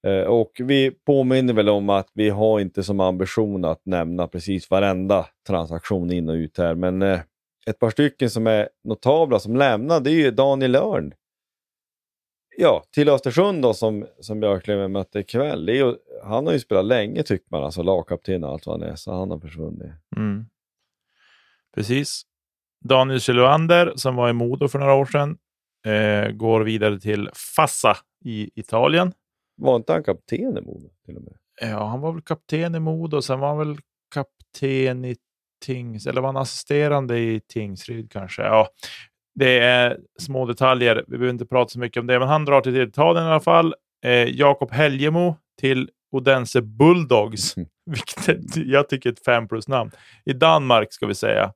Eh, 0.06 0.22
och 0.22 0.52
vi 0.58 0.90
påminner 0.90 1.52
väl 1.54 1.68
om 1.68 1.90
att 1.90 2.10
vi 2.14 2.28
har 2.28 2.60
inte 2.60 2.82
som 2.82 3.00
ambition 3.00 3.64
att 3.64 3.86
nämna 3.86 4.28
precis 4.28 4.70
varenda 4.70 5.26
transaktion 5.46 6.12
in 6.12 6.28
och 6.28 6.34
ut 6.34 6.58
här. 6.58 6.74
Men 6.74 7.02
eh, 7.02 7.20
ett 7.66 7.78
par 7.78 7.90
stycken 7.90 8.30
som 8.30 8.46
är 8.46 8.68
notabla 8.84 9.38
som 9.38 9.56
lämnar, 9.56 10.00
det 10.00 10.10
är 10.10 10.14
ju 10.14 10.30
Daniel 10.30 10.76
Örn. 10.76 11.14
Ja, 12.62 12.84
till 12.90 13.08
Östersund 13.08 13.62
då 13.62 13.74
som, 13.74 14.06
som 14.20 14.40
Björklöven 14.40 14.92
mötte 14.92 15.18
ikväll. 15.18 15.68
Ju, 15.68 15.94
han 16.24 16.46
har 16.46 16.52
ju 16.52 16.60
spelat 16.60 16.84
länge 16.84 17.22
tycker 17.22 17.46
man, 17.50 17.64
alltså 17.64 17.82
lagkapten 17.82 18.44
och 18.44 18.50
allt 18.50 18.66
vad 18.66 18.80
han 18.80 18.90
är, 18.90 18.96
så 18.96 19.12
han 19.12 19.30
har 19.30 19.38
försvunnit. 19.38 19.92
Mm. 20.16 20.46
Precis. 21.74 22.22
Daniel 22.84 23.20
Kjellvander 23.20 23.92
som 23.96 24.16
var 24.16 24.30
i 24.30 24.32
Modo 24.32 24.68
för 24.68 24.78
några 24.78 24.94
år 24.94 25.06
sedan 25.06 25.38
eh, 25.86 26.30
går 26.30 26.60
vidare 26.60 27.00
till 27.00 27.30
Fassa 27.56 27.96
i 28.24 28.50
Italien. 28.60 29.12
Var 29.56 29.76
inte 29.76 29.92
han 29.92 30.04
kapten 30.04 30.58
i 30.58 30.60
Modo 30.60 30.88
till 31.06 31.16
och 31.16 31.22
med? 31.22 31.34
Ja, 31.60 31.86
han 31.86 32.00
var 32.00 32.12
väl 32.12 32.22
kapten 32.22 32.74
i 32.74 32.80
Modo, 32.80 33.22
sen 33.22 33.40
var 33.40 33.48
han 33.48 33.58
väl 33.58 33.78
kapten 34.14 35.04
i 35.04 35.16
Tings, 35.64 36.06
eller 36.06 36.20
var 36.20 36.28
han 36.28 36.36
assisterande 36.36 37.18
i 37.18 37.40
Tingsryd 37.40 38.12
kanske? 38.12 38.42
Ja, 38.42 38.68
det 39.34 39.58
är 39.58 39.98
små 40.18 40.46
detaljer. 40.46 41.04
Vi 41.08 41.18
behöver 41.18 41.30
inte 41.32 41.46
prata 41.46 41.68
så 41.68 41.78
mycket 41.78 42.00
om 42.00 42.06
det, 42.06 42.18
men 42.18 42.28
han 42.28 42.44
drar 42.44 42.60
till 42.60 42.76
Italien 42.80 43.26
i 43.26 43.28
alla 43.28 43.40
fall. 43.40 43.74
Eh, 44.04 44.28
Jakob 44.28 44.72
Helgemo 44.72 45.36
till 45.60 45.90
Odense 46.12 46.62
Bulldogs, 46.62 47.56
mm. 47.56 47.68
vilket 47.86 48.56
jag 48.56 48.88
tycker 48.88 49.08
är 49.10 49.12
ett 49.12 49.24
5 49.24 49.48
plus-namn. 49.48 49.90
I 50.24 50.32
Danmark 50.32 50.92
ska 50.92 51.06
vi 51.06 51.14
säga. 51.14 51.52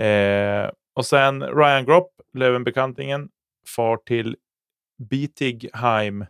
Eh, 0.00 0.70
och 0.94 1.06
sen 1.06 1.42
Ryan 1.42 1.84
Gropp, 1.84 2.10
Lövenbekantingen, 2.34 3.28
far 3.76 3.96
till 3.96 4.36
Bietigheim 5.10 6.24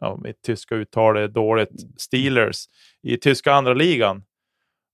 ja, 0.00 0.18
mitt 0.22 0.42
tyska 0.42 0.74
uttal 0.74 1.16
är 1.16 1.28
dåligt, 1.28 1.70
Steelers 1.96 2.64
i 3.02 3.16
tyska 3.16 3.52
andra 3.52 3.74
ligan. 3.74 4.22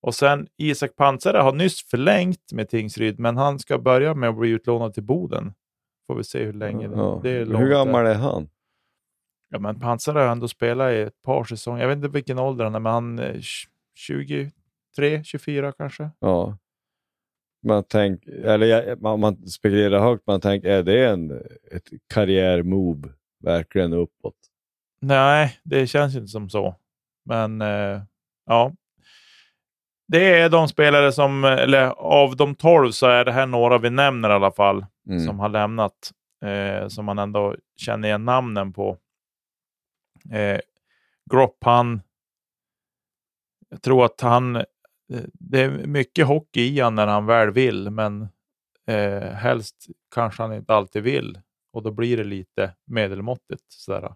Och 0.02 0.14
sen 0.14 0.48
Isak 0.56 0.96
Pansare 0.96 1.38
har 1.38 1.52
nyss 1.52 1.88
förlängt 1.90 2.52
med 2.52 2.68
Tingsryd, 2.68 3.18
men 3.18 3.36
han 3.36 3.58
ska 3.58 3.78
börja 3.78 4.14
med 4.14 4.28
att 4.28 4.38
bli 4.38 4.50
utlånad 4.50 4.94
till 4.94 5.02
Boden. 5.02 5.54
Får 6.06 6.14
vi 6.14 6.24
se 6.24 6.44
hur 6.44 6.52
länge 6.52 6.86
ja. 6.86 7.20
det 7.22 7.30
är. 7.30 7.46
Hur 7.46 7.68
gammal 7.68 8.06
är 8.06 8.14
han? 8.14 8.48
Ja, 9.48 9.58
men 9.58 9.80
Pansare 9.80 10.18
har 10.18 10.26
ändå 10.26 10.48
spelat 10.48 10.92
i 10.92 11.00
ett 11.00 11.22
par 11.22 11.44
säsonger. 11.44 11.80
Jag 11.80 11.88
vet 11.88 11.96
inte 11.96 12.08
vilken 12.08 12.38
ålder 12.38 12.64
han 12.64 12.74
är, 12.74 12.80
men 12.80 12.92
han 12.92 13.18
är 13.18 13.40
23, 13.94 15.24
24 15.24 15.72
kanske. 15.72 16.10
Ja. 16.18 16.58
Man 17.66 17.84
tänk, 17.88 18.26
eller 18.26 18.96
man, 18.96 19.20
man 19.20 19.48
spekulerar 19.48 20.00
högt, 20.00 20.26
man 20.26 20.40
tänker, 20.40 20.68
är 20.68 20.82
det 20.82 21.08
en, 21.08 21.30
ett 21.70 21.88
karriärmove 22.14 23.08
verkligen 23.44 23.92
uppåt? 23.92 24.36
Nej, 25.00 25.58
det 25.64 25.86
känns 25.86 26.16
inte 26.16 26.28
som 26.28 26.50
så. 26.50 26.76
Men 27.24 27.62
eh, 27.62 28.02
ja, 28.46 28.72
det 30.12 30.40
är 30.40 30.48
de 30.48 30.68
spelare 30.68 31.12
som, 31.12 31.44
eller 31.44 31.86
av 31.90 32.36
de 32.36 32.54
tolv 32.54 32.90
så 32.90 33.06
är 33.06 33.24
det 33.24 33.32
här 33.32 33.46
några 33.46 33.78
vi 33.78 33.90
nämner 33.90 34.30
i 34.30 34.32
alla 34.32 34.52
fall, 34.52 34.86
mm. 35.08 35.26
som 35.26 35.40
har 35.40 35.48
lämnat, 35.48 36.12
eh, 36.44 36.88
som 36.88 37.04
man 37.04 37.18
ändå 37.18 37.56
känner 37.76 38.08
igen 38.08 38.24
namnen 38.24 38.72
på. 38.72 38.98
Eh, 40.32 40.60
Gropp, 41.30 41.58
han, 41.64 42.02
jag 43.70 43.82
tror 43.82 44.04
att 44.04 44.20
han, 44.20 44.56
eh, 44.56 44.64
det 45.32 45.60
är 45.60 45.70
mycket 45.86 46.26
hockey 46.26 46.60
i 46.60 46.80
han 46.80 46.94
när 46.94 47.06
han 47.06 47.26
väl 47.26 47.50
vill, 47.50 47.90
men 47.90 48.28
eh, 48.86 49.22
helst 49.22 49.86
kanske 50.14 50.42
han 50.42 50.54
inte 50.54 50.74
alltid 50.74 51.02
vill 51.02 51.40
och 51.72 51.82
då 51.82 51.90
blir 51.90 52.16
det 52.16 52.24
lite 52.24 52.74
medelmåttigt. 52.86 53.64
Sådär. 53.68 54.14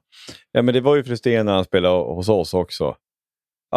Ja, 0.53 0.63
men 0.63 0.75
det 0.75 0.81
var 0.81 0.97
ju 0.97 1.05
frustrerande 1.05 1.53
när 1.53 1.57
han 1.57 1.65
spelade 1.65 2.15
hos 2.15 2.29
oss 2.29 2.55
också. 2.55 2.97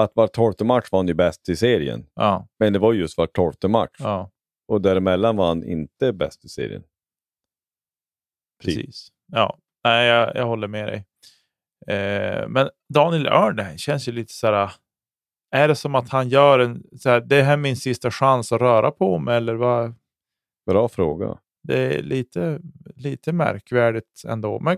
Att 0.04 0.16
var 0.16 0.28
tolfte 0.28 0.64
match 0.64 0.88
var 0.92 1.00
han 1.00 1.08
ju 1.08 1.14
bäst 1.14 1.50
i 1.50 1.56
serien. 1.56 2.06
Ja. 2.14 2.48
Men 2.60 2.74
det 2.74 2.80
var 2.80 2.94
just 2.94 3.18
var 3.18 3.28
tolfte 3.28 3.68
match. 3.68 3.96
Ja. 4.00 4.32
Och 4.68 4.82
däremellan 4.82 5.36
var 5.36 5.48
han 5.48 5.64
inte 5.64 6.14
bäst 6.14 6.46
i 6.46 6.50
serien. 6.50 6.82
Typ. 8.64 8.76
Precis. 8.76 9.08
Ja, 9.32 9.58
Nej, 9.84 10.08
jag, 10.08 10.36
jag 10.36 10.46
håller 10.46 10.68
med 10.68 10.88
dig. 10.88 11.06
Eh, 11.88 12.48
men 12.48 12.70
Daniel 12.94 13.28
Örn 13.28 13.78
känns 13.78 14.08
ju 14.08 14.12
lite 14.12 14.34
sådär... 14.34 14.72
Är 15.52 15.68
det 15.68 15.76
som 15.76 15.96
att 15.96 16.10
han 16.10 16.30
gör 16.30 16.60
en... 16.60 16.84
Såhär, 17.00 17.22
det 17.22 17.42
här 17.42 17.54
är 17.54 17.58
min 17.58 17.78
sista 17.78 18.12
chans 18.12 18.52
att 18.52 18.62
röra 18.62 18.92
på 18.92 19.20
mig, 19.20 19.38
eller 19.38 19.54
vad? 19.54 19.94
Bra 20.66 20.90
fråga. 20.90 21.40
Det 21.64 21.98
är 21.98 22.02
lite, 22.04 22.60
lite 22.96 23.32
märkvärdigt 23.32 24.24
ändå. 24.28 24.60
Men... 24.60 24.78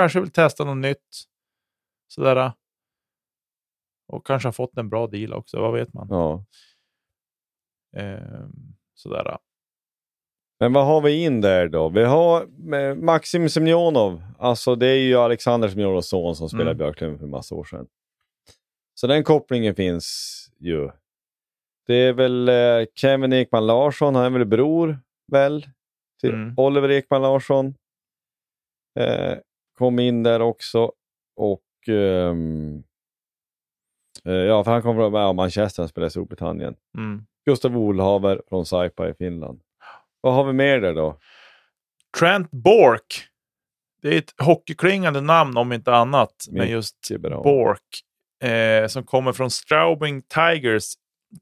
Kanske 0.00 0.20
vill 0.20 0.30
testa 0.30 0.64
något 0.64 0.76
nytt. 0.76 1.22
Sådär. 2.08 2.52
Och 4.08 4.26
kanske 4.26 4.46
har 4.46 4.52
fått 4.52 4.76
en 4.78 4.88
bra 4.88 5.06
deal 5.06 5.32
också, 5.32 5.60
vad 5.60 5.72
vet 5.72 5.94
man? 5.94 6.06
Ja. 6.10 6.44
Eh, 7.96 8.46
Sådär. 8.94 9.38
Men 10.60 10.72
vad 10.72 10.86
har 10.86 11.00
vi 11.00 11.24
in 11.24 11.40
där 11.40 11.68
då? 11.68 11.88
Vi 11.88 12.04
har 12.04 12.42
eh, 12.74 12.94
Maxim 12.94 13.48
Semjonov. 13.48 14.22
Alltså 14.38 14.74
det 14.74 14.86
är 14.86 14.98
ju 14.98 15.16
Alexander 15.16 15.68
Semjonovs 15.68 16.08
son 16.08 16.36
som 16.36 16.48
spelade 16.48 16.70
Mm. 16.70 16.78
Björklöven 16.78 17.18
för 17.18 17.24
en 17.24 17.30
massa 17.30 17.54
år 17.54 17.64
sedan. 17.64 17.86
Så 18.94 19.06
den 19.06 19.24
kopplingen 19.24 19.74
finns 19.74 20.36
ju. 20.58 20.90
Det 21.86 21.94
är 21.94 22.12
väl 22.12 22.48
eh, 22.48 22.86
Kevin 22.94 23.32
Ekman 23.32 23.66
Larsson, 23.66 24.14
han 24.14 24.24
är 24.24 24.30
väl 24.30 24.44
bror 24.48 24.98
väl? 25.32 25.66
Till 26.20 26.34
Mm. 26.34 26.54
Oliver 26.56 26.90
Ekman 26.90 27.22
Larsson. 27.22 27.74
Eh, 29.00 29.38
kom 29.80 29.98
in 29.98 30.22
där 30.22 30.40
också. 30.40 30.92
Och 31.36 31.88
eh, 31.88 32.34
ja, 34.24 34.64
för 34.64 34.70
han 34.70 34.82
kom 34.82 34.96
från 34.96 35.14
ja, 35.14 35.32
Manchester, 35.32 35.82
han 35.82 35.88
spelade 35.88 36.06
i 36.06 36.10
Storbritannien. 36.10 36.74
Mm. 36.96 37.26
Gustav 37.46 37.76
Olhaver 37.76 38.42
från 38.48 38.66
Saipa 38.66 39.08
i 39.08 39.14
Finland. 39.14 39.60
Vad 40.20 40.34
har 40.34 40.44
vi 40.44 40.52
mer 40.52 40.80
där 40.80 40.94
då? 40.94 41.18
Trent 42.18 42.50
Bork. 42.50 43.26
Det 44.02 44.14
är 44.14 44.18
ett 44.18 44.34
hockeyklingande 44.42 45.20
namn 45.20 45.56
om 45.56 45.72
inte 45.72 45.94
annat. 45.94 46.34
Men 46.50 46.70
just. 46.70 46.96
Bork. 47.20 48.00
Eh, 48.50 48.86
som 48.86 49.04
kommer 49.04 49.32
från 49.32 49.50
Straubing 49.50 50.22
Tigers. 50.22 50.84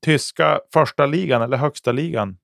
Tyska 0.00 0.60
första 0.72 1.06
ligan 1.06 1.42
eller 1.42 1.56
högsta 1.56 1.92
ligan. 1.92 2.38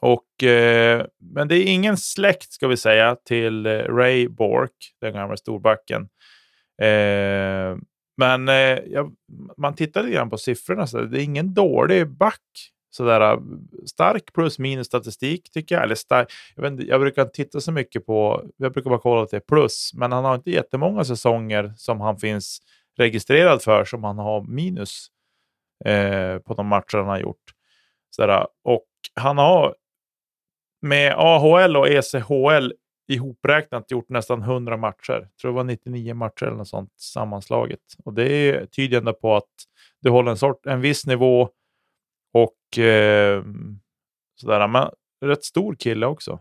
Och, 0.00 0.44
eh, 0.44 1.06
men 1.18 1.48
det 1.48 1.56
är 1.56 1.66
ingen 1.66 1.96
släkt 1.96 2.52
ska 2.52 2.68
vi 2.68 2.76
säga 2.76 3.16
till 3.24 3.66
eh, 3.66 3.70
Ray 3.72 4.28
Bork, 4.28 4.72
den 5.00 5.12
gamla 5.12 5.36
storbacken. 5.36 6.08
Eh, 6.82 7.76
men 8.16 8.48
eh, 8.48 8.78
jag, 8.86 9.14
man 9.56 9.74
tittar 9.74 10.02
lite 10.02 10.14
grann 10.14 10.30
på 10.30 10.38
siffrorna. 10.38 10.86
Så 10.86 11.00
det 11.00 11.20
är 11.20 11.24
ingen 11.24 11.54
dålig 11.54 12.08
back. 12.08 12.40
Sådär, 12.90 13.20
eh, 13.20 13.38
stark 13.86 14.32
plus 14.32 14.58
minus 14.58 14.86
statistik 14.86 15.50
tycker 15.50 15.74
jag. 15.74 15.84
Eller 15.84 15.94
stark, 15.94 16.32
jag, 16.56 16.62
vet 16.62 16.72
inte, 16.72 16.84
jag 16.84 17.00
brukar 17.00 17.22
inte 17.22 17.34
titta 17.34 17.60
så 17.60 17.72
mycket 17.72 18.06
på, 18.06 18.44
jag 18.56 18.72
brukar 18.72 18.90
bara 18.90 19.00
kolla 19.00 19.26
till 19.26 19.40
plus. 19.40 19.90
Men 19.94 20.12
han 20.12 20.24
har 20.24 20.34
inte 20.34 20.50
jättemånga 20.50 21.04
säsonger 21.04 21.72
som 21.76 22.00
han 22.00 22.18
finns 22.18 22.58
registrerad 22.98 23.62
för 23.62 23.84
som 23.84 24.04
han 24.04 24.18
har 24.18 24.42
minus 24.42 25.06
eh, 25.84 26.38
på 26.38 26.54
de 26.54 26.66
matcher 26.66 26.96
han 26.96 27.08
har 27.08 27.18
gjort. 27.18 27.44
Sådär, 28.10 28.28
eh, 28.28 28.44
och 28.64 28.84
han 29.14 29.38
har 29.38 29.74
med 30.82 31.14
AHL 31.16 31.76
och 31.76 31.88
ECHL 31.88 32.72
ihopräknat 33.08 33.90
gjort 33.90 34.08
nästan 34.08 34.42
100 34.42 34.76
matcher. 34.76 35.12
Jag 35.12 35.36
tror 35.40 35.50
det 35.50 35.56
var 35.56 35.64
99 35.64 36.14
matcher 36.14 36.44
eller 36.44 36.56
något 36.56 36.68
sånt 36.68 36.92
sammanslaget. 36.96 37.80
Och 38.04 38.14
det 38.14 38.32
är 38.32 38.94
ändå 38.94 39.12
på 39.12 39.36
att 39.36 39.50
du 40.00 40.10
håller 40.10 40.30
en, 40.30 40.36
sort, 40.36 40.66
en 40.66 40.80
viss 40.80 41.06
nivå 41.06 41.48
och 42.32 42.78
eh, 42.78 43.44
sådär. 44.40 44.68
Men 44.68 44.90
rätt 45.24 45.44
stor 45.44 45.74
kille 45.74 46.06
också. 46.06 46.40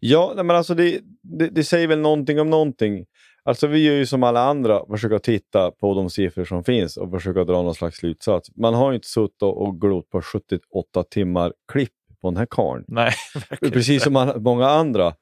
Ja, 0.00 0.32
men 0.36 0.50
alltså 0.50 0.74
det, 0.74 1.00
det, 1.22 1.48
det 1.48 1.64
säger 1.64 1.88
väl 1.88 1.98
någonting 1.98 2.40
om 2.40 2.50
någonting. 2.50 3.06
Alltså 3.50 3.66
vi 3.66 3.84
gör 3.84 3.94
ju 3.94 4.06
som 4.06 4.22
alla 4.22 4.40
andra, 4.40 4.86
försöka 4.86 5.18
titta 5.18 5.70
på 5.70 5.94
de 5.94 6.10
siffror 6.10 6.44
som 6.44 6.64
finns 6.64 6.96
och 6.96 7.10
försöka 7.10 7.44
dra 7.44 7.62
någon 7.62 7.74
slags 7.74 7.96
slutsats. 7.96 8.56
Man 8.56 8.74
har 8.74 8.90
ju 8.90 8.94
inte 8.94 9.08
suttit 9.08 9.42
och 9.42 9.80
glott 9.80 10.10
på 10.10 10.22
78 10.22 11.04
timmar 11.10 11.52
klipp 11.72 11.92
på 12.20 12.30
den 12.30 12.36
här 12.36 12.46
karln. 12.50 12.84
Nej, 12.88 13.12
Precis 13.60 14.02
som 14.02 14.32
många 14.36 14.66
andra. 14.66 15.14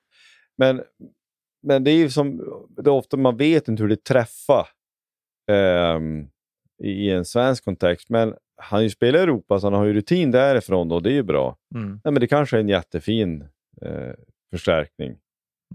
Men, 0.59 0.83
men 1.63 1.85
det 1.85 1.91
är 1.91 1.97
ju 1.97 2.11
som, 2.11 2.37
det 2.69 2.91
är 2.91 2.93
ofta 2.93 3.17
man 3.17 3.37
vet 3.37 3.69
inte 3.69 3.83
hur 3.83 3.91
det 3.91 4.05
träffar 4.05 4.69
ehm, 5.51 6.27
i 6.83 7.11
en 7.11 7.25
svensk 7.25 7.65
kontext. 7.65 8.11
Men 8.11 8.35
han 8.57 8.83
ju 8.83 8.91
spelat 8.91 9.19
i 9.19 9.23
Europa 9.23 9.61
så 9.61 9.67
han 9.67 9.75
har 9.75 9.85
ju 9.85 9.93
rutin 9.93 10.31
därifrån 10.31 10.93
och 10.93 11.03
det 11.03 11.11
är 11.11 11.15
ju 11.15 11.23
bra. 11.23 11.57
Mm, 11.75 11.91
Nej, 12.05 12.13
men 12.13 12.21
det 12.21 12.27
kanske 12.27 12.57
är 12.57 12.61
en 12.61 12.69
jättefin 12.69 13.43
eh, 13.83 14.13
förstärkning. 14.51 15.17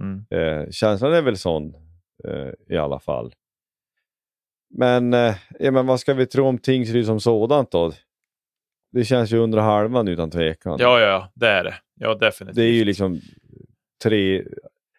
mm. 0.02 0.26
Eh, 0.30 0.70
känslan 0.72 1.14
är 1.14 1.22
väl 1.22 1.38
sån 1.38 1.76
eh, 1.76 1.93
i 2.70 2.78
alla 2.78 3.00
fall. 3.00 3.34
Men, 4.70 5.14
eh, 5.14 5.36
ja, 5.60 5.72
men 5.72 5.88
vad 5.88 6.00
ska 6.00 6.14
vi 6.14 6.26
tro 6.26 6.46
om 6.48 6.58
Tingsryd 6.58 7.06
som 7.06 7.20
sådant 7.20 7.72
då? 7.72 7.92
Det 8.92 9.06
känns 9.06 9.32
ju 9.32 9.38
under 9.38 9.58
halvan 9.60 10.08
utan 10.08 10.32
tvekan. 10.32 10.78
Ja, 10.80 11.00
ja, 11.00 11.32
det 11.36 11.48
är 11.48 11.64
det. 11.64 11.76
Ja, 11.96 12.16
definitivt. 12.16 12.56
Det 12.56 12.64
är 12.64 12.72
ju 12.72 12.86
liksom 12.86 13.22
tre... 14.04 14.44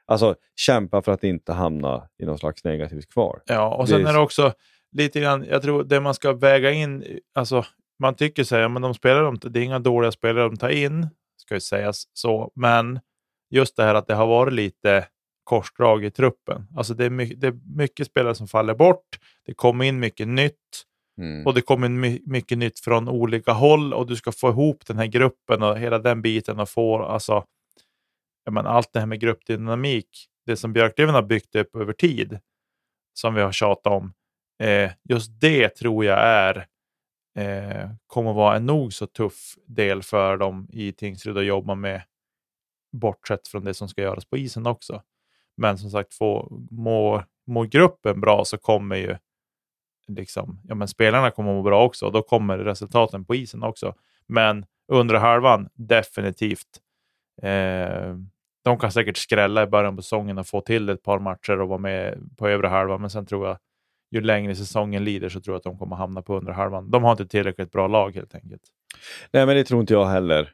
Alltså 0.06 0.34
kämpa 0.56 1.02
för 1.02 1.12
att 1.12 1.24
inte 1.24 1.52
hamna 1.52 2.08
i 2.18 2.24
någon 2.24 2.38
slags 2.38 2.64
negativt 2.64 3.08
kval. 3.12 3.40
Ja, 3.46 3.74
och 3.76 3.84
Det 3.84 3.90
sen 3.90 4.04
är- 4.06 4.08
är 4.08 4.12
det 4.12 4.18
också 4.18 4.52
lite 4.92 5.20
grann, 5.20 5.44
jag 5.50 5.62
tror 5.62 5.84
det 5.84 6.00
man 6.00 6.14
ska 6.14 6.32
väga 6.32 6.70
in, 6.70 7.18
alltså 7.34 7.64
man 7.98 8.14
tycker 8.14 8.44
så 8.44 8.56
här, 8.56 8.68
men 8.68 8.82
de 8.82 8.94
spelar 8.94 9.22
de, 9.22 9.38
det 9.42 9.60
är 9.60 9.64
inga 9.64 9.78
dåliga 9.78 10.12
spelare 10.12 10.44
de 10.48 10.56
tar 10.56 10.68
in, 10.68 11.06
ska 11.36 11.54
ju 11.54 11.60
sägas 11.60 12.04
så, 12.12 12.52
men 12.54 13.00
just 13.50 13.76
det 13.76 13.82
här 13.84 13.94
att 13.94 14.06
det 14.06 14.14
har 14.14 14.26
varit 14.26 14.52
lite 14.52 15.06
korsdrag 15.44 16.04
i 16.04 16.10
truppen. 16.10 16.66
Alltså 16.76 16.94
det 16.94 17.04
är, 17.04 17.10
mycket, 17.10 17.40
det 17.40 17.46
är 17.46 17.58
mycket 17.76 18.06
spelare 18.06 18.34
som 18.34 18.48
faller 18.48 18.74
bort, 18.74 19.18
det 19.46 19.54
kommer 19.54 19.84
in 19.84 20.00
mycket 20.00 20.28
nytt 20.28 20.84
Mm. 21.18 21.46
och 21.46 21.54
det 21.54 21.62
kommer 21.62 21.86
in 21.86 22.00
my, 22.00 22.20
mycket 22.26 22.58
nytt 22.58 22.80
från 22.80 23.08
olika 23.08 23.52
håll 23.52 23.94
och 23.94 24.06
du 24.06 24.16
ska 24.16 24.32
få 24.32 24.48
ihop 24.48 24.86
den 24.86 24.98
här 24.98 25.06
gruppen 25.06 25.62
och 25.62 25.78
hela 25.78 25.98
den 25.98 26.22
biten 26.22 26.60
och 26.60 26.68
få, 26.68 27.02
alltså, 27.02 27.44
menar, 28.50 28.70
allt 28.70 28.92
det 28.92 29.00
här 29.00 29.06
med 29.06 29.20
gruppdynamik, 29.20 30.26
det 30.46 30.56
som 30.56 30.72
Björklöven 30.72 31.14
har 31.14 31.22
byggt 31.22 31.54
upp 31.56 31.76
över 31.76 31.92
tid, 31.92 32.38
som 33.12 33.34
vi 33.34 33.42
har 33.42 33.52
tjatat 33.52 33.92
om, 33.92 34.12
eh, 34.62 34.90
just 35.08 35.40
det 35.40 35.68
tror 35.68 36.04
jag 36.04 36.18
är 36.18 36.66
eh, 37.38 37.90
kommer 38.06 38.32
vara 38.32 38.56
en 38.56 38.66
nog 38.66 38.92
så 38.92 39.06
tuff 39.06 39.54
del 39.66 40.02
för 40.02 40.36
dem 40.36 40.68
i 40.72 40.92
Tingsryd 40.92 41.38
att 41.38 41.44
jobba 41.44 41.74
med, 41.74 42.02
bortsett 42.92 43.48
från 43.48 43.64
det 43.64 43.74
som 43.74 43.88
ska 43.88 44.02
göras 44.02 44.24
på 44.24 44.36
isen 44.36 44.66
också. 44.66 45.02
Men 45.56 45.78
som 45.78 45.90
sagt, 45.90 46.14
få, 46.14 46.58
mår, 46.70 47.24
mår 47.46 47.64
gruppen 47.64 48.20
bra 48.20 48.44
så 48.44 48.58
kommer 48.58 48.96
ju 48.96 49.16
liksom, 50.08 50.60
ja, 50.64 50.74
men 50.74 50.88
spelarna 50.88 51.30
kommer 51.30 51.54
må 51.54 51.62
bra 51.62 51.84
också 51.84 52.06
och 52.06 52.12
då 52.12 52.22
kommer 52.22 52.58
resultaten 52.58 53.24
på 53.24 53.34
isen 53.34 53.62
också. 53.62 53.94
Men 54.26 54.66
under 54.88 55.14
halvan, 55.14 55.68
definitivt. 55.74 56.80
Eh, 57.42 58.16
de 58.64 58.78
kan 58.78 58.92
säkert 58.92 59.16
skrälla 59.16 59.62
i 59.62 59.66
början 59.66 59.96
på 59.96 60.02
säsongen 60.02 60.38
och 60.38 60.46
få 60.46 60.60
till 60.60 60.88
ett 60.88 61.02
par 61.02 61.18
matcher 61.18 61.60
och 61.60 61.68
vara 61.68 61.78
med 61.78 62.18
på 62.36 62.48
övre 62.48 62.68
halvan, 62.68 63.00
men 63.00 63.10
sen 63.10 63.26
tror 63.26 63.46
jag 63.46 63.58
ju 64.10 64.20
längre 64.20 64.56
säsongen 64.56 65.04
lider 65.04 65.28
så 65.28 65.40
tror 65.40 65.54
jag 65.54 65.58
att 65.58 65.64
de 65.64 65.78
kommer 65.78 65.96
hamna 65.96 66.22
på 66.22 66.36
under 66.36 66.52
halvan. 66.52 66.90
De 66.90 67.04
har 67.04 67.10
inte 67.10 67.26
tillräckligt 67.26 67.72
bra 67.72 67.86
lag 67.86 68.14
helt 68.14 68.34
enkelt. 68.34 68.62
Nej, 69.30 69.46
men 69.46 69.56
det 69.56 69.64
tror 69.64 69.80
inte 69.80 69.92
jag 69.92 70.06
heller. 70.06 70.52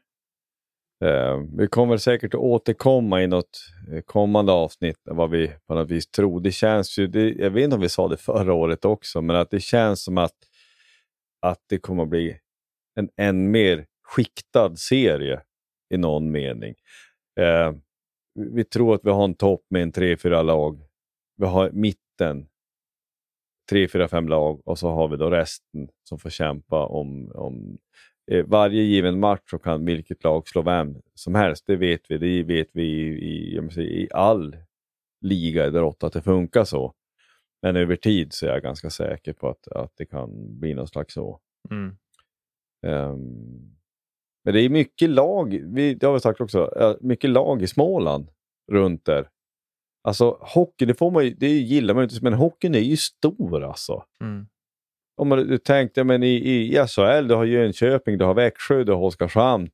Eh, 1.05 1.39
vi 1.59 1.67
kommer 1.69 1.97
säkert 1.97 2.35
att 2.35 2.41
återkomma 2.41 3.23
i 3.23 3.27
något 3.27 3.59
eh, 3.93 4.01
kommande 4.01 4.53
avsnitt 4.53 4.97
vad 5.05 5.31
vi 5.31 5.53
på 5.67 5.75
något 5.75 5.91
vis 5.91 6.11
tror. 6.11 6.41
Det 6.41 6.53
känns 6.53 6.99
ju, 6.99 7.07
det, 7.07 7.31
jag 7.31 7.51
vet 7.51 7.65
inte 7.65 7.77
om 7.77 7.83
vi 7.83 7.89
sa 7.89 8.09
det 8.09 8.17
förra 8.17 8.55
året 8.55 8.85
också, 8.85 9.23
men 9.23 9.37
att 9.37 9.51
det 9.51 9.61
känns 9.61 10.05
som 10.05 10.19
att, 10.19 10.35
att 11.41 11.59
det 11.69 11.79
kommer 11.79 12.03
att 12.03 12.09
bli 12.09 12.39
en 12.95 13.09
än 13.17 13.51
mer 13.51 13.87
skiktad 14.03 14.77
serie 14.77 15.41
i 15.95 15.97
någon 15.97 16.31
mening. 16.31 16.75
Eh, 17.41 17.73
vi- 18.35 18.65
tror 18.65 18.95
att 18.95 19.05
vi 19.05 19.11
har 19.11 19.25
en 19.25 19.35
topp 19.35 19.63
med 19.71 19.83
en 19.83 19.93
tre, 19.93 20.17
fyra 20.17 20.43
lag. 20.43 20.81
Vi 21.37 21.47
har 21.47 21.71
mitten, 21.71 22.49
tre, 23.71 23.89
fyra, 23.89 24.09
fem 24.09 24.29
lag 24.29 24.61
och 24.69 24.79
så 24.79 24.89
har 24.91 25.09
vi 25.09 25.17
då 25.17 25.31
resten 25.31 25.89
som 26.09 26.19
får 26.19 26.31
kämpa 26.31 26.87
om, 26.87 27.33
om 27.35 27.79
varje 28.47 28.83
given 28.83 29.20
match 29.20 29.51
så 29.51 29.59
kan 29.59 29.85
vilket 29.85 30.24
lag 30.24 30.49
slå 30.49 30.62
vem 30.62 30.97
som 31.14 31.35
helst. 31.35 31.64
Det 31.66 31.76
vet 31.76 32.01
vi. 32.09 32.18
Det 32.18 32.43
vet 32.43 32.68
vi 32.72 32.83
i, 32.83 33.57
i, 33.57 33.70
i 33.78 34.09
all 34.12 34.57
liga 35.20 35.70
där 35.70 35.83
åtta 35.83 36.07
att 36.07 36.12
det 36.12 36.22
funkar 36.22 36.64
så. 36.64 36.95
Men 37.62 37.76
över 37.76 37.97
tid 37.97 38.33
så 38.33 38.47
är 38.47 38.51
jag 38.51 38.62
ganska 38.62 38.91
säker 38.91 39.33
på 39.33 39.49
att, 39.49 39.68
att 39.68 39.93
det 39.97 40.07
kan 40.07 40.59
bli 40.61 40.74
något 40.74 40.89
slags 40.89 41.14
så. 41.14 41.41
Mm. 41.70 41.97
Ehm, 42.87 43.76
men 44.45 44.55
det 44.55 44.61
är 44.61 44.68
mycket 44.68 45.11
lag, 45.11 45.61
vi, 45.64 45.95
det 45.95 46.07
har 46.07 46.14
vi 46.14 46.20
sagt 46.20 46.41
också, 46.41 46.72
eh, 46.81 46.97
mycket 47.01 47.31
lag 47.31 47.62
i 47.62 47.66
Småland 47.66 48.31
runt 48.72 49.05
där. 49.05 49.28
Alltså 50.03 50.39
hockey, 50.41 50.87
det, 50.87 50.95
får 50.95 51.11
man 51.11 51.24
ju, 51.24 51.35
det 51.35 51.49
gillar 51.49 51.95
man 51.95 52.03
ju 52.03 52.05
inte, 52.05 52.24
men 52.24 52.33
hockeyn 52.33 52.74
är 52.74 52.78
ju 52.78 52.97
stor 52.97 53.64
alltså. 53.64 54.05
Mm. 54.24 54.47
Om 55.21 55.29
man 55.29 55.47
du 55.47 55.59
tänkte, 55.59 56.05
men 56.05 56.23
i, 56.23 56.35
i, 56.35 56.87
SHL, 56.87 57.29
du 57.29 57.35
har 57.35 57.45
Jönköping, 57.45 58.18
du 58.18 58.25
har 58.25 58.35
Växjö, 58.35 58.85
du 58.85 58.93
har 58.93 59.01
Oskarshamn, 59.01 59.71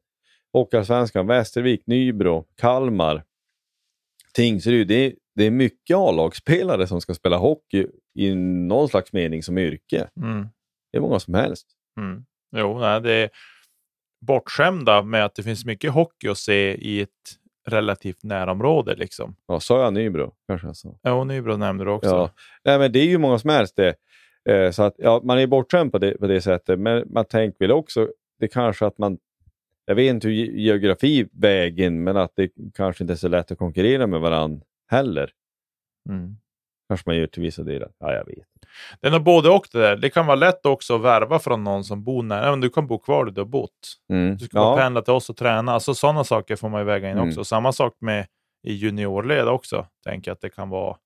Hockeyallsvenskan, 0.53 1.27
Västervik, 1.27 1.87
Nybro, 1.87 2.45
Kalmar, 2.57 3.25
Tingsryd. 4.35 4.89
Det 4.89 4.95
är, 4.95 5.13
det 5.35 5.45
är 5.45 5.51
mycket 5.51 5.97
A-lagsspelare 5.97 6.87
som 6.87 7.01
ska 7.01 7.15
spela 7.15 7.37
hockey 7.37 7.87
i 8.15 8.35
någon 8.35 8.89
slags 8.89 9.13
mening 9.13 9.43
som 9.43 9.59
yrke. 9.59 10.09
Mm. 10.21 10.49
Det 10.93 10.99
är 10.99 11.03
många 11.03 11.21
som 11.21 11.35
helst. 11.35 11.67
Mm. 12.01 12.25
Jo, 12.57 12.79
nej, 12.79 13.01
det 13.01 13.13
är 13.13 13.31
bortskämda 14.27 15.03
med 15.03 15.25
att 15.25 15.35
det 15.35 15.43
finns 15.43 15.65
mycket 15.65 15.93
hockey 15.93 16.29
att 16.29 16.39
se 16.39 16.75
i 16.75 17.01
ett 17.01 17.11
relativt 17.67 18.23
närområde. 18.23 18.95
Liksom. 18.95 19.37
Ja, 19.47 19.61
sa 19.61 19.83
jag 19.83 19.93
Nybro? 19.93 20.35
Kanske 20.49 20.67
jag 20.67 20.77
sa. 20.77 20.99
Ja, 21.03 21.25
Nybro 21.25 21.57
nämnde 21.57 21.85
du 21.85 21.91
också. 21.91 22.11
Ja. 22.11 22.31
Nej, 22.65 22.79
men 22.79 22.93
det 22.93 22.99
är 22.99 23.07
ju 23.07 23.19
många 23.19 23.39
som 23.39 23.51
helst 23.51 23.77
det. 23.77 23.95
Eh, 24.49 24.71
så 24.71 24.83
att, 24.83 24.95
ja, 24.99 25.21
man 25.25 25.39
är 25.39 25.47
bortskämd 25.47 25.93
på 25.93 25.99
det, 25.99 26.19
på 26.21 26.27
det 26.27 26.41
sättet, 26.41 26.79
men 26.79 27.05
man 27.13 27.25
tänker 27.25 27.59
väl 27.59 27.73
också 27.73 28.09
det 28.41 28.49
kanske 28.49 28.87
att 28.87 28.99
man 28.99 29.19
jag 29.89 29.95
vet 29.95 30.11
inte 30.11 30.29
hur 30.29 30.35
ge- 30.35 30.61
geografi 30.63 31.29
väger 31.33 31.87
in, 31.87 32.05
men 32.05 32.17
att 32.17 32.33
det 32.37 32.51
kanske 32.75 33.05
inte 33.05 33.15
är 33.15 33.17
så 33.17 33.29
lätt 33.29 33.51
att 33.53 33.59
konkurrera 33.59 34.07
med 34.07 34.21
varandra 34.21 34.61
heller. 34.91 35.31
Mm. 36.09 36.37
Kanske 36.89 37.09
man 37.11 37.17
gör 37.17 37.27
till 37.27 37.43
vissa 37.43 37.63
delar. 37.63 37.91
Ja, 37.99 38.13
jag 38.15 38.25
vet. 38.27 38.47
Det 39.01 39.07
är 39.07 39.11
nog 39.11 39.23
både 39.23 39.51
och 39.51 39.67
det 39.73 39.79
där. 39.79 39.97
Det 39.97 40.11
kan 40.11 40.27
vara 40.27 40.35
lätt 40.37 40.67
också 40.67 40.95
att 40.95 41.03
värva 41.03 41.39
från 41.39 41.65
någon 41.65 41.85
som 41.85 42.05
bor 42.05 42.23
nära. 42.23 42.51
Men 42.51 42.61
du 42.61 42.71
kan 42.71 42.87
bo 42.87 42.99
kvar 42.99 43.25
där 43.25 43.33
du 43.33 43.41
har 43.41 43.47
bott. 43.49 43.97
Mm. 44.11 44.37
Du 44.37 44.45
ska 44.45 44.59
Ja, 44.59 44.77
pendla 44.77 45.03
till 45.03 45.13
oss 45.13 45.31
och 45.31 45.37
träna. 45.37 45.73
Alltså, 45.73 45.95
sådana 45.95 46.25
saker 46.25 46.57
får 46.57 46.69
man 46.69 46.81
ju 46.81 46.85
väga 46.85 47.11
in 47.11 47.17
Mm. 47.17 47.29
också. 47.29 47.45
Samma 47.45 47.73
sak 47.73 47.97
med 48.01 48.27
i 48.67 48.73
juniorled 48.73 49.49
också. 49.49 49.87
Tänker 50.05 50.33
att 50.33 50.41
det 50.41 50.49
kan 50.49 50.69
vara, 50.69 50.97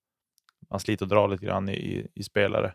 man 0.71 0.81
sliter 0.81 1.05
och 1.05 1.09
drar 1.09 1.29
lite 1.29 1.47
grann 1.47 1.69
i, 1.69 1.73
i, 1.73 2.07
i 2.15 2.23
spelare. 2.23 2.73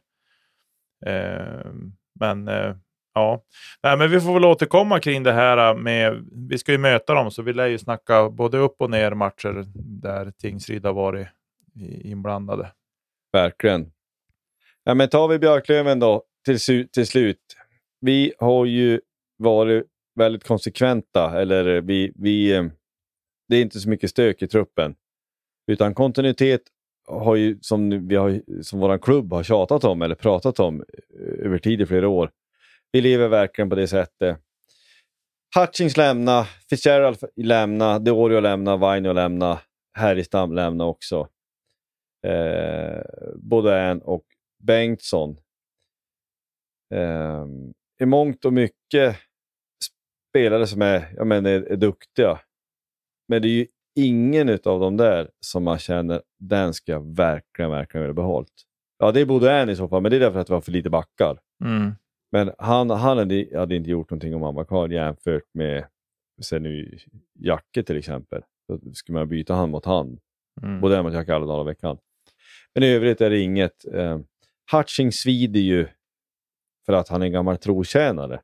Ehm, 1.05 1.93
men 2.19 2.47
eh, 2.47 2.75
ja, 3.13 3.43
Nej, 3.83 3.97
men 3.97 4.11
vi 4.11 4.21
får 4.21 4.33
väl 4.33 4.45
återkomma 4.45 4.99
kring 4.99 5.23
det 5.23 5.33
här 5.33 5.69
eh, 5.69 5.77
med, 5.77 6.25
vi 6.49 6.57
ska 6.57 6.71
ju 6.71 6.77
möta 6.77 7.13
dem, 7.13 7.31
så 7.31 7.41
vi 7.41 7.53
lär 7.53 7.67
ju 7.67 7.77
snacka 7.77 8.29
både 8.29 8.57
upp 8.57 8.75
och 8.81 8.89
ner 8.89 9.11
matcher 9.13 9.65
där 10.01 10.31
Tingsryd 10.31 10.85
har 10.85 10.93
varit 10.93 11.27
inblandade. 12.01 12.71
verkligen. 13.33 13.91
Ja, 14.83 14.93
men 14.93 15.09
tar 15.09 15.27
vi 15.27 15.39
Björklöven 15.39 15.99
då 15.99 16.23
till, 16.45 16.89
till 16.89 17.07
slut. 17.07 17.41
Vi 18.01 18.33
har 18.39 18.65
ju 18.65 19.01
varit 19.37 19.85
väldigt 20.15 20.43
konsekventa, 20.43 21.41
eller 21.41 21.81
vi, 21.81 22.13
vi, 22.15 22.55
eh, 22.55 22.63
det 23.49 23.55
är 23.55 23.61
inte 23.61 23.79
så 23.79 23.89
mycket 23.89 24.09
stök 24.09 24.41
i 24.41 24.47
truppen. 24.47 24.95
Utan 25.71 25.93
kontinuitet 25.93 26.61
har 27.07 27.35
ju, 27.35 27.57
som, 27.61 28.07
vi 28.07 28.15
har, 28.15 28.61
som 28.63 28.79
vår 28.79 28.97
klubb 28.97 29.33
har 29.33 29.43
tjatat 29.43 29.83
om 29.83 30.01
eller 30.01 30.15
pratat 30.15 30.59
om 30.59 30.81
eh, 30.81 31.45
över 31.45 31.57
tid 31.57 31.81
i 31.81 31.85
flera 31.85 32.07
år. 32.07 32.31
Vi 32.91 33.01
lever 33.01 33.27
verkligen 33.27 33.69
på 33.69 33.75
det 33.75 33.87
sättet. 33.87 34.37
Hutchings 35.55 35.97
lämna, 35.97 36.47
Fitzgerald 36.69 37.17
lämna, 37.35 37.99
Deorio 37.99 38.39
lämna, 38.39 38.77
Vainio 38.77 39.13
lämna, 39.13 39.59
Härjestam 39.97 40.53
lämna 40.53 40.85
också. 40.85 41.29
Eh, 42.27 43.01
både 43.35 43.77
en 43.79 44.01
och 44.01 44.25
Bengtsson. 44.63 45.37
Eh, 46.93 47.45
I 48.01 48.05
mångt 48.05 48.45
och 48.45 48.53
mycket 48.53 49.17
spelare 50.29 50.67
som 50.67 50.81
är, 50.81 51.13
jag 51.15 51.27
menar, 51.27 51.49
är, 51.49 51.61
är 51.61 51.75
duktiga. 51.75 52.39
Men 53.27 53.41
det 53.41 53.47
är 53.47 53.49
ju 53.49 53.67
ingen 53.95 54.49
av 54.49 54.79
dem 54.79 54.97
där 54.97 55.29
som 55.39 55.63
man 55.63 55.79
känner, 55.79 56.21
den 56.39 56.73
ska 56.73 56.91
jag 56.91 57.15
verkligen, 57.15 57.71
verkligen 57.71 58.01
vilja 58.01 58.13
behållt. 58.13 58.53
Ja, 58.99 59.11
det 59.11 59.21
är 59.21 59.61
Ann 59.61 59.69
i 59.69 59.75
så 59.75 59.87
fall, 59.87 60.01
men 60.01 60.11
det 60.11 60.17
är 60.17 60.19
därför 60.19 60.39
att 60.39 60.49
vi 60.49 60.53
har 60.53 60.61
för 60.61 60.71
lite 60.71 60.89
backar. 60.89 61.39
Mm. 61.63 61.91
Men 62.31 62.51
han, 62.57 62.89
han 62.89 63.17
hade, 63.17 63.47
hade 63.53 63.75
inte 63.75 63.89
gjort 63.89 64.09
någonting 64.09 64.35
om 64.35 64.41
han 64.41 64.55
var 64.55 64.65
kvar 64.65 64.89
jämfört 64.89 65.53
med 65.53 65.85
sen 66.41 66.63
nu, 66.63 66.97
Jacke 67.39 67.83
till 67.83 67.97
exempel. 67.97 68.41
Då 68.67 68.93
skulle 68.93 69.19
man 69.19 69.29
byta 69.29 69.53
hand 69.53 69.71
mot 69.71 69.85
hand. 69.85 70.19
Mm. 70.61 70.81
Både 70.81 71.03
mot 71.03 71.13
Jacke 71.13 71.35
alla 71.35 71.45
dagar 71.45 71.61
i 71.61 71.65
veckan. 71.65 71.97
Men 72.73 72.83
i 72.83 72.87
övrigt 72.87 73.21
är 73.21 73.29
det 73.29 73.39
inget. 73.39 73.93
Eh, 73.93 74.19
Hutching 74.71 75.11
svider 75.11 75.59
ju 75.59 75.87
för 76.85 76.93
att 76.93 77.09
han 77.09 77.21
är 77.21 77.25
en 77.25 77.31
gammal 77.31 77.57
trotjänare. 77.57 78.41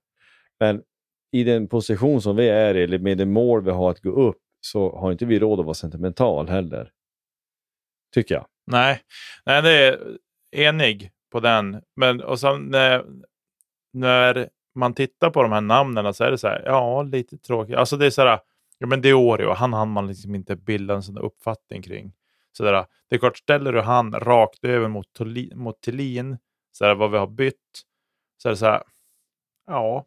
Men 0.59 0.83
i 1.31 1.43
den 1.43 1.67
position 1.67 2.21
som 2.21 2.35
vi 2.35 2.49
är 2.49 2.75
i, 2.75 2.83
eller 2.83 2.99
med 2.99 3.17
det 3.17 3.25
mål 3.25 3.63
vi 3.63 3.71
har 3.71 3.91
att 3.91 4.01
gå 4.01 4.09
upp, 4.09 4.37
så 4.61 4.97
har 4.97 5.11
inte 5.11 5.25
vi 5.25 5.39
råd 5.39 5.59
att 5.59 5.65
vara 5.65 5.73
sentimental 5.73 6.49
heller. 6.49 6.91
Tycker 8.13 8.35
jag. 8.35 8.45
Nej, 8.67 9.01
nej, 9.45 9.61
det 9.61 9.71
är 9.71 10.17
enig 10.51 11.11
på 11.31 11.39
den. 11.39 11.81
Men 11.95 12.21
och 12.21 12.39
sen 12.39 12.61
när, 12.61 13.05
när 13.93 14.49
man 14.75 14.93
tittar 14.93 15.29
på 15.29 15.43
de 15.43 15.51
här 15.51 15.61
namnen 15.61 16.13
så 16.13 16.23
är 16.23 16.31
det 16.31 16.37
så 16.37 16.47
här, 16.47 16.63
ja, 16.65 17.03
lite 17.03 17.37
tråkigt. 17.37 17.75
Alltså 17.75 17.97
det 17.97 18.05
är 18.05 18.09
så 18.09 18.21
här, 18.21 18.39
ja 18.77 18.87
men 18.87 19.01
Diorio, 19.01 19.49
han 19.49 19.73
hann 19.73 19.91
man 19.91 20.07
liksom 20.07 20.35
inte 20.35 20.55
bilda 20.55 20.93
en 20.93 21.03
sån 21.03 21.17
uppfattning 21.17 21.81
kring. 21.81 22.13
Så 22.51 22.63
där, 22.63 22.85
det 23.09 23.15
är 23.15 23.19
klart, 23.19 23.37
ställer 23.37 23.73
du 23.73 23.81
han 23.81 24.13
rakt 24.13 24.65
över 24.65 24.87
mot, 24.87 25.07
Toli- 25.19 25.55
mot 25.55 25.81
Thelin, 25.81 26.37
så 26.71 26.95
vad 26.95 27.11
vi 27.11 27.17
har 27.17 27.27
bytt, 27.27 27.81
så 28.37 28.49
är 28.49 28.51
det 28.51 28.57
så 28.57 28.65
här, 28.65 28.83
ja, 29.67 30.05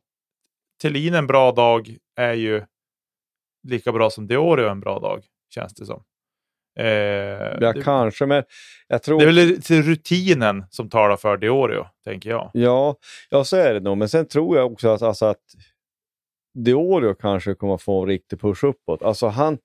Thelin 0.82 1.14
en 1.14 1.26
bra 1.26 1.52
dag 1.52 1.96
är 2.16 2.32
ju 2.32 2.64
lika 3.64 3.92
bra 3.92 4.10
som 4.10 4.26
Deorio 4.26 4.68
en 4.68 4.80
bra 4.80 4.98
dag, 4.98 5.24
känns 5.54 5.74
det 5.74 5.86
som. 5.86 6.04
Eh, 6.78 6.86
Ja, 6.86 7.72
det- 7.72 7.82
kanske, 7.82 8.26
men 8.26 8.44
jag 8.88 9.02
tror... 9.02 9.18
det 9.20 9.24
är 9.24 9.32
väl 9.72 9.82
rutinen 9.82 10.64
som 10.70 10.90
talar 10.90 11.16
för 11.16 11.36
Diorio, 11.36 11.86
tänker 12.04 12.30
jag. 12.30 12.50
Ja, 12.54 12.96
ja, 13.30 13.44
så 13.44 13.56
är 13.56 13.74
det 13.74 13.80
nog. 13.80 13.96
Men 13.98 14.08
sen 14.08 14.28
tror 14.28 14.56
jag 14.56 14.72
också 14.72 14.88
att, 14.88 15.02
alltså, 15.02 15.26
att 15.26 15.42
Diorio 16.58 17.14
kanske 17.14 17.54
kommer 17.54 17.76
få 17.78 18.02
en 18.02 18.08
riktig 18.08 18.40
push 18.40 18.64
uppåt. 18.64 19.02
Alltså 19.02 19.26
han, 19.26 19.58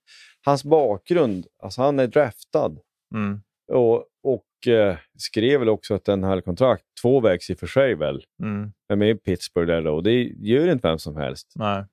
hans 0.45 0.63
bakgrund, 0.63 1.47
alltså 1.63 1.81
han 1.81 1.99
är 1.99 2.07
draftad 2.07 2.77
Mm. 3.15 3.41
och, 3.71 4.05
och 4.23 4.67
eh, 4.73 4.97
skrev 5.17 5.59
väl 5.59 5.69
också 5.69 5.93
att 5.93 6.05
den 6.05 6.23
här 6.23 6.41
kontrakt, 6.41 6.83
tvåvägs 7.01 7.49
i 7.49 7.53
och 7.53 7.57
för 7.59 7.67
sig 7.67 7.95
väl, 7.95 8.23
Mm. 8.43 8.71
med 8.95 9.23
Pittsburgh 9.23 9.67
där 9.67 9.81
då. 9.81 10.01
Det 10.01 10.23
gör 10.23 10.71
inte 10.71 10.87
vem 10.87 10.99
som 10.99 11.15
helst. 11.17 11.53
Nej. 11.55 11.83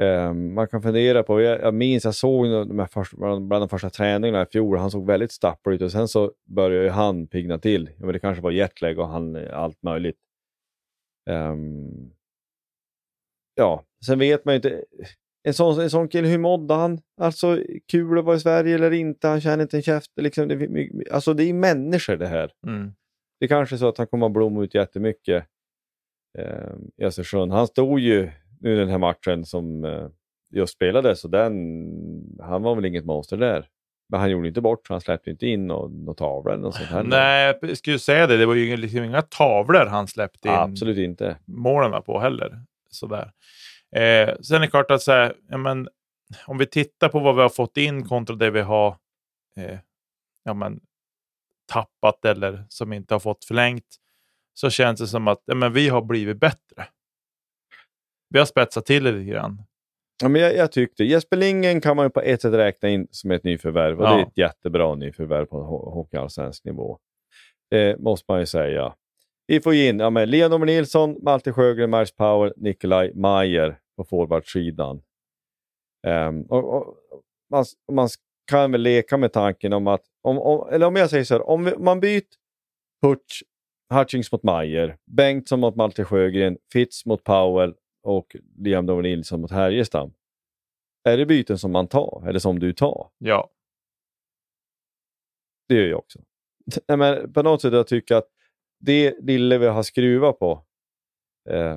Eh, 0.00 0.32
man 0.32 0.68
kan 0.68 0.82
fundera 0.82 1.22
på, 1.22 1.40
jag, 1.40 1.74
minns 1.74 2.04
jag 2.04 2.14
såg 2.14 2.46
de 2.46 2.78
här 2.78 2.86
första, 2.86 3.16
bland, 3.16 3.50
de 3.50 3.68
första 3.68 3.90
träningarna 3.90 4.42
i 4.42 4.46
fjol, 4.46 4.78
han 4.78 4.90
såg 4.90 5.06
väldigt 5.06 5.32
stapplad 5.32 5.74
ut 5.74 5.82
och 5.82 5.92
sen 5.92 6.08
så 6.08 6.32
började 6.48 6.84
ju 6.84 6.90
han 6.90 7.26
pigna 7.26 7.58
till. 7.58 7.90
Men 7.96 8.12
det 8.12 8.18
kanske 8.18 8.42
var 8.42 8.50
jetlag 8.50 8.98
och 8.98 9.08
han, 9.08 9.36
allt 9.50 9.82
möjligt. 9.82 10.18
Ehm, 11.30 12.10
ja, 13.54 13.84
sen 14.06 14.18
vet 14.18 14.44
man 14.44 14.54
ju 14.54 14.56
inte. 14.56 14.84
En 15.42 15.54
sån, 15.54 15.80
en 15.80 15.90
sån 15.90 16.08
kille, 16.08 16.28
hur 16.28 16.38
mådde 16.38 16.74
han? 16.74 17.00
Alltså 17.20 17.58
kul 17.88 18.18
att 18.18 18.24
vara 18.24 18.36
i 18.36 18.40
Sverige 18.40 18.74
eller 18.74 18.90
inte? 18.90 19.28
Han 19.28 19.40
känner 19.40 19.62
inte 19.62 19.76
en 19.76 19.82
käft. 19.82 20.10
Liksom, 20.20 20.48
det, 20.48 20.88
alltså 21.10 21.34
det 21.34 21.44
är 21.44 21.54
människor 21.54 22.16
det 22.16 22.26
här. 22.26 22.52
Mm. 22.66 22.92
Det 23.40 23.46
är 23.46 23.48
kanske 23.48 23.76
är 23.76 23.78
så 23.78 23.88
att 23.88 23.98
han 23.98 24.06
kommer 24.06 24.26
att 24.26 24.32
blomma 24.32 24.64
ut 24.64 24.74
jättemycket 24.74 25.46
eh, 26.38 26.72
i 26.96 27.04
Östersund. 27.04 27.52
Han 27.52 27.66
stod 27.66 28.00
ju 28.00 28.30
nu 28.60 28.76
den 28.76 28.88
här 28.88 28.98
matchen 28.98 29.44
som 29.44 29.84
eh, 29.84 30.08
just 30.50 30.74
spelades, 30.74 31.20
så 31.20 31.28
den, 31.28 31.54
han 32.40 32.62
var 32.62 32.74
väl 32.74 32.84
inget 32.84 33.04
monster 33.04 33.36
där. 33.36 33.68
Men 34.08 34.20
han 34.20 34.30
gjorde 34.30 34.48
inte 34.48 34.60
bort 34.60 34.86
så 34.86 34.94
han 34.94 35.00
släppte 35.00 35.30
inte 35.30 35.46
in 35.46 35.66
någon 35.66 36.14
tavla 36.14 36.52
eller 36.52 36.62
något 36.62 36.74
sånt 36.74 36.88
heller. 36.88 37.10
Nej, 37.10 37.58
jag 37.60 37.76
skulle 37.76 37.98
säga 37.98 38.26
det. 38.26 38.36
Det 38.36 38.46
var 38.46 38.54
ju 38.54 38.76
liksom 38.76 39.04
inga 39.04 39.22
tavlor 39.22 39.86
han 39.86 40.08
släppte 40.08 40.48
in 40.48 40.54
Absolut 40.54 40.98
inte. 40.98 41.38
målen 41.44 42.02
på 42.02 42.20
heller. 42.20 42.62
Sådär. 42.90 43.32
Eh, 43.96 44.34
sen 44.40 44.56
är 44.56 44.60
det 44.60 44.66
klart 44.66 44.90
att 44.90 45.02
så 45.02 45.12
här, 45.12 45.34
ja, 45.48 45.56
men, 45.56 45.88
om 46.46 46.58
vi 46.58 46.66
tittar 46.66 47.08
på 47.08 47.18
vad 47.20 47.36
vi 47.36 47.42
har 47.42 47.48
fått 47.48 47.76
in 47.76 48.04
kontra 48.04 48.36
det 48.36 48.50
vi 48.50 48.60
har 48.60 48.96
eh, 49.56 49.78
ja, 50.44 50.54
men, 50.54 50.80
tappat 51.72 52.24
eller 52.24 52.64
som 52.68 52.92
inte 52.92 53.14
har 53.14 53.20
fått 53.20 53.44
förlängt 53.44 53.96
så 54.54 54.70
känns 54.70 55.00
det 55.00 55.06
som 55.06 55.28
att 55.28 55.42
ja, 55.44 55.54
men, 55.54 55.72
vi 55.72 55.88
har 55.88 56.02
blivit 56.02 56.40
bättre. 56.40 56.86
Vi 58.30 58.38
har 58.38 58.46
spetsat 58.46 58.86
till 58.86 59.04
det 59.04 59.12
lite 59.12 59.30
grann. 59.30 59.62
Ja, 60.22 60.28
men 60.28 60.42
jag, 60.42 60.56
jag 60.56 60.72
tyckte, 60.72 61.04
Jesper 61.04 61.36
Lindgren 61.36 61.80
kan 61.80 61.96
man 61.96 62.06
ju 62.06 62.10
på 62.10 62.20
ett 62.20 62.42
sätt 62.42 62.54
räkna 62.54 62.88
in 62.88 63.08
som 63.10 63.30
ett 63.30 63.44
nyförvärv 63.44 63.98
och 64.00 64.04
Ja. 64.06 64.14
det 64.14 64.20
är 64.22 64.26
ett 64.26 64.38
jättebra 64.38 64.94
nyförvärv 64.94 65.44
på 65.46 65.56
ho- 65.56 65.92
hockeyallsvensk 65.94 66.64
nivå. 66.64 66.98
Det 67.70 67.98
måste 67.98 68.24
man 68.28 68.40
ju 68.40 68.46
säga. 68.46 68.94
Vi 69.46 69.60
får 69.60 69.74
in 69.74 69.98
ja, 69.98 70.10
men 70.10 70.30
Leonor 70.30 70.58
Nilsson, 70.64 71.16
Malte 71.22 71.52
Sjögren, 71.52 71.90
Mars 71.90 72.12
Power, 72.12 72.52
Nikolaj 72.56 73.12
Mayer 73.14 73.78
på 73.96 74.04
forwardsidan. 74.04 75.02
Ehm, 76.06 76.42
och, 76.42 76.74
och, 76.76 76.94
man, 77.50 77.64
man 77.92 78.08
kan 78.50 78.72
väl 78.72 78.80
leka 78.82 79.16
med 79.16 79.32
tanken 79.32 79.72
om 79.72 79.86
att, 79.86 80.02
om, 80.22 80.38
om, 80.38 80.68
eller 80.72 80.86
om 80.86 80.96
jag 80.96 81.10
säger 81.10 81.24
så 81.24 81.34
här, 81.34 81.48
om 81.48 81.64
vi, 81.64 81.76
man 81.78 82.00
byter 82.00 82.22
Hutch, 83.02 83.42
Hutchings 83.94 84.32
mot 84.32 84.42
Mayer, 84.42 84.96
Bengtsson 85.06 85.60
mot 85.60 85.76
Malte 85.76 86.04
Sjögren, 86.04 86.58
Fitz 86.72 87.06
mot 87.06 87.24
Powell 87.24 87.74
och 88.10 88.36
Liam 88.58 88.86
Dover 88.86 89.02
Nilsson 89.02 89.40
mot 89.40 89.50
Härjestam. 89.50 90.12
Är 91.04 91.16
det 91.16 91.26
byten 91.26 91.58
som 91.58 91.72
man 91.72 91.88
tar, 91.88 92.24
eller 92.28 92.38
som 92.38 92.58
du 92.58 92.72
tar? 92.72 93.10
Ja, 93.18 93.50
Det 95.68 95.74
gör 95.74 95.86
jag 95.86 95.98
också. 95.98 96.18
Nej, 96.88 96.96
men 96.96 97.32
på 97.32 97.42
något 97.42 97.62
sätt 97.62 97.72
jag 97.72 97.86
tycker 97.86 98.14
att 98.14 98.28
det 98.80 99.14
lilla 99.20 99.58
vi 99.58 99.66
har 99.66 99.82
skruvat 99.82 100.38
på, 100.38 100.64
eh, 101.50 101.76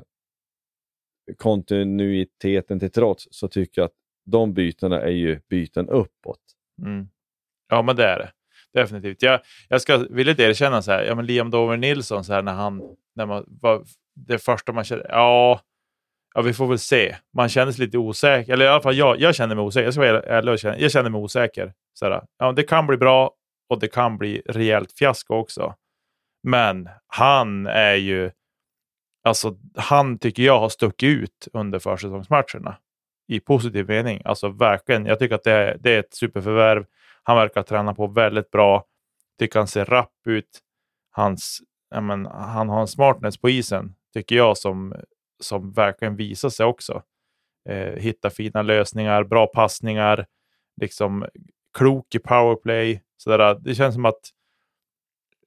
kontinuiteten 1.36 2.80
till 2.80 2.90
trots, 2.90 3.28
så 3.30 3.48
tycker 3.48 3.80
jag 3.80 3.86
att 3.86 3.96
de 4.24 4.54
bytena 4.54 5.00
är 5.00 5.10
ju 5.10 5.40
byten 5.48 5.88
uppåt. 5.88 6.40
Mm. 6.82 7.08
Ja, 7.68 7.82
men 7.82 7.96
det 7.96 8.04
är 8.04 8.18
det. 8.18 8.32
Definitivt. 8.72 9.22
Jag, 9.22 9.40
jag 9.68 9.82
ska 9.82 9.98
villigt 9.98 10.40
erkänna 10.40 10.82
så 10.82 10.90
här, 10.92 11.04
ja, 11.04 11.14
men 11.14 11.26
Liam 11.26 11.50
Dover 11.50 11.76
Nilsson, 11.76 12.24
så 12.24 12.32
här, 12.32 12.42
när 12.42 12.52
han, 12.52 12.96
när 13.14 13.26
man 13.26 13.44
var 13.46 13.84
det 14.14 14.38
första 14.38 14.72
man 14.72 14.84
kände, 14.84 15.06
ja, 15.08 15.60
ja, 16.34 16.42
vi 16.42 16.52
får 16.52 16.66
väl 16.66 16.78
se. 16.78 17.16
Man 17.36 17.48
känner 17.48 17.72
sig 17.72 17.84
lite 17.84 17.98
osäker, 17.98 18.52
eller 18.52 18.64
i 18.64 18.68
alla 18.68 18.82
fall 18.82 18.96
jag, 18.96 19.20
jag 19.20 19.34
känner 19.34 19.54
mig 19.54 19.64
osäker. 19.64 19.84
Jag 19.84 19.94
ska 19.94 20.00
vara 20.00 20.22
ärlig 20.22 20.52
och 20.54 20.80
jag 20.80 20.90
känner 20.90 21.10
mig 21.10 21.20
osäker. 21.20 21.72
Så 21.94 22.22
ja, 22.38 22.52
det 22.52 22.62
kan 22.62 22.86
bli 22.86 22.96
bra 22.96 23.32
och 23.68 23.80
det 23.80 23.88
kan 23.88 24.18
bli 24.18 24.42
rejält 24.46 24.92
fiasko 24.92 25.34
också. 25.34 25.74
Men 26.42 26.88
han 27.06 27.66
är 27.66 27.94
ju, 27.94 28.30
alltså 29.24 29.56
han 29.76 30.18
tycker 30.18 30.42
jag 30.42 30.60
har 30.60 30.68
stuckit 30.68 31.08
ut 31.08 31.48
under 31.52 31.78
försäsongsmatcherna. 31.78 32.76
i 33.28 33.40
positiv 33.40 33.88
mening. 33.88 34.22
Alltså 34.24 34.48
verkligen, 34.48 35.06
jag 35.06 35.18
tycker 35.18 35.34
att 35.34 35.44
det 35.44 35.52
är, 35.52 35.76
det 35.80 35.90
är 35.90 36.00
ett 36.00 36.14
superförvärv. 36.14 36.86
Han 37.22 37.36
verkar 37.36 37.62
träna 37.62 37.94
på 37.94 38.06
väldigt 38.06 38.50
bra. 38.50 38.84
Tycker 39.38 39.58
han 39.58 39.68
ser 39.68 39.84
rapp 39.84 40.26
ut. 40.26 40.60
Hans, 41.10 41.60
men, 42.00 42.26
han 42.26 42.68
har 42.68 42.80
en 42.80 42.88
smartness 42.88 43.40
på 43.40 43.50
isen, 43.50 43.94
tycker 44.14 44.36
jag, 44.36 44.58
som, 44.58 44.94
som 45.44 45.72
verkligen 45.72 46.16
visar 46.16 46.48
sig 46.48 46.66
också. 46.66 47.02
Eh, 47.68 47.92
hitta 47.92 48.30
fina 48.30 48.62
lösningar, 48.62 49.24
bra 49.24 49.46
passningar, 49.46 50.26
liksom 50.80 51.26
klok 51.78 52.14
i 52.14 52.18
powerplay. 52.18 53.02
Sådär. 53.16 53.58
Det 53.60 53.74
känns 53.74 53.94
som 53.94 54.04
att 54.04 54.20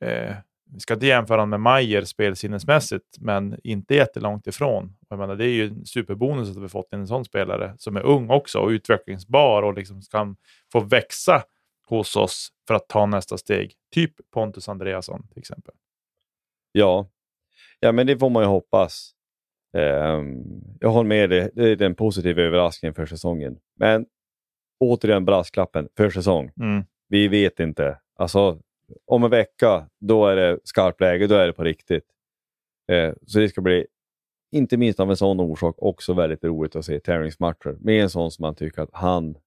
eh, 0.02 0.36
vi 0.74 0.80
ska 0.80 0.94
inte 0.94 1.06
jämföra 1.06 1.42
honom 1.42 1.50
med 1.50 1.60
Mayer 1.60 2.04
spelsinnesmässigt, 2.04 3.18
men 3.20 3.60
inte 3.64 3.96
jättelångt 3.96 4.48
ifrån. 4.48 4.96
Jag 5.10 5.20
menar, 5.20 5.36
det 5.36 5.46
är 5.46 5.54
ju 5.54 5.68
en 5.68 5.86
superbonus 5.86 6.50
att 6.50 6.64
vi 6.64 6.70
fått 6.70 6.94
en 6.94 7.08
sån 7.08 7.26
spelare 7.26 7.76
som 7.78 7.98
är 7.98 8.02
ung 8.02 8.30
också 8.30 8.60
och 8.60 8.70
utvecklingsbar 8.70 9.64
och 9.64 9.74
liksom 9.74 10.02
kan 10.02 10.36
få 10.72 10.80
växa 10.80 11.44
hos 11.88 12.16
oss 12.16 12.50
för 12.68 12.74
att 12.74 12.88
ta 12.88 13.06
nästa 13.06 13.38
steg. 13.38 13.74
Typ 13.92 14.32
Pontus 14.32 14.70
Andreasson 14.70 15.28
till 15.28 15.40
exempel. 15.40 15.76
Ja, 16.72 17.08
ja 17.80 17.92
men 17.92 18.08
det 18.08 18.20
får 18.20 18.30
man 18.30 18.44
ju 18.44 18.48
hoppas. 18.48 19.12
Um, 19.74 20.44
jag 20.80 20.90
håller 20.90 21.08
med 21.08 21.30
dig, 21.30 21.50
det 21.54 21.70
är 21.70 21.76
den 21.76 21.96
positiva 21.96 22.42
överraskningen 22.42 22.94
för 22.94 23.06
säsongen. 23.06 23.60
Men 23.76 24.06
återigen 24.80 25.26
brasklappen 25.26 25.90
för 25.98 26.10
säsong. 26.10 26.52
Mm. 26.60 26.84
Vi 27.10 27.28
vet 27.28 27.60
inte. 27.60 28.00
Alltså, 28.16 28.62
om 29.06 29.24
en 29.24 29.30
vecka, 29.30 29.90
då 30.00 30.28
är 30.28 30.36
det 30.36 30.60
skarpt 30.64 31.02
läge, 31.02 31.28
då 31.28 31.36
är 31.36 31.48
det 31.48 31.54
på 31.54 31.64
riktigt. 31.64 32.06
Eh, 32.92 33.14
så 33.26 33.40
det 33.40 33.50
ska 33.50 33.62
bli, 33.62 33.88
inte 34.52 34.78
minst 34.78 35.00
av 35.00 35.10
en 35.10 35.18
sån 35.18 35.40
orsak, 35.40 35.76
också 35.78 36.14
väldigt 36.14 36.44
roligt 36.44 36.76
att 36.76 36.86
se 36.86 37.00
tävlingsmatcher 37.00 37.78
med 37.80 38.04
en 38.04 38.10
sån 38.10 38.32
som 38.32 38.44
man 38.44 38.56
tycker 38.56 38.82
att 38.82 38.94
han, 38.94 39.38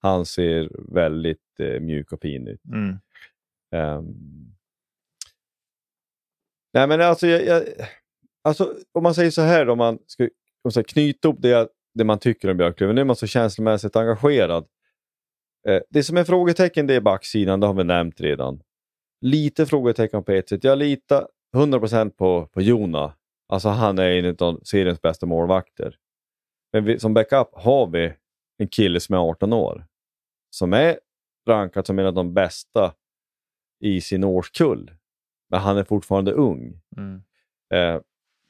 han 0.00 0.26
ser 0.26 0.70
väldigt 0.94 1.60
eh, 1.60 1.80
mjuk 1.80 2.12
och 2.12 2.20
fin 2.20 2.48
ut. 2.48 2.60
Mm. 2.64 2.98
Um, 3.72 4.54
nej 6.74 6.86
men 6.86 7.00
alltså, 7.00 7.26
jag, 7.26 7.46
jag, 7.46 7.62
alltså, 8.44 8.74
om 8.92 9.02
man 9.02 9.14
säger 9.14 9.30
så 9.30 9.42
här, 9.42 9.68
om 9.68 9.78
man 9.78 9.98
ska 10.06 10.24
om 10.62 10.72
man 10.74 10.84
knyta 10.84 11.28
upp 11.28 11.36
det, 11.38 11.68
det 11.94 12.04
man 12.04 12.18
tycker 12.18 12.50
om 12.50 12.56
Björklöven, 12.56 12.94
nu 12.94 13.00
är 13.00 13.04
man 13.04 13.16
så 13.16 13.26
känslomässigt 13.26 13.96
engagerad. 13.96 14.66
Eh, 15.68 15.80
det 15.90 16.02
som 16.02 16.16
är 16.16 16.24
frågetecken 16.24 16.86
det 16.86 16.94
är 16.94 17.00
backsidan, 17.00 17.60
det 17.60 17.66
har 17.66 17.74
vi 17.74 17.84
nämnt 17.84 18.20
redan 18.20 18.62
lite 19.20 19.66
frågetecken 19.66 20.24
på 20.24 20.32
ett 20.32 20.48
sätt. 20.48 20.64
Jag 20.64 20.78
litar 20.78 21.28
100% 21.56 22.10
på, 22.10 22.46
på 22.46 22.62
Jona. 22.62 23.14
Alltså 23.48 23.68
han 23.68 23.98
är 23.98 24.10
en 24.10 24.36
av 24.38 24.60
seriens 24.64 25.02
bästa 25.02 25.26
målvakter. 25.26 25.96
Men 26.72 26.84
vi, 26.84 26.98
som 26.98 27.14
backup 27.14 27.48
har 27.52 27.86
vi 27.86 28.12
en 28.58 28.68
kille 28.68 29.00
som 29.00 29.14
är 29.14 29.18
18 29.18 29.52
år. 29.52 29.86
Som 30.50 30.72
är 30.72 31.00
rankad 31.48 31.86
som 31.86 31.98
en 31.98 32.06
av 32.06 32.14
de 32.14 32.34
bästa 32.34 32.94
i 33.80 34.00
sin 34.00 34.24
årskull. 34.24 34.90
Men 35.50 35.60
han 35.60 35.76
är 35.76 35.84
fortfarande 35.84 36.32
ung. 36.32 36.80
Mm. 36.96 37.22
Eh, 37.74 38.00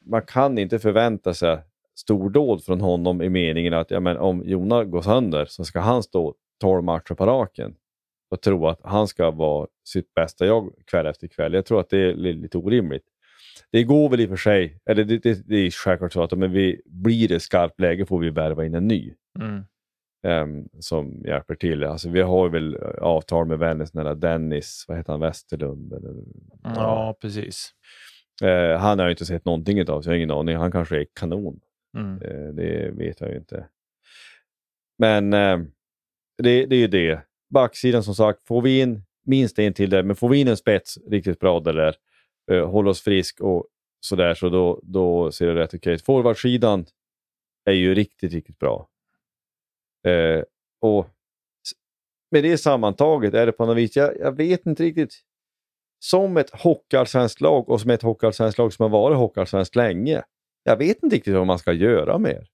man 0.08 0.22
kan 0.22 0.58
inte 0.58 0.78
förvänta 0.78 1.34
sig 1.34 1.58
stordåd 1.96 2.64
från 2.64 2.80
honom 2.80 3.22
i 3.22 3.28
meningen 3.28 3.74
att 3.74 3.90
ja, 3.90 4.00
men 4.00 4.16
om 4.16 4.42
Jona 4.44 4.84
går 4.84 5.02
sönder 5.02 5.44
så 5.44 5.64
ska 5.64 5.80
han 5.80 6.02
stå 6.02 6.34
12 6.60 6.84
matcher 6.84 7.14
på 7.14 7.26
raken 7.26 7.74
och 8.30 8.42
tro 8.42 8.66
att 8.66 8.80
han 8.84 9.08
ska 9.08 9.30
vara 9.30 9.66
sitt 9.88 10.14
bästa 10.14 10.46
jag 10.46 10.72
kväll 10.86 11.06
efter 11.06 11.28
kväll. 11.28 11.54
Jag 11.54 11.66
tror 11.66 11.80
att 11.80 11.90
det 11.90 11.98
är 11.98 12.14
lite 12.14 12.58
orimligt. 12.58 13.04
Det 13.72 13.84
går 13.84 14.08
väl 14.08 14.20
i 14.20 14.24
och 14.24 14.28
för 14.28 14.36
sig, 14.36 14.78
eller 14.90 15.04
det, 15.04 15.18
det, 15.18 15.48
det 15.48 15.56
är 15.56 15.70
självklart 15.70 16.12
så 16.12 16.22
att 16.22 16.32
om 16.32 16.40
vi 16.40 16.80
blir 16.86 17.28
det 17.28 17.40
skarpt 17.40 17.80
läge 17.80 18.06
får 18.06 18.18
vi 18.18 18.30
värva 18.30 18.66
in 18.66 18.74
en 18.74 18.88
ny. 18.88 19.14
Mm. 19.40 19.64
Um, 20.26 20.68
som 20.80 21.22
hjälper 21.24 21.54
till. 21.54 21.84
Alltså, 21.84 22.08
vi 22.08 22.20
har 22.20 22.48
väl 22.48 22.76
avtal 23.00 23.46
med 23.46 23.58
Vännäs, 23.58 23.92
Dennis, 24.16 24.84
vad 24.88 24.96
heter 24.96 25.12
han, 25.12 25.20
Westerlund? 25.20 25.92
Eller, 25.92 26.14
ja, 26.62 26.72
ja, 26.74 27.16
precis. 27.20 27.74
Uh, 28.42 28.76
han 28.76 28.98
har 28.98 29.06
jag 29.06 29.12
inte 29.12 29.26
sett 29.26 29.44
någonting 29.44 29.88
av, 29.88 30.02
så 30.02 30.08
jag 30.08 30.12
har 30.12 30.16
ingen 30.16 30.30
aning. 30.30 30.56
Han 30.56 30.72
kanske 30.72 31.00
är 31.00 31.06
kanon. 31.12 31.60
Mm. 31.96 32.22
Uh, 32.22 32.54
det 32.54 32.90
vet 32.90 33.20
jag 33.20 33.30
ju 33.30 33.36
inte. 33.36 33.68
Men 34.98 35.34
uh, 35.34 35.66
det, 36.42 36.66
det 36.66 36.76
är 36.76 36.80
ju 36.80 36.86
det 36.86 37.20
backsidan 37.50 38.02
som 38.02 38.14
sagt, 38.14 38.46
får 38.46 38.62
vi 38.62 38.80
in 38.80 39.02
minst 39.26 39.58
en 39.58 39.72
till 39.72 39.90
där, 39.90 40.02
men 40.02 40.16
får 40.16 40.28
vi 40.28 40.38
in 40.38 40.48
en 40.48 40.56
spets 40.56 40.98
riktigt 41.06 41.38
bra 41.38 41.60
där, 41.60 41.94
uh, 42.52 42.66
håller 42.66 42.90
oss 42.90 43.00
frisk 43.00 43.40
och 43.40 43.66
sådär, 44.00 44.34
så 44.34 44.48
då, 44.48 44.80
då 44.82 45.32
ser 45.32 45.46
det 45.46 45.54
rätt 45.54 45.74
okej 45.74 45.94
ut. 45.94 46.04
Forwardsidan 46.04 46.86
är 47.64 47.72
ju 47.72 47.94
riktigt, 47.94 48.32
riktigt 48.32 48.58
bra. 48.58 48.88
Uh, 50.08 50.42
och 50.80 51.08
med 52.30 52.44
det 52.44 52.58
sammantaget 52.58 53.34
är 53.34 53.46
det 53.46 53.52
på 53.52 53.66
något 53.66 53.76
vis, 53.76 53.96
jag, 53.96 54.18
jag 54.20 54.36
vet 54.36 54.66
inte 54.66 54.82
riktigt, 54.82 55.14
som 55.98 56.36
ett 56.36 56.50
hockeyallsvenskt 56.50 57.40
lag 57.40 57.68
och 57.68 57.80
som 57.80 57.90
ett 57.90 58.02
hockeyallsvenskt 58.02 58.58
lag 58.58 58.72
som 58.72 58.82
har 58.82 58.90
varit 58.90 59.18
hockeyallsvenskt 59.18 59.76
länge. 59.76 60.22
Jag 60.62 60.76
vet 60.76 61.02
inte 61.02 61.16
riktigt 61.16 61.34
vad 61.34 61.46
man 61.46 61.58
ska 61.58 61.72
göra 61.72 62.18
mer. 62.18 62.46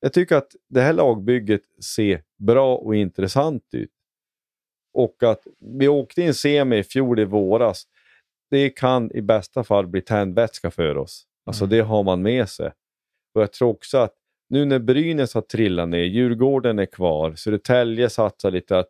Jag 0.00 0.12
tycker 0.12 0.36
att 0.36 0.56
det 0.68 0.80
här 0.80 0.92
lagbygget 0.92 1.62
ser 1.84 2.22
bra 2.38 2.76
och 2.76 2.96
intressant 2.96 3.62
ut. 3.72 3.90
Och 4.94 5.22
att 5.22 5.46
vi 5.60 5.88
åkte 5.88 6.22
in 6.22 6.34
semi 6.34 6.76
i 6.76 6.82
fjol 6.82 7.18
i 7.20 7.24
våras, 7.24 7.84
det 8.50 8.70
kan 8.70 9.12
i 9.12 9.22
bästa 9.22 9.64
fall 9.64 9.86
bli 9.86 10.00
tändvätska 10.00 10.70
för 10.70 10.96
oss. 10.96 11.26
Alltså 11.46 11.64
mm. 11.64 11.76
det 11.76 11.80
har 11.80 12.02
man 12.02 12.22
med 12.22 12.48
sig. 12.48 12.72
Och 13.34 13.42
jag 13.42 13.52
tror 13.52 13.68
också 13.68 13.98
att 13.98 14.14
nu 14.48 14.64
när 14.64 14.78
Brynäs 14.78 15.34
har 15.34 15.40
trillat 15.40 15.88
ner, 15.88 15.98
Djurgården 15.98 16.78
är 16.78 16.86
kvar, 16.86 17.34
Södertälje 17.34 18.10
satsar 18.10 18.50
lite 18.50 18.78
att 18.78 18.88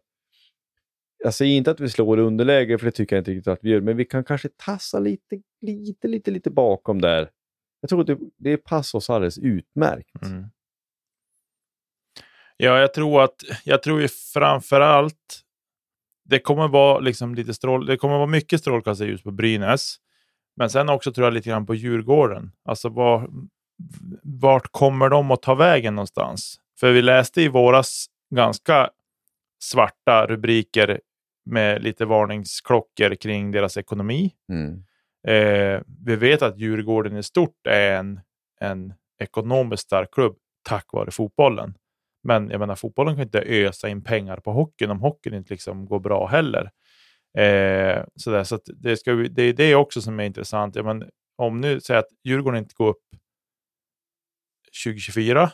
jag 1.18 1.34
säger 1.34 1.56
inte 1.56 1.70
att 1.70 1.80
vi 1.80 1.88
slår 1.88 2.18
underläge, 2.18 2.78
för 2.78 2.86
det 2.86 2.92
tycker 2.92 3.16
jag 3.16 3.20
inte 3.20 3.30
riktigt 3.30 3.48
att 3.48 3.58
vi 3.62 3.70
gör, 3.70 3.80
men 3.80 3.96
vi 3.96 4.04
kan 4.04 4.24
kanske 4.24 4.48
tassa 4.48 4.98
lite, 4.98 5.40
lite, 5.60 6.08
lite, 6.08 6.30
lite 6.30 6.50
bakom 6.50 7.00
där. 7.00 7.30
Jag 7.80 7.88
tror 7.88 8.00
att 8.00 8.06
det, 8.06 8.18
det 8.36 8.56
passar 8.56 8.98
oss 8.98 9.10
alldeles 9.10 9.38
utmärkt. 9.38 10.22
Mm. 10.22 10.44
Ja, 12.56 12.78
jag 12.78 12.94
tror 12.94 13.22
att 13.22 13.34
jag 13.64 13.82
tror 13.82 14.00
ju 14.00 14.08
framför 14.08 14.80
allt 14.80 15.44
det 16.24 16.38
kommer 16.38 16.68
vara 16.68 16.98
liksom 16.98 17.34
lite 17.34 17.54
strål, 17.54 17.86
det 17.86 17.96
kommer 17.96 18.16
vara 18.16 18.26
mycket 18.26 18.60
strålkastarljus 18.60 19.22
på 19.22 19.30
Brynäs. 19.30 19.96
Men 20.56 20.70
sen 20.70 20.88
också 20.88 21.12
tror 21.12 21.26
jag 21.26 21.34
lite 21.34 21.48
grann 21.48 21.66
på 21.66 21.74
Djurgården. 21.74 22.52
Alltså 22.64 22.88
var, 22.88 23.30
vart 24.22 24.72
kommer 24.72 25.08
de 25.08 25.30
att 25.30 25.42
ta 25.42 25.54
vägen 25.54 25.94
någonstans? 25.94 26.60
För 26.80 26.92
vi 26.92 27.02
läste 27.02 27.42
i 27.42 27.48
våras 27.48 28.06
ganska 28.34 28.90
svarta 29.58 30.26
rubriker 30.26 31.00
med 31.48 31.82
lite 31.82 32.04
varningsklockor 32.04 33.14
kring 33.14 33.50
deras 33.50 33.76
ekonomi. 33.76 34.34
Mm. 34.52 34.84
Eh, 35.26 35.82
vi 36.04 36.16
vet 36.16 36.42
att 36.42 36.58
Djurgården 36.58 37.16
i 37.16 37.22
stort 37.22 37.66
är 37.68 37.96
en, 37.96 38.20
en 38.60 38.94
ekonomiskt 39.18 39.82
stark 39.82 40.14
klubb 40.14 40.36
tack 40.68 40.92
vare 40.92 41.10
fotbollen. 41.10 41.74
Men 42.22 42.50
jag 42.50 42.58
menar, 42.58 42.74
fotbollen 42.74 43.14
kan 43.14 43.22
inte 43.22 43.42
ösa 43.46 43.88
in 43.88 44.04
pengar 44.04 44.36
på 44.36 44.52
hockeyn 44.52 44.90
om 44.90 45.00
hockeyn 45.00 45.34
inte 45.34 45.54
liksom 45.54 45.86
går 45.86 46.00
bra 46.00 46.26
heller. 46.26 46.70
Eh, 47.38 48.04
sådär, 48.16 48.44
så 48.44 48.58
det, 48.66 48.96
ska, 48.96 49.12
det 49.12 49.42
är 49.42 49.52
det 49.52 49.74
också 49.74 50.00
som 50.00 50.20
är 50.20 50.24
intressant. 50.24 50.76
Ja, 50.76 50.82
men 50.82 51.04
om 51.36 51.60
nu 51.60 51.80
säger 51.80 52.00
att 52.00 52.08
Djurgården 52.24 52.58
inte 52.58 52.74
går 52.74 52.88
upp 52.88 53.02
2024, 54.84 55.50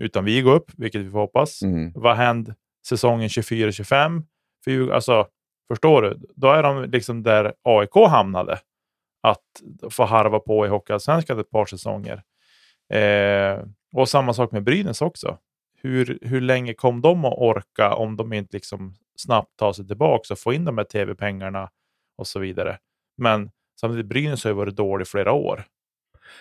utan 0.00 0.24
vi 0.24 0.40
går 0.40 0.54
upp, 0.54 0.70
vilket 0.76 1.00
vi 1.00 1.10
får 1.10 1.18
hoppas. 1.18 1.62
Mm. 1.62 1.92
Vad 1.94 2.16
händer 2.16 2.54
säsongen 2.86 3.28
24-25? 3.28 4.22
Alltså, 4.92 5.26
förstår 5.68 6.02
du? 6.02 6.20
Då 6.34 6.50
är 6.50 6.62
de 6.62 6.84
liksom 6.84 7.22
där 7.22 7.54
AIK 7.62 7.94
hamnade. 7.94 8.58
Att 9.22 9.62
få 9.90 10.04
harva 10.04 10.38
på 10.38 10.66
i 10.66 10.68
Hockeyallsvenskan 10.68 11.38
ett 11.38 11.50
par 11.50 11.66
säsonger. 11.66 12.22
Eh, 12.92 13.64
och 13.92 14.08
samma 14.08 14.32
sak 14.32 14.52
med 14.52 14.62
Brynäs 14.64 15.02
också 15.02 15.38
hur, 15.82 16.18
hur 16.22 16.40
länge 16.40 16.74
kom 16.74 17.00
de 17.00 17.24
att 17.24 17.38
orka 17.38 17.94
om 17.94 18.16
de 18.16 18.32
inte 18.32 18.56
liksom 18.56 18.94
snabbt 19.16 19.56
tar 19.56 19.72
sig 19.72 19.86
tillbaka 19.86 20.34
och 20.34 20.38
får 20.38 20.54
in 20.54 20.64
de 20.64 20.78
här 20.78 20.84
tv-pengarna 20.84 21.70
och 22.16 22.26
så 22.26 22.40
vidare. 22.40 22.78
Men 23.16 23.50
samtidigt 23.80 24.06
Brynäs 24.06 24.44
har 24.44 24.50
ju 24.50 24.54
varit 24.54 24.76
dålig 24.76 25.08
flera 25.08 25.32
år. 25.32 25.64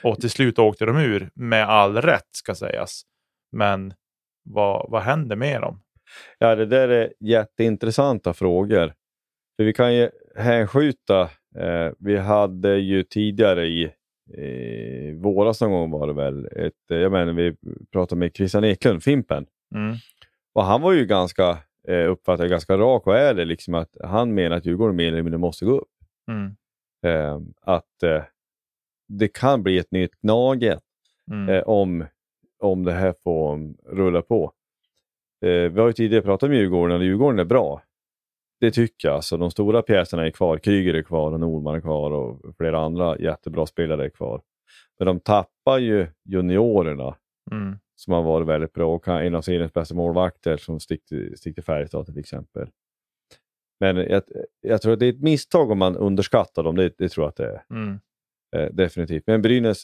Och 0.04 0.22
till 0.22 0.30
slut 0.30 0.60
åkte 0.60 0.86
de 0.86 0.98
ur 0.98 1.30
med 1.34 1.70
all 1.70 2.02
rätt 2.02 2.28
ska 2.32 2.56
sägas. 2.56 3.04
Men 3.52 3.94
vad, 4.44 4.92
vad 4.92 5.02
händer 5.02 5.36
med 5.36 5.62
dem? 5.62 5.82
Ja, 6.38 6.55
det 6.55 6.66
där 6.66 6.89
är 6.89 7.14
jätteintressanta 7.20 8.34
frågor. 8.34 8.93
För 9.57 9.64
vi 9.64 9.74
kan 9.74 9.95
ju 9.95 10.09
hänskjuta. 10.36 11.22
Eh, 11.55 11.91
vi 11.99 12.18
hade 12.18 12.76
ju 12.78 13.03
tidigare 13.03 13.68
i 13.68 13.91
i 14.38 15.14
våras 15.14 15.62
någon 15.62 15.72
gång 15.72 15.91
var 15.91 16.07
det 16.07 16.14
väl. 16.14 16.45
Ett, 16.45 16.74
jag 16.88 17.12
menar, 17.12 17.34
vi 17.34 17.55
pratade 17.91 18.20
med 18.20 18.36
Christian 18.36 18.64
Eklund, 18.64 19.03
Fimpen. 19.03 19.45
Mm. 19.76 19.95
Och 20.53 20.64
han 20.64 20.82
var 20.82 20.93
ju 20.93 21.05
ganska, 21.05 21.57
eh, 21.88 22.12
uppfattade 22.12 22.49
ganska 22.49 22.78
rak 22.78 23.07
och 23.07 23.18
ärlig, 23.18 23.47
liksom 23.47 23.74
att 23.74 23.97
han 24.03 24.34
menar 24.34 24.57
att 24.57 24.66
Djurgården 24.66 24.95
mer 24.95 25.07
eller 25.07 25.24
mindre 25.24 25.38
måste 25.38 25.66
gå 25.66 25.72
upp. 25.72 25.89
Mm. 26.32 26.55
Eh, 27.05 27.39
att 27.62 28.03
eh, 28.03 28.24
det 29.07 29.28
kan 29.28 29.64
bli 29.64 29.78
ett 29.78 29.91
nytt 29.91 30.22
Gnaget 30.22 30.84
mm. 31.32 31.49
eh, 31.49 31.62
om, 31.62 32.05
om 32.59 32.84
det 32.84 32.93
här 32.93 33.14
får 33.24 33.74
rulla 33.95 34.22
på. 34.22 34.53
Eh, 35.42 35.72
vi 35.72 35.80
har 35.80 35.88
ju 35.88 35.94
tidigare 35.94 36.24
pratat 36.24 36.48
om 36.50 36.56
Djurgården 36.56 36.98
och 36.98 37.04
Djurgården 37.04 37.39
är 37.39 37.46
bra. 37.46 37.82
Det 38.60 38.72
tycker 38.72 39.08
jag. 39.08 39.16
Alltså, 39.16 39.38
de 39.38 39.52
stora 39.52 39.82
pjäserna 39.82 40.26
är 40.26 40.32
kvar. 40.32 40.58
Kryger 40.58 40.94
är 40.94 41.02
kvar 41.02 41.32
och 41.32 41.39
Nordman 41.39 41.76
är 41.76 41.82
kvar 41.82 42.12
och 42.12 42.56
flera 42.58 42.80
andra 42.80 43.18
jättebra 43.20 43.66
spelare 43.66 44.06
är 44.06 44.10
kvar. 44.10 44.42
Men 45.00 45.06
de 45.06 45.20
tappar 45.20 45.78
ju 45.78 46.08
juniorerna 46.26 47.16
Mm. 47.52 47.76
som 47.96 48.14
har 48.14 48.22
varit 48.22 48.48
väldigt 48.48 48.74
bra 48.74 48.96
och 48.96 49.08
en 49.08 49.36
av 49.36 49.42
seriens 49.42 49.74
bästa 49.74 49.96
målvakter 49.96 50.58
som 50.58 50.80
stick 50.80 51.06
till, 51.06 51.38
stick 51.38 51.56
till 51.56 51.64
Färjestad 51.64 52.06
till 52.06 52.20
exempel. 52.20 52.70
Men 53.80 53.98
jag, 53.98 54.24
jag 54.62 54.82
tror 54.82 54.94
att 54.94 55.00
det 55.00 55.06
är 55.06 55.10
ett 55.14 55.22
misstag 55.22 55.72
om 55.72 55.78
man 55.78 55.98
underskattar 55.98 56.64
dem. 56.64 56.76
Det, 56.76 56.94
det 56.98 57.10
tror 57.10 57.24
jag 57.24 57.30
att 57.30 57.36
det 57.36 57.46
är. 57.46 57.64
Mm. 57.70 58.00
Eh, 58.56 58.70
definitivt. 58.74 59.24
Men 59.28 59.42
Brynäs 59.42 59.84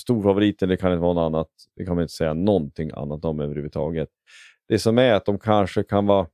storfavoriten, 0.00 0.68
det 0.68 0.76
kan 0.76 0.92
inte 0.92 1.02
vara 1.02 1.12
något 1.12 1.34
annat. 1.34 1.48
Det 1.76 1.84
kan 1.84 1.94
man 1.94 2.02
inte 2.02 2.14
säga 2.14 2.34
någonting 2.34 2.90
annat 2.94 3.24
om 3.24 3.40
överhuvudtaget. 3.40 4.08
Det 4.68 4.78
som 4.78 4.98
är 4.98 5.12
att 5.12 5.24
de 5.24 5.38
kanske 5.38 5.82
kan 5.82 6.06
vara, 6.06 6.28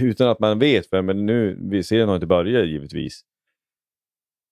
utan 0.00 0.28
att 0.28 0.40
man 0.40 0.58
vet 0.58 0.92
vem, 0.92 1.06
men 1.06 1.26
nu, 1.26 1.58
vi 1.70 1.82
serien 1.82 2.08
har 2.08 2.14
inte 2.14 2.26
börjat 2.26 2.66
givetvis. 2.66 3.20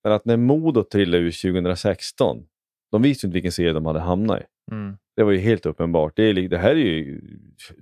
Men 0.05 0.13
att 0.13 0.25
när 0.25 0.37
Modo 0.37 0.85
trillade 0.85 1.25
ur 1.25 1.53
2016, 1.53 2.47
de 2.93 3.03
visste 3.03 3.27
inte 3.27 3.35
vilken 3.35 3.53
serie 3.53 3.73
de 3.73 3.87
hade 3.87 4.01
hamnat 4.01 4.41
i. 4.41 4.45
Mm. 4.73 4.97
Det 5.17 5.23
var 5.23 5.33
ju 5.33 5.39
helt 5.39 5.67
uppenbart. 5.67 6.17
Det, 6.17 6.23
är, 6.23 6.49
det 6.49 6.59
här 6.59 6.71
är 6.71 6.75
ju 6.77 7.21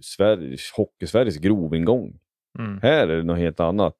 Sveriges, 0.00 0.70
Hockey-Sveriges 0.76 1.36
grovingång. 1.36 2.18
Mm. 2.58 2.78
Här 2.82 3.08
är 3.08 3.16
det 3.16 3.22
något 3.22 3.38
helt 3.38 3.60
annat. 3.60 3.96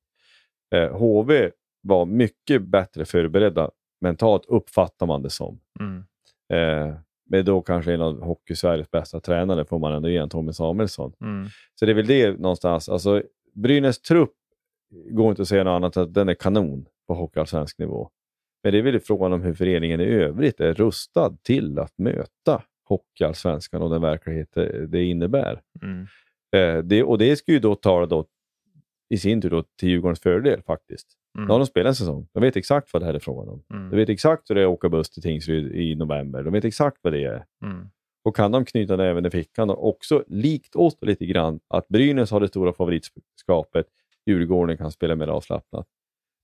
Eh, 0.75 0.99
HV 0.99 1.51
var 1.83 2.07
mycket 2.07 2.63
bättre 2.63 3.05
förberedda 3.05 3.71
mentalt, 4.01 4.47
uppfattar 4.47 5.07
man 5.07 5.23
det 5.23 5.31
som. 5.31 5.61
Mm. 5.81 6.05
Eh, 6.51 6.95
med 7.31 7.45
då 7.45 7.63
kanske 7.63 7.95
en 7.95 8.01
av 8.01 8.21
Hockey-Sveriges 8.21 8.91
bästa 8.91 9.21
tränare, 9.21 9.65
får 9.65 9.79
man 9.79 9.93
ändå 9.93 10.09
ge 10.09 10.17
en 10.17 10.29
Tommy 10.29 10.53
Samuelsson. 10.53 11.13
Mm. 11.21 11.49
Så 11.75 11.87
det 11.87 11.93
är 11.93 11.95
väl 11.95 12.07
det 12.07 12.41
någonstans. 12.41 12.89
Alltså, 12.89 13.23
Brynäs 13.55 14.01
trupp 14.01 14.33
går 15.11 15.31
inte 15.31 15.43
att 15.43 15.49
säga 15.49 15.65
något 15.65 15.77
annat 15.77 15.97
än 15.97 16.03
att 16.03 16.15
den 16.15 16.29
är 16.29 16.35
kanon 16.35 16.87
på 17.07 17.15
hockeyallsvensk 17.15 17.79
nivå. 17.79 18.11
Men 18.63 18.73
det 18.73 18.79
är 18.79 18.83
väl 18.83 19.01
frågan 19.01 19.33
om 19.33 19.43
hur 19.43 19.55
föreningen 19.55 20.01
i 20.01 20.05
övrigt 20.05 20.61
är 20.61 20.75
rustad 20.75 21.37
till 21.43 21.79
att 21.79 21.99
möta 21.99 22.63
hockeyallsvenskan 22.85 23.83
och 23.83 23.91
den 23.91 24.03
verklighet 24.03 24.49
det, 24.89 25.05
innebär. 25.05 25.61
Mm. 25.83 26.07
Eh, 26.57 26.85
det, 26.85 27.03
och 27.03 27.19
det 27.19 27.37
ska 27.37 27.53
ju 27.53 27.59
då 27.59 27.75
tala 27.75 28.07
då, 28.07 28.27
i 29.09 29.19
sin 29.19 29.41
tur 29.41 29.51
då, 29.51 29.63
till 29.63 29.89
Djurgårdens 29.89 30.21
fördel 30.21 30.63
faktiskt. 30.63 31.20
Mm. 31.39 31.47
Nu 31.47 31.53
har 31.53 31.59
de 31.59 31.67
spelat 31.67 31.91
en 31.91 31.95
säsong. 31.95 32.29
De 32.33 32.41
vet 32.41 32.57
exakt 32.57 32.93
vad 32.93 33.03
det 33.03 33.07
här 33.07 33.15
är 33.15 33.19
frågan 33.19 33.49
om. 33.49 33.63
Mm. 33.75 33.91
De 33.91 33.97
vet 33.97 34.09
exakt 34.09 34.51
hur 34.51 34.55
det 34.55 34.61
är 34.61 34.65
att 34.65 34.73
åka 34.73 34.89
buss 34.89 35.11
till 35.11 35.23
Tingsryd 35.23 35.75
i 35.75 35.95
november. 35.95 36.43
De 36.43 36.53
vet 36.53 36.65
exakt 36.65 36.99
vad 37.03 37.13
det 37.13 37.25
är. 37.25 37.45
Mm. 37.65 37.91
Och 38.25 38.37
kan 38.37 38.53
de 38.53 38.65
knyta 38.65 38.97
det 38.97 39.07
även 39.07 39.27
i 39.27 39.31
fickan 39.31 39.71
och 39.71 39.89
också 39.89 40.25
likt 40.27 40.77
oss 40.77 40.97
lite 41.01 41.27
grann 41.27 41.61
att 41.69 41.89
Brynäs 41.89 42.31
har 42.31 42.41
det 42.41 42.49
stora 42.49 42.73
favoritskapet, 42.73 43.87
Djurgården 44.27 44.77
kan 44.77 44.93
spela 44.93 45.15
mer 45.15 45.29
avslappnat. 45.29 45.87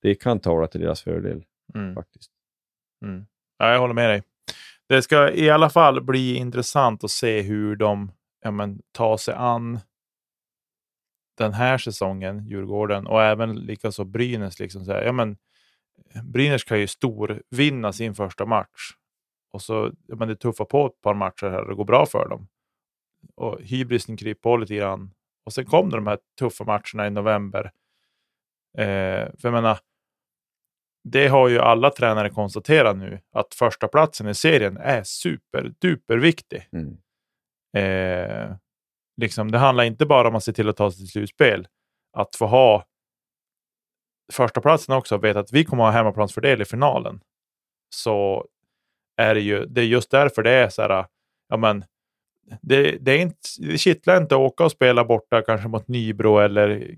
Det 0.03 0.14
kan 0.14 0.41
tala 0.41 0.66
till 0.66 0.80
deras 0.80 1.03
fördel 1.03 1.45
Mm. 1.74 1.95
faktiskt. 1.95 2.30
Mm. 3.05 3.26
Ja, 3.59 3.72
jag 3.72 3.80
håller 3.80 3.95
med 3.95 4.11
dig. 4.11 4.22
Det 4.89 5.03
ska 5.03 5.32
i 5.32 5.51
alla 5.51 5.70
fall 5.70 6.01
bli 6.01 6.34
intressant 6.37 7.05
att 7.05 7.11
se 7.11 7.43
hur 7.43 7.76
de 7.76 8.12
ja, 8.43 8.51
men, 8.51 8.82
tar 8.93 9.16
sig 9.16 9.34
an 9.34 9.78
den 11.37 11.53
här 11.53 11.78
säsongen, 11.78 12.47
Djurgården, 12.47 13.07
och 13.07 13.22
även 13.22 13.57
likaså 13.57 14.05
Brynäs. 14.05 14.59
Liksom 14.59 14.84
så 14.84 14.93
här, 14.93 15.03
ja, 15.03 15.12
men, 15.12 15.37
Brynäs 16.22 16.64
kan 16.64 16.80
ju 16.80 16.87
storvinna 16.87 17.93
sin 17.93 18.14
första 18.14 18.47
match. 18.47 18.91
Och 19.51 19.62
så, 19.62 19.93
ja, 20.07 20.16
men 20.16 20.28
det 20.28 20.37
tuffar 20.37 20.64
på 20.64 20.87
ett 20.87 21.01
par 21.01 21.14
matcher 21.14 21.51
här 21.51 21.62
och 21.62 21.68
det 21.68 21.74
går 21.74 21.84
bra 21.84 22.07
för 22.07 22.28
dem. 22.28 22.49
Och 23.34 23.61
hybrisen 23.61 24.16
kryper 24.16 24.41
på 24.41 24.57
lite 24.57 24.74
grann. 24.74 25.11
Och 25.45 25.53
sen 25.53 25.64
kom 25.64 25.91
de 25.91 26.07
här 26.07 26.18
tuffa 26.39 26.64
matcherna 26.64 27.07
i 27.07 27.11
november. 27.11 27.72
Eh, 28.78 29.26
för 29.39 29.43
jag 29.43 29.53
menar, 29.53 29.78
det 31.05 31.28
har 31.28 31.49
ju 31.49 31.59
alla 31.59 31.91
tränare 31.91 32.30
konstaterat 32.30 32.97
nu, 32.97 33.20
att 33.32 33.55
första 33.55 33.89
platsen 33.89 34.28
i 34.28 34.34
serien 34.34 34.76
är 34.76 35.03
super, 35.03 36.16
viktig. 36.16 36.68
Mm. 36.72 36.99
Eh, 37.76 38.57
liksom, 39.17 39.51
det 39.51 39.59
handlar 39.59 39.85
inte 39.85 40.07
bara 40.07 40.29
om 40.29 40.35
att 40.35 40.45
se 40.45 40.53
till 40.53 40.69
att 40.69 40.77
ta 40.77 40.91
sig 40.91 40.99
till 40.99 41.09
slutspel. 41.09 41.69
Att 42.12 42.37
få 42.37 42.47
ha 42.47 42.85
första 44.33 44.61
platsen 44.61 44.95
också 44.95 45.14
och 45.14 45.25
veta 45.25 45.41
att 45.41 45.53
vi 45.53 45.64
kommer 45.64 45.85
att 45.85 45.93
ha 45.93 45.99
hemmaplansfördel 45.99 46.62
i 46.62 46.64
finalen. 46.64 47.21
Så 47.91 48.47
är 49.17 49.35
det 49.35 49.41
ju, 49.41 49.67
det 49.67 49.81
är 49.81 49.85
just 49.85 50.11
därför 50.11 50.43
det 50.43 50.51
är 50.51 50.69
så 50.69 50.83
här, 50.83 51.07
ja 51.49 51.57
men, 51.57 51.85
det, 52.62 52.99
det, 53.01 53.12
är 53.12 53.19
inte, 53.19 53.49
det 53.59 53.79
kittlar 53.79 54.17
inte 54.17 54.35
att 54.35 54.41
åka 54.41 54.64
och 54.64 54.73
spela 54.73 55.05
borta 55.05 55.43
kanske 55.43 55.69
mot 55.69 55.89
Nybro 55.89 56.39
eller 56.39 56.97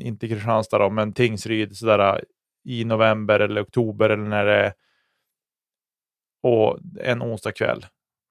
inte 0.00 0.28
Kristianstad 0.28 0.78
då, 0.78 0.90
men 0.90 1.12
Tingsryd 1.12 1.76
sådär 1.76 2.24
i 2.64 2.84
november 2.84 3.40
eller 3.40 3.62
oktober 3.62 4.10
eller 4.10 4.28
när 4.28 4.44
det 4.44 4.54
är 4.54 4.72
och 6.42 6.78
en 7.00 7.22
onsdag 7.22 7.52
kväll. 7.52 7.86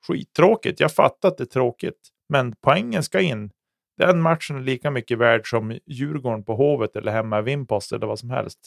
Skittråkigt. 0.08 0.80
Jag 0.80 0.92
fattar 0.92 1.30
att 1.30 1.38
det 1.38 1.44
är 1.44 1.46
tråkigt, 1.46 2.10
men 2.30 2.56
poängen 2.62 3.04
ska 3.04 3.22
in. 3.22 3.52
Den 3.98 4.22
matchen 4.22 4.56
är 4.56 4.62
lika 4.62 4.92
mycket 4.92 5.18
värd 5.18 5.50
som 5.50 5.80
Djurgården 5.86 6.44
på 6.44 6.56
Hovet 6.56 6.96
eller 6.96 7.12
hemma 7.12 7.40
i 7.40 7.42
Vimpost 7.42 7.92
eller 7.92 8.08
vad 8.08 8.20
som 8.20 8.30
helst. 8.30 8.60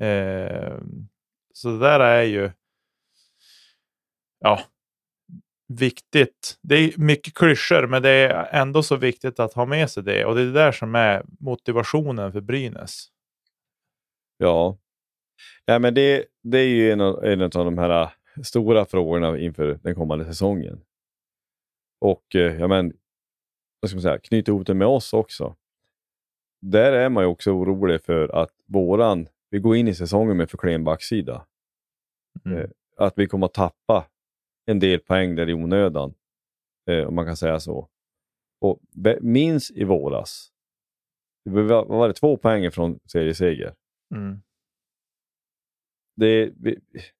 Eh, 0.00 0.78
så 1.54 1.68
det 1.68 1.78
där 1.78 2.00
är 2.00 2.22
ju 2.22 2.50
ja, 4.40 4.60
viktigt. 5.68 6.58
Det 6.62 6.74
är 6.74 6.92
mycket 6.96 7.34
klyschor, 7.34 7.86
men 7.86 8.02
det 8.02 8.10
är 8.10 8.48
ändå 8.52 8.82
så 8.82 8.96
viktigt 8.96 9.40
att 9.40 9.52
ha 9.52 9.66
med 9.66 9.90
sig 9.90 10.02
det. 10.02 10.24
Och 10.24 10.34
det 10.34 10.40
är 10.40 10.46
det 10.46 10.52
där 10.52 10.72
som 10.72 10.94
är 10.94 11.22
motivationen 11.40 12.32
för 12.32 12.40
Brynäs. 12.40 13.06
Ja, 14.36 14.78
ja 15.64 15.78
men 15.78 15.94
det, 15.94 16.24
det 16.42 16.58
är 16.58 16.68
ju 16.68 16.92
en 16.92 17.00
av, 17.00 17.24
en 17.24 17.42
av 17.42 17.50
de 17.50 17.78
här 17.78 18.08
stora 18.42 18.84
frågorna 18.84 19.38
inför 19.38 19.78
den 19.82 19.94
kommande 19.94 20.24
säsongen. 20.24 20.80
Och 22.00 22.34
eh, 22.34 22.60
ja, 22.60 22.68
men, 22.68 22.92
vad 23.80 23.90
ska 23.90 23.96
man 23.96 24.02
säga, 24.02 24.18
knyta 24.18 24.52
ihop 24.52 24.66
det 24.66 24.74
med 24.74 24.88
oss 24.88 25.12
också. 25.12 25.56
Där 26.60 26.92
är 26.92 27.08
man 27.08 27.24
ju 27.24 27.28
också 27.28 27.50
orolig 27.50 28.02
för 28.02 28.28
att 28.28 28.54
våran, 28.66 29.28
vi 29.50 29.58
går 29.58 29.76
in 29.76 29.88
i 29.88 29.94
säsongen 29.94 30.36
med 30.36 30.50
för 30.50 30.58
klen 30.58 30.84
backsida. 30.84 31.46
Mm. 32.44 32.58
Eh, 32.58 32.70
att 32.96 33.18
vi 33.18 33.26
kommer 33.26 33.46
att 33.46 33.54
tappa 33.54 34.06
en 34.66 34.78
del 34.78 35.00
poäng 35.00 35.34
där 35.34 35.48
i 35.48 35.54
onödan. 35.54 36.14
Eh, 36.90 37.08
om 37.08 37.14
man 37.14 37.26
kan 37.26 37.36
säga 37.36 37.60
så. 37.60 37.88
Och 38.60 38.80
minns 39.20 39.70
i 39.70 39.84
våras, 39.84 40.52
det 41.44 41.50
var, 41.50 41.84
var 41.84 42.08
det, 42.08 42.14
två 42.14 42.36
poäng 42.36 42.70
från 42.70 43.00
serieseger. 43.04 43.74
Mm. 44.14 44.42
Det, 46.16 46.52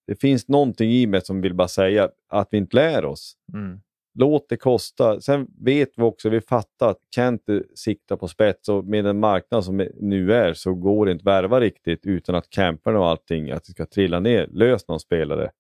det 0.07 0.15
finns 0.21 0.49
någonting 0.49 0.91
i 0.91 1.07
mig 1.07 1.21
som 1.21 1.41
vill 1.41 1.55
bara 1.55 1.69
säga 1.69 2.11
att 2.29 2.49
vi 2.51 2.59
inte 2.59 2.77
lär 2.77 3.05
oss. 3.05 3.37
Mm. 3.53 3.81
Låt 4.15 4.49
det 4.49 4.57
kosta. 4.57 5.21
Sen 5.21 5.47
vet 5.65 5.89
vi 5.97 6.03
också, 6.03 6.29
vi 6.29 6.41
fattar 6.41 6.91
att 6.91 7.01
Kent 7.15 7.43
siktar 7.75 8.17
på 8.17 8.29
spets 8.29 8.69
och 8.69 8.85
med 8.85 9.05
den 9.05 9.21
marknad 9.21 9.65
som 9.65 9.89
nu 10.01 10.33
är 10.33 10.55
så 10.55 10.75
går 10.75 11.07
det 11.07 11.13
inte 11.13 11.23
att 11.23 11.27
värva 11.27 11.61
riktigt 11.61 12.07
utan 12.07 12.35
att 12.35 12.51
camperna 12.51 12.99
och 12.99 13.09
allting, 13.09 13.51
att 13.51 13.65
det 13.65 13.73
ska 13.73 13.87
trilla 13.87 14.21
ner. 14.21 14.47
Lös 14.47 14.89
någon 14.89 15.01
spelare. 15.01 15.51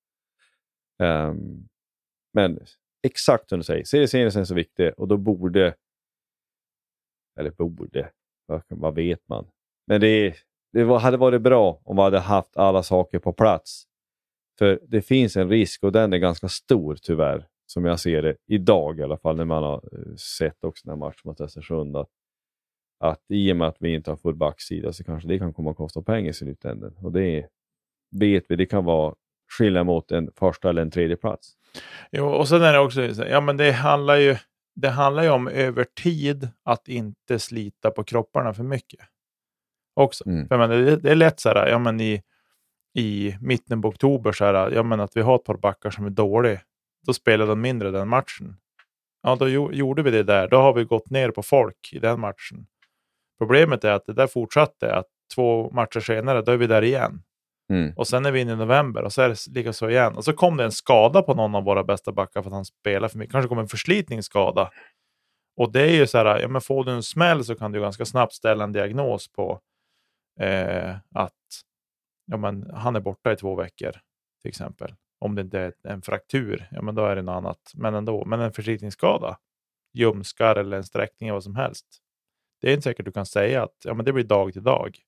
Um, 1.03 1.68
men 2.32 2.61
exakt 3.03 3.48
som 3.48 3.59
du 3.59 3.64
säger, 3.64 3.84
serieserien 3.84 4.26
är 4.26 4.44
så 4.44 4.55
viktig 4.55 4.92
och 4.96 5.09
då 5.09 5.16
borde, 5.16 5.74
eller 7.38 7.51
borde, 7.51 8.11
vad, 8.68 8.94
vet 8.94 9.28
man? 9.28 9.46
Men 9.86 10.01
det, 10.01 10.34
det 10.72 10.98
hade 10.98 11.16
varit 11.16 11.42
bra 11.42 11.80
om 11.84 11.96
vi 11.96 12.03
hade 12.03 12.18
haft 12.18 12.57
alla 12.57 12.82
saker 12.82 13.18
på 13.18 13.32
plats. 13.32 13.84
För 14.59 14.80
det 14.88 15.03
finns 15.03 15.36
en 15.36 15.48
risk 15.48 15.84
och 15.84 15.92
den 15.92 16.12
är 16.12 16.18
ganska 16.18 16.48
stor 16.48 16.94
tyvärr, 17.03 17.46
som 17.72 17.84
jag 17.84 18.00
ser 18.00 18.22
det 18.22 18.36
idag 18.46 18.98
i 19.00 19.02
alla 19.02 19.16
fall, 19.16 19.36
när 19.36 19.44
man 19.44 19.62
har 19.62 19.74
eh, 19.92 20.14
sett 20.38 20.64
också 20.64 20.82
den 20.88 20.90
här 20.92 21.06
matchen 21.06 21.20
mot 21.24 21.40
Östersund. 21.40 21.96
Att, 21.96 22.08
att 23.00 23.24
i 23.28 23.52
och 23.52 23.56
med 23.56 23.68
att 23.68 23.76
vi 23.80 23.94
inte 23.94 24.10
har 24.10 24.16
full 24.16 24.34
backsida 24.34 24.92
så 24.92 25.04
kanske 25.04 25.28
det 25.28 25.38
kan 25.38 25.52
komma 25.52 25.70
att 25.70 25.76
kosta 25.76 26.02
pengar 26.02 26.30
i 26.30 26.32
slutändan. 26.32 26.96
Och 27.02 27.12
det 27.12 27.46
vet 28.20 28.44
vi, 28.48 28.56
det 28.56 28.66
kan 28.66 28.84
vara 28.84 29.14
skillnad 29.58 29.86
mot 29.86 30.10
en 30.12 30.30
första 30.36 30.68
eller 30.68 30.82
en 30.82 30.90
tredje 30.90 31.16
plats. 31.16 31.52
Jo, 32.12 32.26
och 32.26 32.48
sen 32.48 32.62
är 32.62 32.72
det 32.72 32.78
också, 32.78 33.14
så- 33.14 33.24
ja 33.30 33.40
men 33.40 33.56
det 33.56 33.72
handlar 33.72 34.16
ju, 34.16 34.36
det 34.74 34.88
handlar 34.88 35.22
ju 35.22 35.30
om 35.30 35.48
över 35.48 35.84
tid 36.02 36.48
att 36.64 36.88
inte 36.88 37.38
slita 37.38 37.90
på 37.90 38.04
kropparna 38.04 38.54
för 38.54 38.62
mycket. 38.64 39.00
Också. 39.94 40.26
Mm. 40.28 40.48
För 40.48 40.58
menar, 40.58 40.74
det, 40.76 40.96
det 40.96 41.10
är 41.10 41.14
lätt 41.16 41.40
så 41.40 41.48
här, 41.48 41.68
ja 41.68 41.78
men 41.78 42.00
i, 42.00 42.22
i 42.98 43.36
mitten 43.40 43.82
på 43.82 43.88
oktober 43.88 44.32
så 44.32 44.44
här, 44.44 44.70
ja 44.70 44.82
men 44.82 45.00
att 45.00 45.16
vi 45.16 45.20
har 45.20 45.36
ett 45.36 45.44
par 45.44 45.56
backar 45.56 45.90
som 45.90 46.06
är 46.06 46.10
dåliga. 46.10 46.60
Då 47.07 47.12
spelar 47.12 47.46
de 47.46 47.61
mindre 47.61 47.90
den 47.90 48.09
matchen. 48.09 48.57
Ja, 49.22 49.36
då 49.36 49.48
gjo- 49.48 49.72
gjorde 49.72 50.03
vi 50.03 50.11
det 50.11 50.22
där. 50.22 50.48
Då 50.48 50.57
har 50.57 50.72
vi 50.72 50.84
gått 50.84 51.11
ner 51.11 51.30
på 51.30 51.42
folk 51.42 51.92
i 51.92 51.98
den 51.98 52.20
matchen. 52.20 52.66
Problemet 53.38 53.84
är 53.84 53.92
att 53.92 54.07
det 54.07 54.12
där 54.12 54.26
fortsatte, 54.26 54.94
att 54.94 55.07
två 55.34 55.70
matcher 55.70 56.01
senare, 56.01 56.42
då 56.42 56.53
är 56.53 56.57
vi 56.57 56.66
där 56.66 56.82
igen. 56.82 57.22
Mm. 57.72 57.92
Och 57.96 58.09
sen 58.09 58.26
är 58.26 58.32
vi 58.32 58.40
inne 58.40 58.53
i 58.53 58.57
november 58.57 59.03
och 59.03 59.12
så 59.12 59.22
är 59.22 59.28
det 59.28 59.46
lika 59.55 59.72
så 59.72 59.90
igen. 59.90 60.16
Och 60.16 60.24
så 60.24 60.32
kom 60.32 60.57
det 60.57 60.64
en 60.64 60.72
skada 60.72 61.22
på 61.22 61.34
någon 61.34 61.55
av 61.55 61.64
våra 61.64 61.84
bästa 61.84 62.12
backar 62.12 62.42
för 62.42 62.48
att 62.51 62.55
han 62.55 62.64
spelar 62.64 63.09
för 63.09 63.18
mycket. 63.18 63.32
Kanske 63.32 63.48
kom 63.48 63.59
en 63.59 63.68
förslitningsskada. 63.68 64.70
Och 65.57 65.72
det 65.72 65.82
är 65.82 65.92
ju 65.94 66.07
så 66.07 66.18
här, 66.18 66.38
ja, 66.40 66.48
men 66.48 66.61
får 66.61 66.84
du 66.84 66.92
en 66.92 67.03
smäll 67.03 67.44
så 67.44 67.55
kan 67.55 67.72
du 67.72 67.80
ganska 67.80 68.05
snabbt 68.05 68.32
ställa 68.32 68.64
en 68.64 68.72
diagnos 68.72 69.28
på 69.32 69.61
eh, 70.40 70.90
att 71.14 71.32
ja, 72.26 72.36
men 72.36 72.70
han 72.74 72.96
är 72.96 73.01
borta 73.01 73.32
i 73.32 73.36
två 73.36 73.55
veckor 73.55 73.92
till 74.42 74.48
exempel. 74.48 74.94
Om 75.20 75.34
det 75.34 75.42
inte 75.42 75.58
är 75.58 75.74
en 75.82 76.02
fraktur, 76.02 76.68
ja 76.70 76.82
men 76.82 76.94
då 76.94 77.04
är 77.06 77.16
det 77.16 77.22
något 77.22 77.36
annat. 77.36 77.72
Men 77.74 77.94
ändå, 77.94 78.24
men 78.24 78.40
en 78.40 78.52
förslitningsskada, 78.52 79.38
ljumskar 79.92 80.56
eller 80.56 80.76
en 80.76 80.84
sträckning 80.84 81.28
eller 81.28 81.34
vad 81.34 81.44
som 81.44 81.56
helst. 81.56 81.86
Det 82.60 82.68
är 82.68 82.72
inte 82.72 82.82
säkert 82.82 83.04
du 83.04 83.12
kan 83.12 83.26
säga 83.26 83.62
att 83.62 83.76
ja, 83.84 83.94
men 83.94 84.04
det 84.04 84.12
blir 84.12 84.24
dag 84.24 84.52
till 84.52 84.62
dag. 84.62 84.98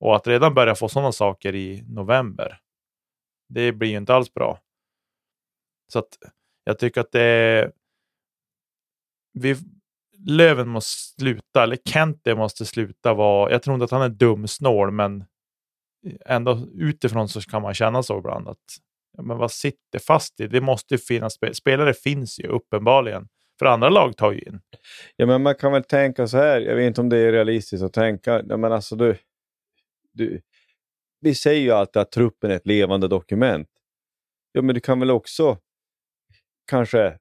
Och 0.00 0.16
att 0.16 0.26
redan 0.26 0.54
börja 0.54 0.74
få 0.74 0.88
sådana 0.88 1.12
saker 1.12 1.54
i 1.54 1.84
november, 1.88 2.60
det 3.48 3.72
blir 3.72 3.88
ju 3.88 3.96
inte 3.96 4.14
alls 4.14 4.34
bra. 4.34 4.60
Så 5.92 5.98
att 5.98 6.18
jag 6.64 6.78
tycker 6.78 7.00
att 7.00 7.12
det 7.12 7.22
är... 7.22 7.72
Vi, 9.32 9.56
Löven 10.26 10.68
måste 10.68 11.20
sluta, 11.20 11.62
eller 11.62 11.76
Kente 11.76 12.34
måste 12.34 12.66
sluta 12.66 13.14
vara... 13.14 13.50
Jag 13.50 13.62
tror 13.62 13.74
inte 13.74 13.84
att 13.84 13.90
han 13.90 14.02
är 14.02 14.08
dumsnål, 14.08 14.90
men 14.90 15.24
ändå 16.26 16.58
utifrån 16.74 17.28
så 17.28 17.40
kan 17.40 17.62
man 17.62 17.74
känna 17.74 18.02
så 18.02 18.18
ibland 18.18 18.48
att 18.48 18.58
men 19.22 19.36
vad 19.36 19.50
sitter 19.50 19.98
fast 19.98 20.40
i? 20.40 20.46
Det 20.46 20.60
måste 20.60 20.94
ju 20.94 20.98
finnas 20.98 21.34
spel 21.34 21.54
spelare 21.54 21.94
finns 21.94 22.40
ju 22.40 22.46
uppenbarligen. 22.46 23.28
För 23.58 23.66
andra 23.66 23.88
lag 23.88 24.16
tar 24.16 24.32
ju 24.32 24.38
in. 24.38 24.60
Ja, 25.16 25.26
men 25.26 25.42
man 25.42 25.54
kan 25.54 25.72
väl 25.72 25.84
tänka 25.84 26.26
så 26.26 26.36
här, 26.36 26.60
jag 26.60 26.76
vet 26.76 26.86
inte 26.86 27.00
om 27.00 27.08
det 27.08 27.18
är 27.18 27.32
realistiskt 27.32 27.84
att 27.84 27.92
tänka, 27.92 28.42
ja, 28.48 28.56
men 28.56 28.72
alltså 28.72 28.96
du, 28.96 29.16
du, 30.12 30.40
vi 31.20 31.34
säger 31.34 31.60
ju 31.60 31.70
alltid 31.70 32.02
att 32.02 32.12
truppen 32.12 32.50
är 32.50 32.54
ett 32.54 32.66
levande 32.66 33.08
dokument. 33.08 33.68
Ja, 34.52 34.62
men 34.62 34.74
du 34.74 34.80
kan 34.80 35.00
väl 35.00 35.10
också 35.10 35.58
kanske 36.66 37.18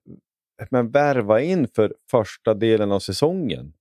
men 0.70 0.92
värva 0.92 1.42
in 1.42 1.68
för 1.68 1.96
första 2.12 2.54
delen 2.54 2.92
av 2.92 3.00
säsongen. 3.00 3.74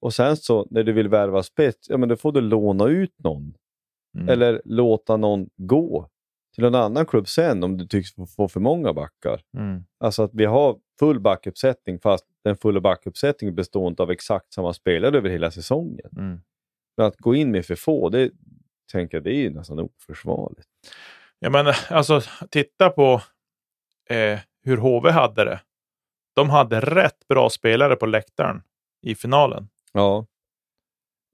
Och 0.00 0.14
sen 0.14 0.36
så 0.36 0.66
när 0.70 0.82
du 0.82 0.92
vill 0.92 1.08
värva 1.08 1.42
spets, 1.42 1.90
ja 1.90 1.96
men 1.96 2.08
då 2.08 2.16
får 2.16 2.32
du 2.32 2.40
låna 2.40 2.86
ut 2.86 3.14
någon. 3.18 3.54
Mm. 4.16 4.28
Eller 4.28 4.62
låta 4.64 5.16
någon 5.16 5.48
gå 5.56 6.08
till 6.54 6.64
en 6.64 6.74
annan 6.74 7.06
klubb 7.06 7.28
sen 7.28 7.64
om 7.64 7.76
du 7.76 7.86
tycks 7.86 8.10
få 8.36 8.48
för 8.48 8.60
många 8.60 8.92
backar. 8.92 9.40
Mm. 9.56 9.84
Alltså 10.00 10.22
att 10.22 10.34
vi 10.34 10.44
har 10.44 10.78
full 10.98 11.20
backuppsättning 11.20 12.00
fast 12.00 12.24
den 12.44 12.56
fulla 12.56 12.80
backuppsättningen 12.80 13.54
består 13.54 13.88
inte 13.88 14.02
av 14.02 14.10
exakt 14.10 14.52
samma 14.52 14.72
spelare 14.72 15.16
över 15.16 15.30
hela 15.30 15.50
säsongen. 15.50 16.10
Mm. 16.16 16.40
Men 16.96 17.06
att 17.06 17.16
gå 17.16 17.34
in 17.34 17.50
med 17.50 17.66
för 17.66 17.74
få, 17.74 18.08
det 18.08 18.30
tänker 18.92 19.16
jag 19.16 19.24
det 19.24 19.34
är 19.34 19.42
ju 19.42 19.50
nästan 19.50 19.78
oförsvarligt. 19.78 20.68
Ja, 21.38 21.50
men 21.50 21.66
alltså 21.90 22.20
titta 22.50 22.90
på 22.90 23.22
eh, 24.10 24.38
hur 24.62 24.76
HV 24.76 25.10
hade 25.10 25.44
det. 25.44 25.60
De 26.34 26.50
hade 26.50 26.80
rätt 26.80 27.28
bra 27.28 27.50
spelare 27.50 27.96
på 27.96 28.06
läktaren 28.06 28.62
i 29.02 29.14
finalen. 29.14 29.68
Ja, 29.92 30.26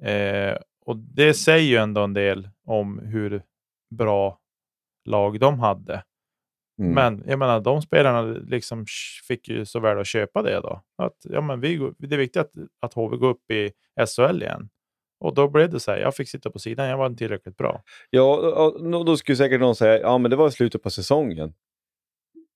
Eh, 0.02 0.56
och 0.86 0.96
det 0.96 1.34
säger 1.34 1.66
ju 1.66 1.76
ändå 1.76 2.00
en 2.00 2.14
del 2.14 2.48
om 2.66 2.98
hur 2.98 3.42
bra 3.90 4.39
lag 5.10 5.40
de 5.40 5.60
hade. 5.60 6.02
mm. 6.80 6.94
Men 6.94 7.24
jag 7.26 7.38
menar, 7.38 7.60
de 7.60 7.82
spelarna 7.82 8.22
liksom 8.22 8.84
fick 9.28 9.48
ju 9.48 9.64
så 9.66 9.80
väl 9.80 9.98
att 9.98 10.06
köpa 10.06 10.42
det 10.42 10.60
då. 10.60 10.82
Att, 11.02 11.16
ja, 11.22 11.40
men 11.40 11.60
vi, 11.60 11.92
det 11.98 12.14
är 12.14 12.18
viktigt 12.18 12.40
att, 12.42 12.52
att 12.80 12.94
HV 12.94 13.16
går 13.16 13.28
upp 13.30 13.50
i 13.50 13.70
SHL 14.06 14.42
igen. 14.42 14.68
Och 15.20 15.34
då 15.34 15.48
blev 15.48 15.70
det 15.70 15.80
så 15.80 15.90
här, 15.90 15.98
jag 15.98 16.16
fick 16.16 16.28
sitta 16.28 16.50
på 16.50 16.58
sidan, 16.58 16.88
jag 16.88 16.98
var 16.98 17.06
inte 17.06 17.18
tillräckligt 17.18 17.56
bra. 17.56 17.82
ja 18.10 18.36
och 18.96 19.04
då 19.04 19.16
skulle 19.16 19.36
säkert 19.36 19.60
någon 19.60 19.76
säga 19.76 20.00
ja 20.00 20.18
men 20.18 20.30
det 20.30 20.36
var 20.36 20.48
i 20.48 20.52
slutet 20.52 20.82
på 20.82 20.90
säsongen. 20.90 21.54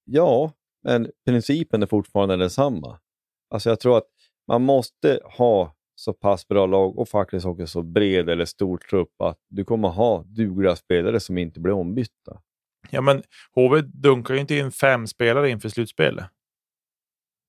Ja, 0.04 0.52
men 0.82 1.10
principen 1.26 1.82
är 1.82 1.86
fortfarande 1.86 2.36
densamma. 2.36 3.00
Alltså 3.50 3.68
jag 3.68 3.80
tror 3.80 3.98
att 3.98 4.08
man 4.48 4.62
måste 4.62 5.20
ha 5.24 5.74
så 5.94 6.12
pass 6.12 6.48
bra 6.48 6.66
lag 6.66 6.98
och 6.98 7.08
faktiskt 7.08 7.46
också 7.46 7.66
så 7.66 7.82
bred 7.82 8.28
eller 8.28 8.44
stor 8.44 8.78
trupp 8.78 9.20
att 9.20 9.38
du 9.48 9.64
kommer 9.64 9.88
ha 9.88 10.22
dugliga 10.22 10.76
spelare 10.76 11.20
som 11.20 11.38
inte 11.38 11.60
blir 11.60 11.72
ombytta. 11.72 12.40
Ja, 12.90 13.00
men 13.00 13.22
HV 13.54 13.80
dunkar 13.80 14.34
ju 14.34 14.40
inte 14.40 14.54
in 14.54 14.72
fem 14.72 15.06
spelare 15.06 15.50
inför 15.50 15.68
slutspelet. 15.68 16.26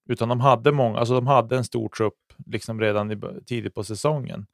Utan 0.10 0.30
de 0.30 0.40
hade 0.40 0.72
många, 0.72 1.00
alltså 1.00 1.14
de 1.14 1.28
hade 1.28 1.58
en 1.58 1.64
stor 1.64 1.90
trupp 1.90 2.34
liksom 2.46 2.82
redan 2.82 3.12
i, 3.12 3.18
tidigt 3.46 3.74
på 3.74 3.84
säsongen. 3.84 4.46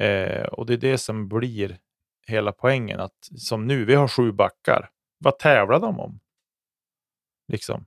Eh, 0.00 0.44
och 0.44 0.66
det 0.66 0.72
är 0.72 0.78
det 0.78 0.98
som 0.98 1.28
blir 1.28 1.78
hela 2.26 2.52
poängen. 2.52 3.00
Att 3.00 3.28
som 3.36 3.66
nu, 3.66 3.84
vi 3.84 3.94
har 3.94 4.08
sju 4.08 4.32
backar. 4.32 4.90
Vad 5.18 5.38
tävlar 5.38 5.80
de 5.80 6.00
om? 6.00 6.20
Liksom. 7.48 7.86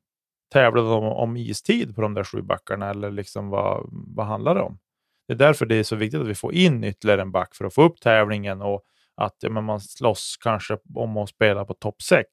Tävlar 0.53 0.83
de 0.83 0.91
om, 0.91 1.03
om 1.03 1.37
istid 1.37 1.95
på 1.95 2.01
de 2.01 2.13
där 2.13 2.23
sju 2.23 2.41
backarna 2.41 2.89
eller 2.89 3.11
liksom 3.11 3.49
vad, 3.49 3.89
vad 3.91 4.25
handlar 4.25 4.55
det 4.55 4.61
om? 4.61 4.79
Det 5.27 5.33
är 5.33 5.37
därför 5.37 5.65
det 5.65 5.75
är 5.75 5.83
så 5.83 5.95
viktigt 5.95 6.21
att 6.21 6.27
vi 6.27 6.35
får 6.35 6.53
in 6.53 6.83
ytterligare 6.83 7.21
en 7.21 7.31
back 7.31 7.55
för 7.55 7.65
att 7.65 7.73
få 7.73 7.83
upp 7.83 8.01
tävlingen 8.01 8.61
och 8.61 8.83
att 9.15 9.35
ja, 9.39 9.49
men 9.49 9.63
man 9.63 9.79
slåss 9.79 10.37
kanske 10.41 10.77
om 10.95 11.17
att 11.17 11.29
spela 11.29 11.65
på 11.65 11.73
topp 11.73 12.01
6. 12.01 12.27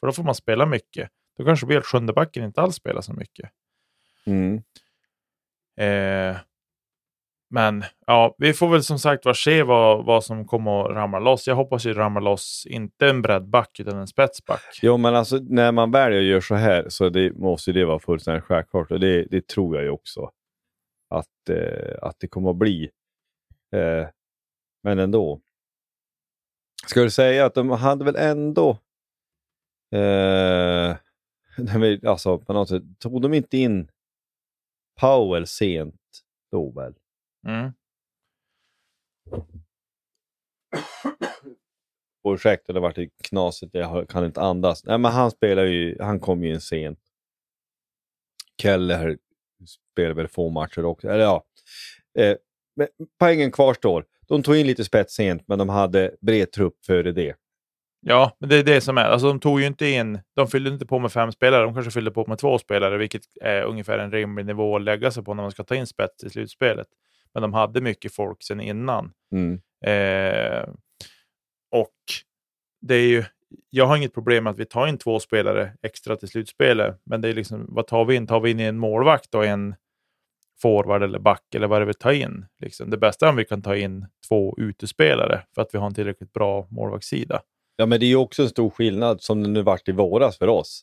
För 0.00 0.06
då 0.06 0.12
får 0.12 0.22
man 0.22 0.34
spela 0.34 0.66
mycket. 0.66 1.10
Då 1.38 1.44
kanske 1.44 1.66
blir 1.66 1.80
sjunde 1.80 2.12
backen 2.12 2.44
inte 2.44 2.60
alls 2.60 2.74
spelar 2.74 3.00
så 3.00 3.12
mycket. 3.12 3.50
Mm. 4.26 4.62
Eh, 5.80 6.36
men 7.50 7.84
ja, 8.06 8.34
vi 8.38 8.52
får 8.52 8.68
väl 8.68 8.82
som 8.82 8.98
sagt 8.98 9.24
var 9.24 9.34
se 9.34 9.62
vad, 9.62 10.04
vad 10.04 10.24
som 10.24 10.46
kommer 10.46 10.84
att 10.84 10.96
ramla 10.96 11.18
loss. 11.18 11.46
Jag 11.46 11.54
hoppas 11.54 11.86
ju 11.86 11.94
ramla 11.94 12.20
loss, 12.20 12.66
inte 12.70 13.08
en 13.08 13.22
breddback 13.22 13.80
utan 13.80 13.98
en 13.98 14.06
spetsback. 14.06 14.78
Jo, 14.82 14.96
men 14.96 15.14
alltså 15.14 15.36
när 15.36 15.72
man 15.72 15.90
väljer 15.90 16.18
att 16.18 16.26
göra 16.26 16.40
så 16.40 16.54
här 16.54 16.88
så 16.88 17.08
det, 17.08 17.32
måste 17.32 17.72
det 17.72 17.84
vara 17.84 17.98
fullständigt 17.98 18.44
självklart 18.44 18.90
och 18.90 19.00
det, 19.00 19.24
det 19.24 19.48
tror 19.48 19.76
jag 19.76 19.84
ju 19.84 19.90
också 19.90 20.30
att, 21.08 21.48
eh, 21.50 21.98
att 22.02 22.20
det 22.20 22.28
kommer 22.28 22.50
att 22.50 22.56
bli. 22.56 22.90
Eh, 23.72 24.08
men 24.82 24.98
ändå. 24.98 25.40
Ska 26.86 27.02
du 27.02 27.10
säga 27.10 27.46
att 27.46 27.54
de 27.54 27.70
hade 27.70 28.04
väl 28.04 28.16
ändå... 28.16 28.78
Eh, 29.94 30.96
alltså 32.10 32.38
på 32.38 32.52
något 32.52 32.68
sätt, 32.68 32.82
tog 32.98 33.22
de 33.22 33.34
inte 33.34 33.58
in 33.58 33.90
Powell 35.00 35.46
sent 35.46 36.00
då 36.50 36.70
väl? 36.70 36.94
Mm. 37.46 37.72
Ursäkta, 42.28 42.72
det 42.72 42.78
har 42.78 42.88
varit 42.88 43.22
knasigt, 43.22 43.74
jag 43.74 44.08
kan 44.08 44.24
inte 44.24 44.40
andas. 44.40 44.84
Nej, 44.84 44.98
men 44.98 45.12
han 45.12 45.30
spelar 45.30 45.64
ju, 45.64 45.96
han 46.00 46.20
kom 46.20 46.42
ju 46.42 46.54
in 46.54 46.60
sent. 46.60 47.00
Keller 48.62 49.18
spelar 49.92 50.14
väl 50.14 50.28
få 50.28 50.50
matcher 50.50 50.84
också. 50.84 51.08
Eller 51.08 51.24
ja. 51.24 51.44
Eh, 52.18 52.36
men 52.76 52.88
poängen 53.20 53.52
kvarstår. 53.52 54.04
De 54.28 54.42
tog 54.42 54.56
in 54.56 54.66
lite 54.66 54.84
spets 54.84 55.14
sent, 55.14 55.42
men 55.46 55.58
de 55.58 55.68
hade 55.68 56.16
bred 56.20 56.52
trupp 56.52 56.84
före 56.86 57.12
det. 57.12 57.34
Ja, 58.00 58.36
men 58.40 58.48
det 58.48 58.56
är 58.56 58.64
det 58.64 58.80
som 58.80 58.98
är. 58.98 59.04
Alltså, 59.04 59.28
de 59.28 59.40
tog 59.40 59.60
ju 59.60 59.66
inte 59.66 59.86
in, 59.86 60.20
de 60.36 60.48
fyllde 60.48 60.70
inte 60.70 60.86
på 60.86 60.98
med 60.98 61.12
fem 61.12 61.32
spelare, 61.32 61.62
de 61.62 61.74
kanske 61.74 61.90
fyllde 61.90 62.10
på 62.10 62.26
med 62.26 62.38
två 62.38 62.58
spelare, 62.58 62.98
vilket 62.98 63.22
är 63.40 63.62
ungefär 63.62 63.98
en 63.98 64.12
rimlig 64.12 64.46
nivå 64.46 64.76
att 64.76 64.82
lägga 64.82 65.10
sig 65.10 65.24
på 65.24 65.34
när 65.34 65.42
man 65.42 65.50
ska 65.50 65.64
ta 65.64 65.74
in 65.74 65.86
spets 65.86 66.24
i 66.24 66.30
slutspelet. 66.30 66.86
Men 67.34 67.42
de 67.42 67.54
hade 67.54 67.80
mycket 67.80 68.14
folk 68.14 68.42
sedan 68.42 68.60
innan. 68.60 69.12
Mm. 69.32 69.60
Eh, 69.84 70.68
och 71.70 71.94
det 72.80 72.94
är 72.94 73.08
ju, 73.08 73.24
jag 73.70 73.86
har 73.86 73.96
inget 73.96 74.14
problem 74.14 74.44
med 74.44 74.50
att 74.50 74.58
vi 74.58 74.64
tar 74.64 74.86
in 74.86 74.98
två 74.98 75.20
spelare 75.20 75.72
extra 75.82 76.16
till 76.16 76.28
slutspelet, 76.28 77.00
men 77.04 77.20
det 77.20 77.28
är 77.28 77.34
liksom, 77.34 77.66
vad 77.68 77.86
tar 77.86 78.04
vi 78.04 78.14
in? 78.14 78.26
Tar 78.26 78.40
vi 78.40 78.50
in 78.50 78.60
en 78.60 78.78
målvakt 78.78 79.34
och 79.34 79.46
en 79.46 79.74
forward 80.62 81.02
eller 81.02 81.18
back 81.18 81.54
eller 81.54 81.66
vad 81.66 81.76
är 81.76 81.80
det 81.80 81.86
vi 81.86 81.94
tar 81.94 82.12
in? 82.12 82.46
Liksom. 82.58 82.90
Det 82.90 82.96
bästa 82.96 83.26
är 83.26 83.30
om 83.30 83.36
vi 83.36 83.44
kan 83.44 83.62
ta 83.62 83.76
in 83.76 84.06
två 84.28 84.54
utespelare 84.58 85.42
för 85.54 85.62
att 85.62 85.74
vi 85.74 85.78
har 85.78 85.86
en 85.86 85.94
tillräckligt 85.94 86.32
bra 86.32 86.66
målvaktssida. 86.70 87.40
Ja, 87.76 87.86
men 87.86 88.00
det 88.00 88.06
är 88.06 88.08
ju 88.08 88.16
också 88.16 88.42
en 88.42 88.48
stor 88.48 88.70
skillnad 88.70 89.22
som 89.22 89.42
det 89.42 89.48
nu 89.48 89.62
vart 89.62 89.88
i 89.88 89.92
våras 89.92 90.38
för 90.38 90.48
oss. 90.48 90.82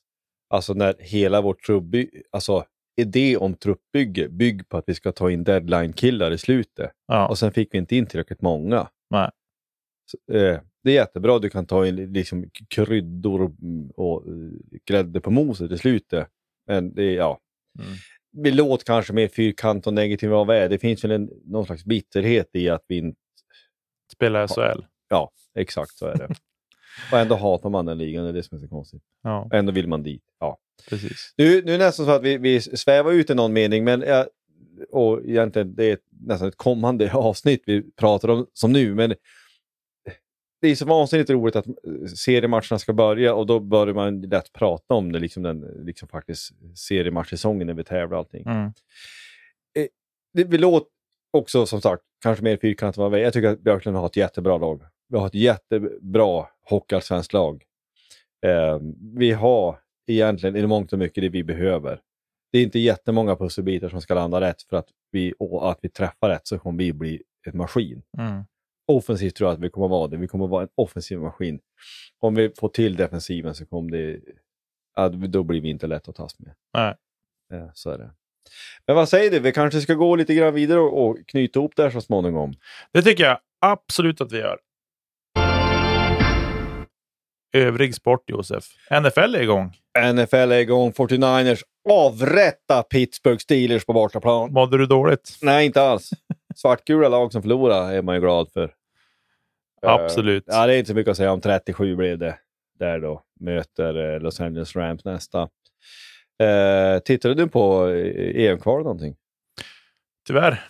Alltså 0.50 0.74
när 0.74 0.96
hela 1.00 1.42
vårt 1.42 1.64
truppby, 1.64 2.10
alltså 2.32 2.66
idé 3.02 3.38
om 3.38 3.54
truppbygge 3.54 4.30
bygger 4.30 4.64
på 4.64 4.78
att 4.78 4.84
vi 4.88 4.96
ska 4.96 5.12
ta 5.12 5.32
in 5.32 5.44
deadline-killar 5.44 6.32
i 6.32 6.38
slutet. 6.38 6.92
Ja, 7.08 7.28
Och 7.28 7.38
sen 7.38 7.52
fick 7.52 7.74
vi 7.74 7.78
inte 7.78 7.96
in 7.96 8.06
tillräckligt 8.06 8.42
många. 8.42 8.88
Nej. 9.10 9.30
Så, 10.12 10.34
eh, 10.38 10.60
det 10.86 10.92
är 10.92 10.96
jättebra, 10.96 11.40
du 11.40 11.50
kan 11.50 11.66
ta 11.66 11.88
in 11.88 11.96
liksom, 11.96 12.50
kryddor 12.70 13.42
och, 13.42 13.52
och 13.96 14.28
eh, 14.28 14.34
grädde 14.86 15.22
på 15.22 15.32
moset 15.32 15.72
i 15.72 15.78
slutet. 15.78 16.28
Men 16.68 16.94
det 16.94 17.04
är, 17.04 17.16
ja. 17.16 17.40
Mm. 17.80 17.92
Vi 18.32 18.52
låter 18.52 18.86
kanske 18.86 19.14
mer 19.14 19.28
fyrkant 19.28 19.88
och 19.88 19.94
negativ 19.94 20.30
än 20.30 20.36
vad 20.36 20.48
vi 20.48 20.54
är. 20.54 20.70
Det 20.70 20.80
finns 20.80 21.04
väl 21.04 21.12
en, 21.12 21.30
någon 21.46 21.66
slags 21.66 21.86
bitterhet 21.86 22.50
i 22.54 22.70
att 22.70 22.86
vi 22.88 22.98
inte... 22.98 23.20
spela 24.14 24.48
SHL. 24.48 24.82
Ja, 25.10 25.32
exakt 25.56 25.98
så 25.98 26.06
är 26.06 26.18
det. 26.18 26.28
och 27.12 27.20
ändå 27.20 27.36
hatar 27.36 27.70
man 27.70 27.86
den 27.86 27.98
ligan, 27.98 28.24
det 28.24 28.30
är 28.30 28.34
det 28.34 28.44
som 28.44 28.58
är 28.58 28.62
så 28.62 28.68
konstigt. 28.68 29.04
Ja, 29.24 29.50
Ändå 29.54 29.72
vill 29.72 29.88
man 29.88 30.04
dit. 30.04 30.24
Ja. 30.40 30.58
precis. 30.90 31.34
Nu, 31.38 31.62
nu 31.62 31.74
är 31.74 31.78
det 31.78 31.86
nästan 31.86 32.06
så 32.06 32.12
att 32.12 32.24
vi, 32.24 32.38
vi 32.38 32.62
svävar 32.62 33.12
ut 33.12 33.30
i 33.30 33.36
någon 33.36 33.54
mening, 33.54 33.84
men 33.84 34.02
jag, 34.02 34.28
och 34.92 35.22
egentligen 35.26 35.76
det 35.76 35.92
är 35.92 35.98
nästan 36.10 36.48
ett 36.48 36.58
kommande 36.58 37.12
avsnitt 37.14 37.64
vi 37.66 37.92
pratar 37.92 38.30
om 38.30 38.48
som 38.54 38.72
nu, 38.72 38.96
men 38.96 39.16
det 40.66 40.72
är 40.72 40.76
så 40.76 40.86
vansinnigt 40.86 41.30
roligt 41.30 41.56
att 41.56 41.68
eh, 41.68 41.74
seriematcherna 42.16 42.80
ska 42.80 42.94
börja 42.94 43.34
och 43.34 43.46
då 43.46 43.60
börjar 43.60 43.94
man 43.94 44.22
lätt 44.22 44.54
prata 44.54 44.94
om 44.94 45.12
det, 45.12 45.20
liksom 45.20 45.44
den 45.44 45.60
liksom 45.62 46.08
faktiskt 46.08 46.52
seriematchsäsongen 46.76 47.68
när 47.68 47.74
vi 47.74 47.84
tävlar 47.84 48.18
och 48.18 48.20
allting. 48.20 48.44
Mm. 48.46 48.72
Det, 50.34 50.44
vi 50.44 50.58
låter 50.58 50.88
också 51.32 51.66
som 51.66 51.82
sagt 51.82 52.04
kanske 52.24 52.44
mer 52.44 52.58
fyrkantigt 52.58 52.98
än 52.98 53.12
vad. 53.12 53.20
Jag 53.20 53.34
tycker 53.34 53.50
att 53.50 53.60
Björklund 53.60 53.98
har 53.98 54.06
ett 54.06 54.18
jättebra 54.18 54.58
lag. 54.58 54.82
Vi 55.10 55.18
har 55.18 55.28
ett 55.28 55.34
jättebra 55.34 56.46
hockeyallsvenskt 56.70 57.34
lag. 57.34 57.64
Eh, 58.46 58.80
vi 59.18 59.32
har 59.32 59.80
egentligen 60.08 60.56
i 60.56 60.68
mångt 60.68 60.94
och 60.94 61.00
mycket 61.00 61.22
det 61.22 61.30
vi 61.30 61.44
behöver. 61.44 62.00
Det 62.52 62.58
är 62.60 62.64
inte 62.64 62.80
jättemånga 62.80 63.36
pusselbitar 63.36 63.90
som 63.90 64.02
ska 64.02 64.14
landa 64.14 64.42
rätt 64.42 64.62
för 64.62 64.78
att 64.78 64.88
vi, 65.12 65.34
och 65.40 65.72
att 65.72 65.80
vi 65.82 65.90
träffar 65.90 66.30
rätt 66.30 66.48
så 66.48 66.60
kommer 66.60 66.78
vi 66.78 66.94
bli 66.94 67.24
en 67.46 67.58
maskin. 67.58 68.02
Mm. 68.18 68.44
Offensivt 68.88 69.36
tror 69.36 69.50
jag 69.50 69.54
att 69.54 69.64
vi 69.64 69.70
kommer 69.70 69.88
vara 69.88 70.08
det. 70.08 70.18
Vi 70.18 70.28
kommer 70.28 70.48
vara 70.48 70.64
en 70.64 70.70
offensiv 70.76 71.20
maskin. 71.20 71.60
Om 72.20 72.36
vi 72.36 72.52
får 72.60 72.70
till 72.70 72.96
defensiven 72.96 73.56
så 73.56 73.66
kommer 73.66 73.92
det... 73.92 74.20
Ja, 74.96 75.10
då 75.10 75.44
blir 75.44 75.62
vi 75.62 75.70
inte 75.70 75.88
lätt 75.88 76.08
att 76.08 76.16
tas 76.16 76.40
med. 76.40 76.54
Nej. 76.74 76.96
Ja, 77.50 77.72
så 77.74 77.90
är 77.90 77.98
det. 77.98 78.12
Men 78.88 78.96
vad 78.96 79.10
säger 79.10 79.32
du? 79.32 79.40
Vi 79.40 79.52
kanske 79.52 79.82
ska 79.82 79.94
gå 79.94 80.16
lite 80.16 80.36
grann 80.36 80.54
vidare 80.54 80.80
och, 80.80 81.06
och 81.08 81.18
knyta 81.28 81.60
ihop 81.60 81.76
det 81.76 81.84
här 81.84 81.90
så 81.90 82.02
småningom. 82.02 82.54
Det 82.94 83.02
tycker 83.02 83.24
jag 83.24 83.40
absolut 83.62 84.22
att 84.22 84.32
vi 84.32 84.38
gör. 84.38 84.58
Övrig 87.56 87.96
sport, 87.96 88.30
Josef. 88.30 88.64
NFL 89.02 89.36
är 89.36 89.42
igång. 89.42 89.74
NFL 90.14 90.36
är 90.36 90.58
igång. 90.58 90.92
49ers 90.92 91.62
avrätta 91.90 92.84
Pittsburgh 92.84 93.38
Steelers 93.38 93.86
på 93.86 93.94
bortaplan. 93.94 94.54
Mådde 94.54 94.78
du 94.78 94.86
dåligt? 94.86 95.38
Nej, 95.42 95.66
inte 95.66 95.82
alls. 95.82 96.10
Svartgula 96.56 97.10
lag 97.10 97.32
som 97.32 97.42
förlorar 97.42 97.94
är 97.94 98.02
man 98.02 98.16
ju 98.16 98.22
glad 98.22 98.52
för. 98.52 98.74
Absolut. 99.82 100.50
Uh, 100.50 100.56
ja, 100.56 100.68
det 100.68 100.74
är 100.74 100.78
inte 100.78 100.88
så 100.88 100.96
mycket 100.96 101.12
att 101.12 101.18
säga 101.18 101.32
om. 101.32 101.42
37 101.42 101.96
blev 101.96 102.18
det 102.18 102.38
där 102.80 103.00
då. 103.00 103.24
Möter 103.40 103.98
uh, 103.98 104.20
Los 104.20 104.42
Angeles 104.42 104.76
Rams 104.76 105.06
nästa. 105.06 105.42
Uh, 106.44 107.00
tittade 107.06 107.34
du 107.34 107.48
på 107.48 107.88
EM-kval 108.36 108.84
någonting? 108.84 109.16
Tyvärr. 110.28 110.66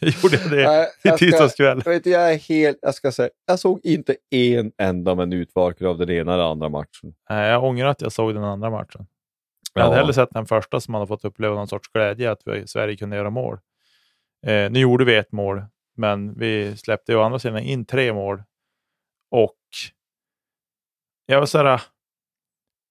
Gjorde 0.00 0.36
jag 0.36 0.50
det 0.50 1.14
i 1.14 1.18
tisdags 1.18 1.54
kväll? 1.54 1.82
Jag, 1.84 1.92
vet, 1.92 2.06
jag 2.06 2.32
är 2.32 2.38
helt... 2.38 2.78
Jag 2.82 2.94
ska 2.94 3.12
säga, 3.12 3.30
jag 3.46 3.58
såg 3.58 3.80
inte 3.82 4.16
en 4.30 4.72
enda 4.78 5.14
minut 5.14 5.50
varken 5.54 5.86
av 5.86 5.98
den 5.98 6.10
ena 6.10 6.34
eller 6.34 6.44
andra 6.44 6.68
matchen. 6.68 7.14
Nej, 7.30 7.50
jag 7.50 7.64
ångrar 7.64 7.86
att 7.86 8.00
jag 8.00 8.12
såg 8.12 8.34
den 8.34 8.44
andra 8.44 8.70
matchen. 8.70 9.06
Jag 9.72 9.82
Ja. 9.82 9.84
hade 9.84 9.96
hellre 9.96 10.12
sett 10.14 10.30
den 10.30 10.46
första 10.46 10.80
som 10.80 10.94
hade 10.94 11.06
fått 11.06 11.24
uppleva 11.24 11.54
någon 11.54 11.68
sorts 11.68 11.88
glädje 11.92 12.30
att 12.30 12.42
vi, 12.46 12.66
Sverige 12.66 12.96
kunde 12.96 13.16
göra 13.16 13.30
mål. 13.30 13.58
Eh, 14.46 14.70
nu 14.70 14.78
gjorde 14.80 15.04
vi 15.04 15.16
ett 15.16 15.32
mål, 15.32 15.62
men 15.96 16.38
vi 16.38 16.76
släppte 16.76 17.12
ju 17.12 17.18
å 17.18 17.22
andra 17.22 17.38
sidan 17.38 17.58
in 17.58 17.84
tre 17.84 18.12
mål. 18.12 18.42
Och 19.30 19.56
jag 21.26 21.38
var 21.38 21.46
så 21.46 21.58
här, 21.58 21.80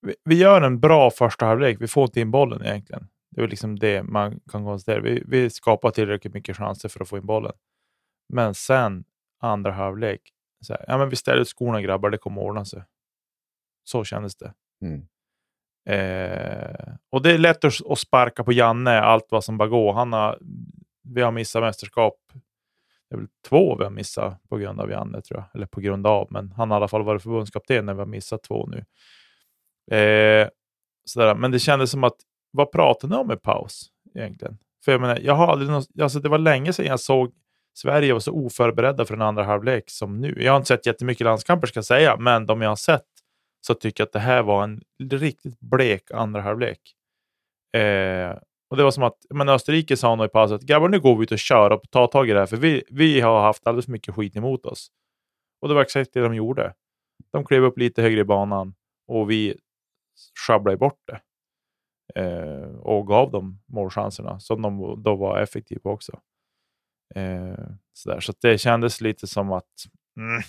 vi, 0.02 0.16
vi 0.24 0.36
gör 0.38 0.62
en 0.62 0.80
bra 0.80 1.12
första 1.12 1.46
halvlek. 1.46 1.78
Vi 1.82 1.88
får 1.88 2.04
inte 2.04 2.20
in 2.20 2.32
bollen 2.32 2.66
egentligen. 2.66 3.08
Det 3.32 3.42
är 3.42 3.48
liksom 3.48 3.80
det 3.80 4.04
man 4.04 4.40
kan 4.52 4.66
konstatera. 4.66 5.02
Vi, 5.02 5.24
vi 5.28 5.50
skapar 5.50 5.92
tillräckligt 5.92 6.34
mycket 6.34 6.58
chanser 6.58 6.90
för 6.90 7.00
att 7.02 7.10
få 7.10 7.18
in 7.18 7.26
bollen. 7.26 7.54
Men 8.34 8.54
sen 8.56 9.04
andra 9.40 9.72
halvlek, 9.72 10.22
så 10.66 10.74
här, 10.74 10.86
ja, 10.88 10.98
men 10.98 11.10
vi 11.10 11.16
ställer 11.16 11.42
ut 11.42 11.48
skorna 11.48 11.82
grabbar, 11.82 12.10
det 12.10 12.18
kommer 12.18 12.42
ordna 12.42 12.66
sig. 12.66 12.84
Så 13.84 14.04
kändes 14.04 14.36
det. 14.36 14.54
Mm. 14.82 15.08
Eh, 15.86 16.94
och 17.10 17.22
det 17.22 17.32
är 17.32 17.38
lätt 17.38 17.66
att, 17.66 18.00
sparka 18.00 18.44
på 18.44 18.54
Janne 18.54 19.02
allt 19.02 19.28
vad 19.30 19.44
som 19.44 19.58
bara 19.58 19.70
går. 19.70 19.94
Han 19.94 20.14
har, 20.14 20.40
vi 21.04 21.22
har 21.22 21.32
missat 21.32 21.62
mästerskap. 21.62 22.16
Det 23.10 23.16
är 23.16 23.18
väl 23.18 23.28
två 23.48 23.76
vi 23.76 23.84
har 23.84 23.92
missat 23.92 24.44
på 24.50 24.58
grund 24.58 24.82
av 24.82 24.92
Janne, 24.92 25.22
tror 25.22 25.40
jag. 25.40 25.46
Eller 25.54 25.66
på 25.66 25.82
grund 25.82 26.08
av, 26.08 26.28
men 26.30 26.52
han 26.52 26.72
har 26.72 26.78
i 26.78 26.80
alla 26.80 26.88
fall 26.88 27.04
varit 27.04 27.24
förbundskapten 27.24 27.86
när 27.86 27.94
vi 27.94 28.00
har 28.00 28.06
missat 28.06 28.44
två 28.44 28.68
nu. 28.68 28.78
Eh, 29.98 30.48
sådär. 31.06 31.36
Men 31.36 31.52
det 31.52 31.60
kändes 31.60 31.92
som 31.92 32.04
att, 32.04 32.16
vad 32.52 32.72
pratade 32.72 33.16
ni 33.16 33.22
om 33.22 33.32
i 33.32 33.36
paus 33.36 33.88
egentligen? 34.16 34.58
För 34.86 34.92
jag 34.92 35.02
menar, 35.02 35.20
jag 35.22 35.36
har 35.36 35.48
aldrig, 35.48 35.72
någon, 35.72 35.84
alltså 36.02 36.20
det 36.20 36.30
var 36.30 36.38
länge 36.38 36.74
sedan 36.74 36.86
jag 36.86 37.00
såg 37.00 37.32
Sverige 37.74 38.14
var 38.14 38.20
så 38.20 38.32
oförberedda 38.32 39.06
för 39.06 39.14
en 39.14 39.22
andra 39.22 39.44
halvlek 39.44 39.84
som 39.90 40.22
nu. 40.22 40.44
Jag 40.44 40.52
har 40.52 40.58
inte 40.58 40.68
sett 40.68 40.86
jättemycket 40.86 41.26
landskamper 41.26 41.68
ska 41.68 41.78
jag 41.78 41.86
säga, 41.86 42.18
men 42.18 42.46
de 42.46 42.62
jag 42.62 42.70
har 42.70 42.76
sett 42.76 43.09
så 43.62 43.74
tycker 43.74 44.02
jag 44.02 44.06
att 44.06 44.14
det 44.14 44.20
här 44.20 44.44
var 44.44 44.64
en 44.64 44.82
riktigt 45.12 45.60
blek 45.60 46.12
andra 46.12 46.42
halvlek. 46.42 46.96
Eh, 47.78 48.38
och 48.70 48.78
det 48.78 48.84
var 48.84 48.92
som 48.92 49.04
att 49.04 49.26
men 49.30 49.50
Österrike 49.50 49.98
sa 49.98 50.16
nog 50.16 50.26
i 50.26 50.30
pausen 50.30 50.56
att 50.56 50.62
grabbar 50.62 50.90
nu 50.90 51.00
går 51.00 51.16
vi 51.16 51.24
ut 51.24 51.32
och 51.32 51.40
kör 51.40 51.72
och 51.72 51.92
tar 51.92 52.08
tag 52.08 52.30
i 52.30 52.34
det 52.34 52.40
här 52.40 52.46
för 52.46 52.58
vi, 52.58 52.84
vi 52.90 53.22
har 53.22 53.42
haft 53.42 53.68
alldeles 53.68 53.86
för 53.86 53.92
mycket 53.92 54.16
skit 54.16 54.36
emot 54.36 54.66
oss. 54.66 54.92
Och 55.62 55.68
det 55.68 55.74
var 55.74 55.82
exakt 55.82 56.14
det 56.14 56.22
de 56.22 56.36
gjorde. 56.36 56.74
De 57.32 57.46
klev 57.46 57.64
upp 57.64 57.78
lite 57.78 58.02
högre 58.02 58.20
i 58.20 58.24
banan 58.24 58.74
och 59.08 59.32
vi 59.32 59.58
sjabblade 60.48 60.78
bort 60.78 61.00
det. 61.08 61.22
Eh, 62.16 62.76
och 62.76 63.08
gav 63.08 63.32
dem 63.32 63.62
målchanserna 63.68 64.40
som 64.40 64.62
de 64.62 65.04
då 65.04 65.16
var 65.16 65.40
effektiva 65.40 65.92
också. 65.92 66.20
Eh, 67.16 67.66
sådär. 67.94 68.20
Så 68.20 68.34
det 68.42 68.58
kändes 68.58 69.02
lite 69.02 69.28
som 69.28 69.52
att 69.52 69.66
mm, 70.18 70.42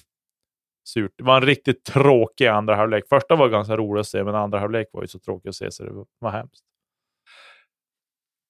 surt. 0.93 1.12
Det 1.16 1.24
var 1.24 1.36
en 1.36 1.47
riktigt 1.47 1.84
tråkig 1.84 2.47
andra 2.47 2.74
halvlek. 2.74 3.05
Första 3.09 3.36
var 3.36 3.49
ganska 3.49 3.76
rolig 3.76 4.01
att 4.01 4.07
se, 4.07 4.24
men 4.24 4.34
andra 4.34 4.59
halvlek 4.59 4.88
var 4.93 5.03
ju 5.03 5.09
så 5.09 5.18
tråkig 5.18 5.49
att 5.49 5.55
se 5.55 5.70
så 5.70 5.84
det 5.84 6.05
var, 6.18 6.30
hemskt. 6.30 6.64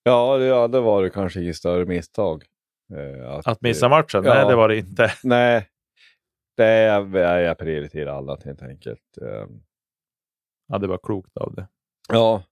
Ja, 0.02 0.38
det, 0.38 0.44
ja, 0.44 0.68
det 0.68 0.80
var 0.80 1.02
det 1.02 1.10
kanske 1.10 1.40
inget 1.42 1.56
större 1.56 1.84
misstag. 1.84 2.44
Eh, 2.94 3.40
Att 3.44 3.60
missa 3.60 3.88
matchen? 3.88 4.24
ja. 4.24 4.34
Nej, 4.34 4.46
det 4.48 4.54
var 4.56 4.68
det 4.68 4.76
inte. 4.76 5.12
Nej, 5.24 5.68
det 6.56 6.64
är, 6.64 7.16
jag, 7.16 7.42
jag 7.42 7.58
prioriterar 7.58 8.18
annat 8.18 8.42
helt 8.44 8.62
enkelt. 8.62 9.18
Eh, 9.22 9.46
Ja, 10.72 10.78
det 10.78 10.86
var 10.86 10.98
klokt 11.02 11.36
av 11.36 11.54
det. 11.54 11.68
Ja, 12.08 12.42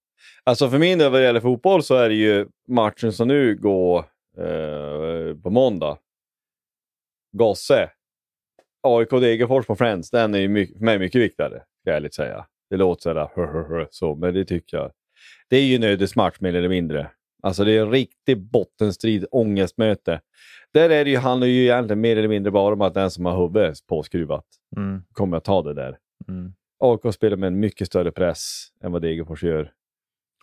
alltså 0.45 0.71
för 0.71 0.79
min 0.79 0.99
del 0.99 1.13
vad 1.13 1.21
det 1.21 1.25
gäller 1.25 1.41
fotboll 1.41 1.83
så 1.83 1.95
är 1.95 2.09
det 2.09 2.15
ju 2.15 2.47
matchen 2.69 3.13
som 3.13 3.29
nu 3.29 3.57
går 3.57 3.99
eh, 4.39 5.37
på 5.43 5.51
måndag. 5.51 5.99
Gosse. 7.33 7.91
AIK 8.97 9.11
Degerfors 9.11 9.67
på 9.67 9.77
Friends, 9.77 10.11
den 10.11 10.35
är 10.35 10.39
ju 10.39 10.49
mycket, 10.49 10.79
för 10.79 10.85
mig 10.85 10.99
mycket 10.99 11.21
viktigare, 11.21 11.51
ska 11.81 11.91
jag 11.91 11.97
ärligt 11.97 12.15
säga. 12.15 12.47
Det 12.71 12.77
låter 12.77 13.15
hör, 13.15 13.69
hör, 13.69 13.89
så, 13.91 14.15
men 14.15 14.35
det 14.35 14.45
tycker 14.45 14.77
jag. 14.77 14.91
Det 15.51 15.57
är 15.57 15.63
ju 15.63 15.77
en 15.77 15.85
ödesmatch 15.85 16.41
mer 16.41 16.55
eller 16.55 16.69
mindre. 16.69 17.11
Alltså 17.43 17.65
det 17.65 17.73
är 17.73 17.83
en 17.83 17.91
riktig 17.91 18.39
bottenstrid, 18.51 19.27
ångestmöte. 19.31 20.21
Där 20.75 20.91
är 20.91 21.05
det 21.05 21.11
ju, 21.11 21.17
handlar 21.17 21.47
ju 21.47 21.63
egentligen 21.63 22.01
mer 22.01 22.17
eller 22.17 22.29
mindre 22.29 22.51
bara 22.53 22.75
om 22.75 22.81
att 22.81 22.95
den 22.95 23.11
som 23.11 23.25
har 23.25 23.43
huvudet 23.43 23.87
påskruvat 23.89 24.45
Mm, 24.77 25.03
kommer 25.13 25.37
att 25.37 25.45
ta 25.45 25.63
det 25.63 25.75
där. 25.75 25.99
mm, 26.29 26.53
AIK 26.79 27.15
spelar 27.15 27.37
med 27.37 27.47
en 27.47 27.61
mycket 27.61 27.87
större 27.87 28.11
press 28.13 28.67
än 28.83 28.93
vad 28.93 29.03
Degerfors 29.03 29.43
gör. 29.43 29.73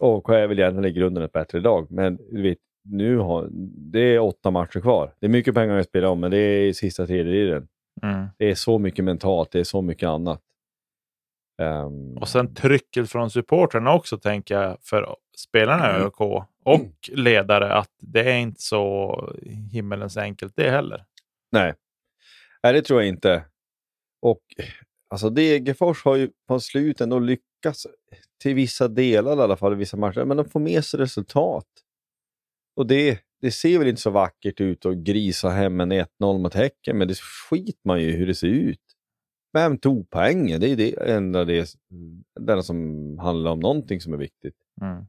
AIK 0.02 0.30
är 0.30 0.48
väl 0.48 0.60
egentligen 0.60 0.86
i 0.86 0.92
grunden 0.92 1.24
ett 1.24 1.32
bättre 1.32 1.60
lag, 1.60 1.88
men 1.92 2.18
du 2.32 2.42
vet, 2.42 2.58
nu 2.84 3.18
har, 3.18 3.48
det 3.92 4.00
är 4.00 4.20
åtta 4.20 4.52
matcher 4.52 4.80
kvar. 4.80 5.14
Det 5.20 5.26
är 5.26 5.30
mycket 5.30 5.56
pengar 5.56 5.78
att 5.78 5.88
spela 5.88 6.10
om, 6.10 6.20
men 6.20 6.32
det 6.32 6.38
är 6.38 6.66
i 6.68 6.74
sista 6.74 7.08
tredjedelen. 7.08 7.68
Mm. 8.04 8.28
Det 8.38 8.50
är 8.52 8.56
så 8.56 8.78
mycket 8.80 9.06
mentalt, 9.06 9.52
det 9.52 9.60
är 9.60 9.64
så 9.64 9.82
mycket 9.82 10.08
annat. 10.10 10.42
Ehm, 11.62 12.18
Och 12.18 12.28
sen 12.28 12.54
trycket 12.56 13.12
från 13.12 13.32
supportrarna 13.32 13.94
också, 13.94 14.18
tänker 14.18 14.56
jag, 14.62 14.78
för 14.82 15.16
spelarna 15.38 15.92
i 15.92 15.96
Mm. 15.96 16.08
ÖK 16.08 16.22
och 16.22 17.10
ledare, 17.12 17.74
att 17.74 17.92
det 18.00 18.32
är 18.32 18.38
inte 18.38 18.62
så 18.62 19.34
himmelens 19.72 20.18
enkelt 20.18 20.54
det 20.56 20.70
heller. 20.70 21.06
Nej. 21.52 21.74
Nej, 22.64 22.74
det 22.74 22.82
tror 22.82 23.02
jag 23.02 23.10
inte. 23.10 23.46
Och 24.22 24.42
alltså 25.10 25.30
Degerfors 25.30 26.04
har 26.06 26.16
ju 26.16 26.30
på 26.48 26.60
slutet 26.60 27.02
ändå 27.02 27.20
lyckats 27.20 27.88
till 28.42 28.56
vissa 28.56 28.88
delar 28.88 29.38
i 29.38 29.42
alla 29.42 29.58
fall, 29.58 29.74
i 29.74 29.76
vissa 29.76 29.98
matcher, 29.98 30.26
men 30.26 30.38
de 30.38 30.50
får 30.50 30.60
med 30.60 30.86
sig 30.86 31.00
resultat. 31.00 31.68
Och 32.76 32.88
det, 32.88 33.20
det 33.46 33.52
ser 33.52 33.80
väl 33.80 33.88
inte 33.88 34.02
så 34.02 34.10
vackert 34.10 34.62
ut 34.62 34.86
att 34.86 34.98
grisa 34.98 35.50
hem 35.50 35.80
en 35.80 35.92
1-0 35.92 36.08
mot 36.20 36.54
Häcken, 36.54 36.98
men 36.98 37.08
det 37.08 37.18
skiter 37.18 37.82
man 37.84 38.02
ju 38.02 38.12
hur 38.12 38.28
det 38.28 38.36
ser 38.36 38.48
ut. 38.48 38.82
Vem 39.54 39.78
tog 39.78 40.10
poängen? 40.10 40.62
Det 40.62 40.70
är 40.70 40.76
det 40.76 41.12
enda 41.12 41.46
det, 41.46 41.70
det 42.40 42.52
enda 42.52 42.64
som 42.64 43.18
handlar 43.18 43.52
om 43.52 43.60
någonting 43.60 44.02
som 44.02 44.14
är 44.14 44.18
viktigt. 44.18 44.56
Mm. 44.82 45.06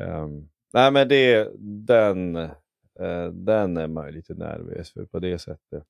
Ehm, 0.00 0.48
nej, 0.72 0.92
men 0.92 1.08
det, 1.08 1.48
den, 1.86 2.36
eh, 2.36 3.28
den 3.32 3.76
är 3.76 3.88
man 3.88 4.06
ju 4.06 4.12
lite 4.12 4.34
nervös 4.34 4.92
för 4.92 5.04
på 5.04 5.18
det 5.18 5.38
sättet. 5.38 5.84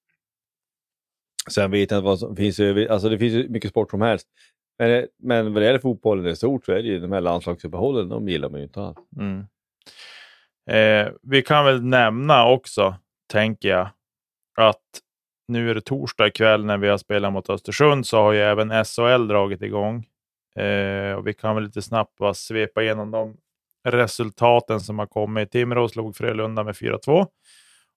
Sen 1.50 1.70
vet 1.70 1.90
jag 1.90 1.98
inte 1.98 2.04
vad 2.04 2.18
som 2.18 2.36
finns 2.36 2.60
över, 2.60 2.86
alltså 2.86 3.08
det 3.08 3.18
finns 3.18 3.34
ju 3.34 3.48
mycket 3.48 3.70
sport 3.70 3.90
som 3.90 4.00
helst. 4.00 4.28
Men, 4.78 5.06
men 5.18 5.52
vad 5.52 5.62
det 5.62 5.66
gäller 5.66 5.78
fotbollen 5.78 6.26
i 6.26 6.36
stort 6.36 6.64
så 6.64 6.72
är 6.72 6.82
det 6.82 6.88
ju 6.88 7.00
de 7.00 7.12
här 7.12 7.20
landslagsuppehållen, 7.20 8.08
de 8.08 8.28
gillar 8.28 8.48
man 8.48 8.60
ju 8.60 8.64
inte 8.64 8.80
alls. 8.80 8.98
Mm. 9.20 9.46
Eh, 10.70 11.08
vi 11.22 11.42
kan 11.42 11.64
väl 11.64 11.84
nämna 11.84 12.48
också, 12.48 12.94
tänker 13.32 13.68
jag, 13.68 13.88
att 14.56 14.82
nu 15.48 15.70
är 15.70 15.74
det 15.74 15.80
torsdag 15.80 16.30
kväll 16.30 16.64
när 16.64 16.78
vi 16.78 16.88
har 16.88 16.98
spelat 16.98 17.32
mot 17.32 17.50
Östersund 17.50 18.06
så 18.06 18.16
har 18.16 18.32
ju 18.32 18.40
även 18.40 18.84
SHL 18.84 19.28
dragit 19.28 19.62
igång. 19.62 20.06
Eh, 20.58 21.12
och 21.12 21.26
vi 21.26 21.34
kan 21.34 21.54
väl 21.54 21.64
lite 21.64 21.82
snabbt 21.82 22.16
bara 22.18 22.34
svepa 22.34 22.82
igenom 22.82 23.10
de 23.10 23.36
resultaten 23.88 24.80
som 24.80 24.98
har 24.98 25.06
kommit. 25.06 25.50
Timrå 25.50 25.88
slog 25.88 26.16
Frölunda 26.16 26.64
med 26.64 26.74
4-2. 26.74 27.26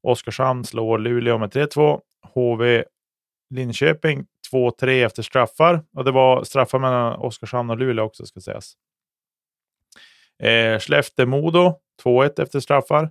Oskarshamn 0.04 0.66
slår 0.66 0.98
Luleå 0.98 1.38
med 1.38 1.52
3-2. 1.54 2.02
HV 2.34 2.84
Linköping 3.50 4.26
2-3 4.52 5.06
efter 5.06 5.24
straffar. 5.24 5.82
Och 5.96 6.04
det 6.04 6.12
var 6.12 6.44
straffar 6.44 6.80
mellan 6.80 7.20
Oskarshamn 7.20 7.70
och 7.70 7.78
Luleå 7.78 8.06
också 8.06 8.26
ska 8.26 8.40
sägas. 8.40 8.74
Eh, 10.44 10.80
Skellefteå-Modo 10.80 11.80
2-1 12.04 12.42
efter 12.42 12.60
straffar. 12.60 13.04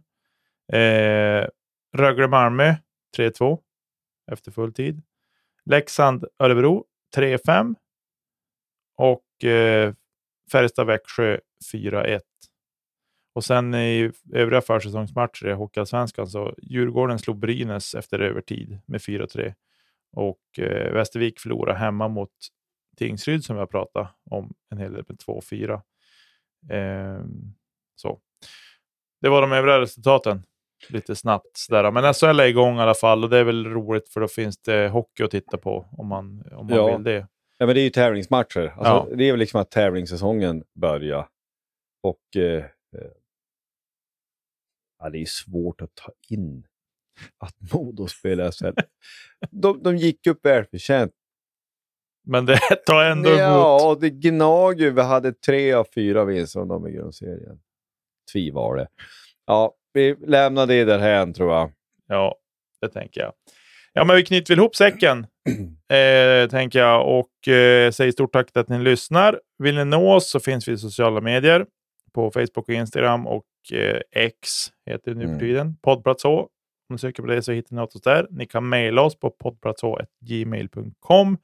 Eh, 0.72 1.46
Rögle-Malmö 1.96 2.74
3-2 3.16 3.58
efter 4.32 4.50
full 4.50 4.72
tid. 4.72 5.02
Leksand-Örebro 5.64 6.84
3-5. 7.16 7.74
Och 8.96 9.44
eh, 9.44 9.94
Färjestad-Växjö 10.52 11.38
4-1. 11.72 12.20
Och 13.34 13.44
sen 13.44 13.74
i 13.74 14.12
övriga 14.32 14.60
försäsongsmatcher 14.60 15.48
i 15.48 15.52
Hockeyallsvenskan 15.52 16.26
så 16.26 16.54
Djurgården 16.62 17.18
slog 17.18 17.38
Brynäs 17.38 17.94
efter 17.94 18.18
övertid 18.18 18.80
med 18.86 19.00
4-3. 19.00 19.54
Och 20.12 20.58
eh, 20.58 20.92
Västervik 20.92 21.40
förlorade 21.40 21.78
hemma 21.78 22.08
mot 22.08 22.30
Tingsryd 22.96 23.44
som 23.44 23.56
jag 23.56 23.70
pratade 23.70 24.08
om 24.30 24.54
en 24.70 24.78
hel 24.78 24.92
del 24.92 25.04
med 25.08 25.18
2-4. 25.26 25.80
Eh, 26.70 27.24
så. 27.94 28.20
Det 29.20 29.28
var 29.28 29.40
de 29.42 29.52
övriga 29.52 29.80
resultaten. 29.80 30.42
Lite 30.88 31.16
snabbt 31.16 31.66
där. 31.68 31.90
Men 31.90 32.14
SHL 32.14 32.40
är 32.40 32.46
igång 32.46 32.76
i 32.78 32.80
alla 32.80 32.94
fall 32.94 33.24
och 33.24 33.30
det 33.30 33.38
är 33.38 33.44
väl 33.44 33.66
roligt 33.66 34.08
för 34.08 34.20
då 34.20 34.28
finns 34.28 34.58
det 34.58 34.88
hockey 34.88 35.22
att 35.24 35.30
titta 35.30 35.56
på 35.58 35.88
om 35.92 36.06
man, 36.06 36.42
om 36.52 36.66
man 36.66 36.76
Ja. 36.76 36.96
vill 36.96 37.04
det. 37.04 37.28
Ja, 37.58 37.66
men 37.66 37.74
det 37.74 37.80
är 37.80 37.84
ju 37.84 37.90
tävlingsmatcher. 37.90 38.60
Alltså, 38.76 39.08
Ja. 39.10 39.16
Det 39.16 39.24
är 39.24 39.32
väl 39.32 39.38
liksom 39.38 39.60
att 39.60 39.70
tävlingssäsongen 39.70 40.64
börjar. 40.74 41.28
Och 42.02 42.36
eh, 42.36 42.64
eh, 42.64 43.10
ja, 44.98 45.10
det 45.10 45.18
är 45.18 45.26
svårt 45.26 45.80
att 45.80 45.94
ta 45.94 46.12
in 46.28 46.66
att 47.38 47.72
Modo 47.72 48.06
spelar 48.08 48.50
SHL. 48.50 48.80
de, 49.50 49.82
de 49.82 49.96
gick 49.96 50.26
upp 50.26 50.44
välförtjänt. 50.46 51.12
Men 52.28 52.46
det 52.46 52.58
tar 52.86 53.04
ändå 53.04 53.28
emot. 53.28 53.40
Ja, 53.40 53.90
och 53.90 54.00
det 54.00 54.10
gnager 54.10 54.84
ju. 54.84 54.90
Vi 54.90 55.02
hade 55.02 55.32
tre 55.32 55.72
av 55.72 55.86
fyra 55.94 56.24
vinster 56.24 56.60
om 56.60 56.68
de 56.68 56.88
i 56.88 56.92
grundserien. 56.92 57.58
Tvi 58.32 58.50
var 58.50 58.76
det. 58.76 58.88
Ja, 59.46 59.74
vi 59.92 60.16
lämnar 60.26 60.66
det 60.66 60.84
därhän 60.84 61.32
tror 61.34 61.52
jag. 61.52 61.72
Ja, 62.08 62.34
det 62.80 62.88
tänker 62.88 63.20
jag. 63.20 63.32
Ja, 63.92 64.04
men 64.04 64.16
vi 64.16 64.24
knyter 64.24 64.54
väl 64.54 64.58
ihop 64.58 64.76
säcken, 64.76 65.26
eh, 65.92 66.48
tänker 66.50 66.78
jag. 66.78 67.18
Och 67.18 67.48
eh, 67.48 67.90
säger 67.90 68.12
stort 68.12 68.32
tack 68.32 68.52
till 68.52 68.60
att 68.60 68.68
ni 68.68 68.78
lyssnar. 68.78 69.40
Vill 69.58 69.74
ni 69.74 69.84
nå 69.84 70.14
oss 70.14 70.30
så 70.30 70.40
finns 70.40 70.68
vi 70.68 70.72
i 70.72 70.76
sociala 70.78 71.20
medier. 71.20 71.66
På 72.14 72.30
Facebook 72.30 72.68
och 72.68 72.74
Instagram 72.74 73.26
och 73.26 73.44
eh, 73.72 74.00
X 74.16 74.48
heter 74.86 75.10
det 75.10 75.16
nu 75.18 75.24
Mm. 75.24 75.38
för 75.38 75.46
tiden. 75.46 75.76
Poddplats 75.82 76.24
H. 76.24 76.40
Om 76.40 76.48
ni 76.90 76.98
söker 76.98 77.22
på 77.22 77.28
det 77.28 77.42
så 77.42 77.52
hittar 77.52 77.76
ni 77.76 77.82
oss 77.82 78.00
där. 78.02 78.26
Ni 78.30 78.46
kan 78.46 78.68
mejla 78.68 79.02
oss 79.02 79.18
på 79.18 79.30
poddplatsh.gmail.com 79.30 81.38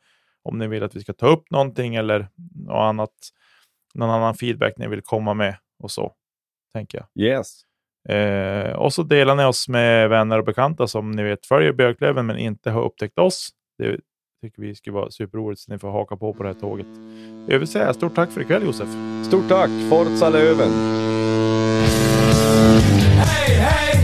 om 0.45 0.59
ni 0.59 0.67
vill 0.67 0.83
att 0.83 0.97
vi 0.97 1.01
ska 1.01 1.13
ta 1.13 1.27
upp 1.27 1.51
någonting 1.51 1.95
eller 1.95 2.29
något 2.55 2.77
annat, 2.77 3.11
någon 3.95 4.11
annan 4.11 4.35
feedback 4.35 4.73
ni 4.77 4.89
vill 4.89 5.03
komma 5.03 5.35
med 5.35 5.57
och 5.83 5.91
så, 5.91 6.13
tänker 6.75 6.99
jag. 6.99 7.27
Yes. 7.27 7.63
Eh, 8.09 8.73
och 8.73 8.93
så 8.93 9.03
delar 9.03 9.35
ni 9.35 9.45
oss 9.45 9.69
med 9.69 10.09
vänner 10.09 10.39
och 10.39 10.45
bekanta 10.45 10.87
som 10.87 11.11
ni 11.11 11.23
vet 11.23 11.47
följer 11.47 11.73
Björklöven 11.73 12.27
men 12.27 12.39
inte 12.39 12.71
har 12.71 12.83
upptäckt 12.83 13.19
oss. 13.19 13.49
Det 13.79 14.01
tycker 14.43 14.63
vi 14.63 14.75
skulle 14.75 14.95
vara 14.95 15.11
superroligt 15.11 15.61
så 15.61 15.73
ni 15.73 15.79
får 15.79 15.91
haka 15.91 16.17
på 16.17 16.35
på 16.35 16.43
det 16.43 16.49
här 16.49 16.61
tåget. 16.61 16.87
Jag 17.49 17.59
vill 17.59 17.69
säga 17.69 17.95
stort 17.95 18.15
tack 18.15 18.31
för 18.31 18.41
ikväll 18.41 18.63
Josef. 18.65 18.89
Stort 19.27 19.49
tack! 19.49 19.71
Forza 19.91 20.31
Löven! 20.31 20.73
Hej, 23.17 23.57
hej, 23.57 24.04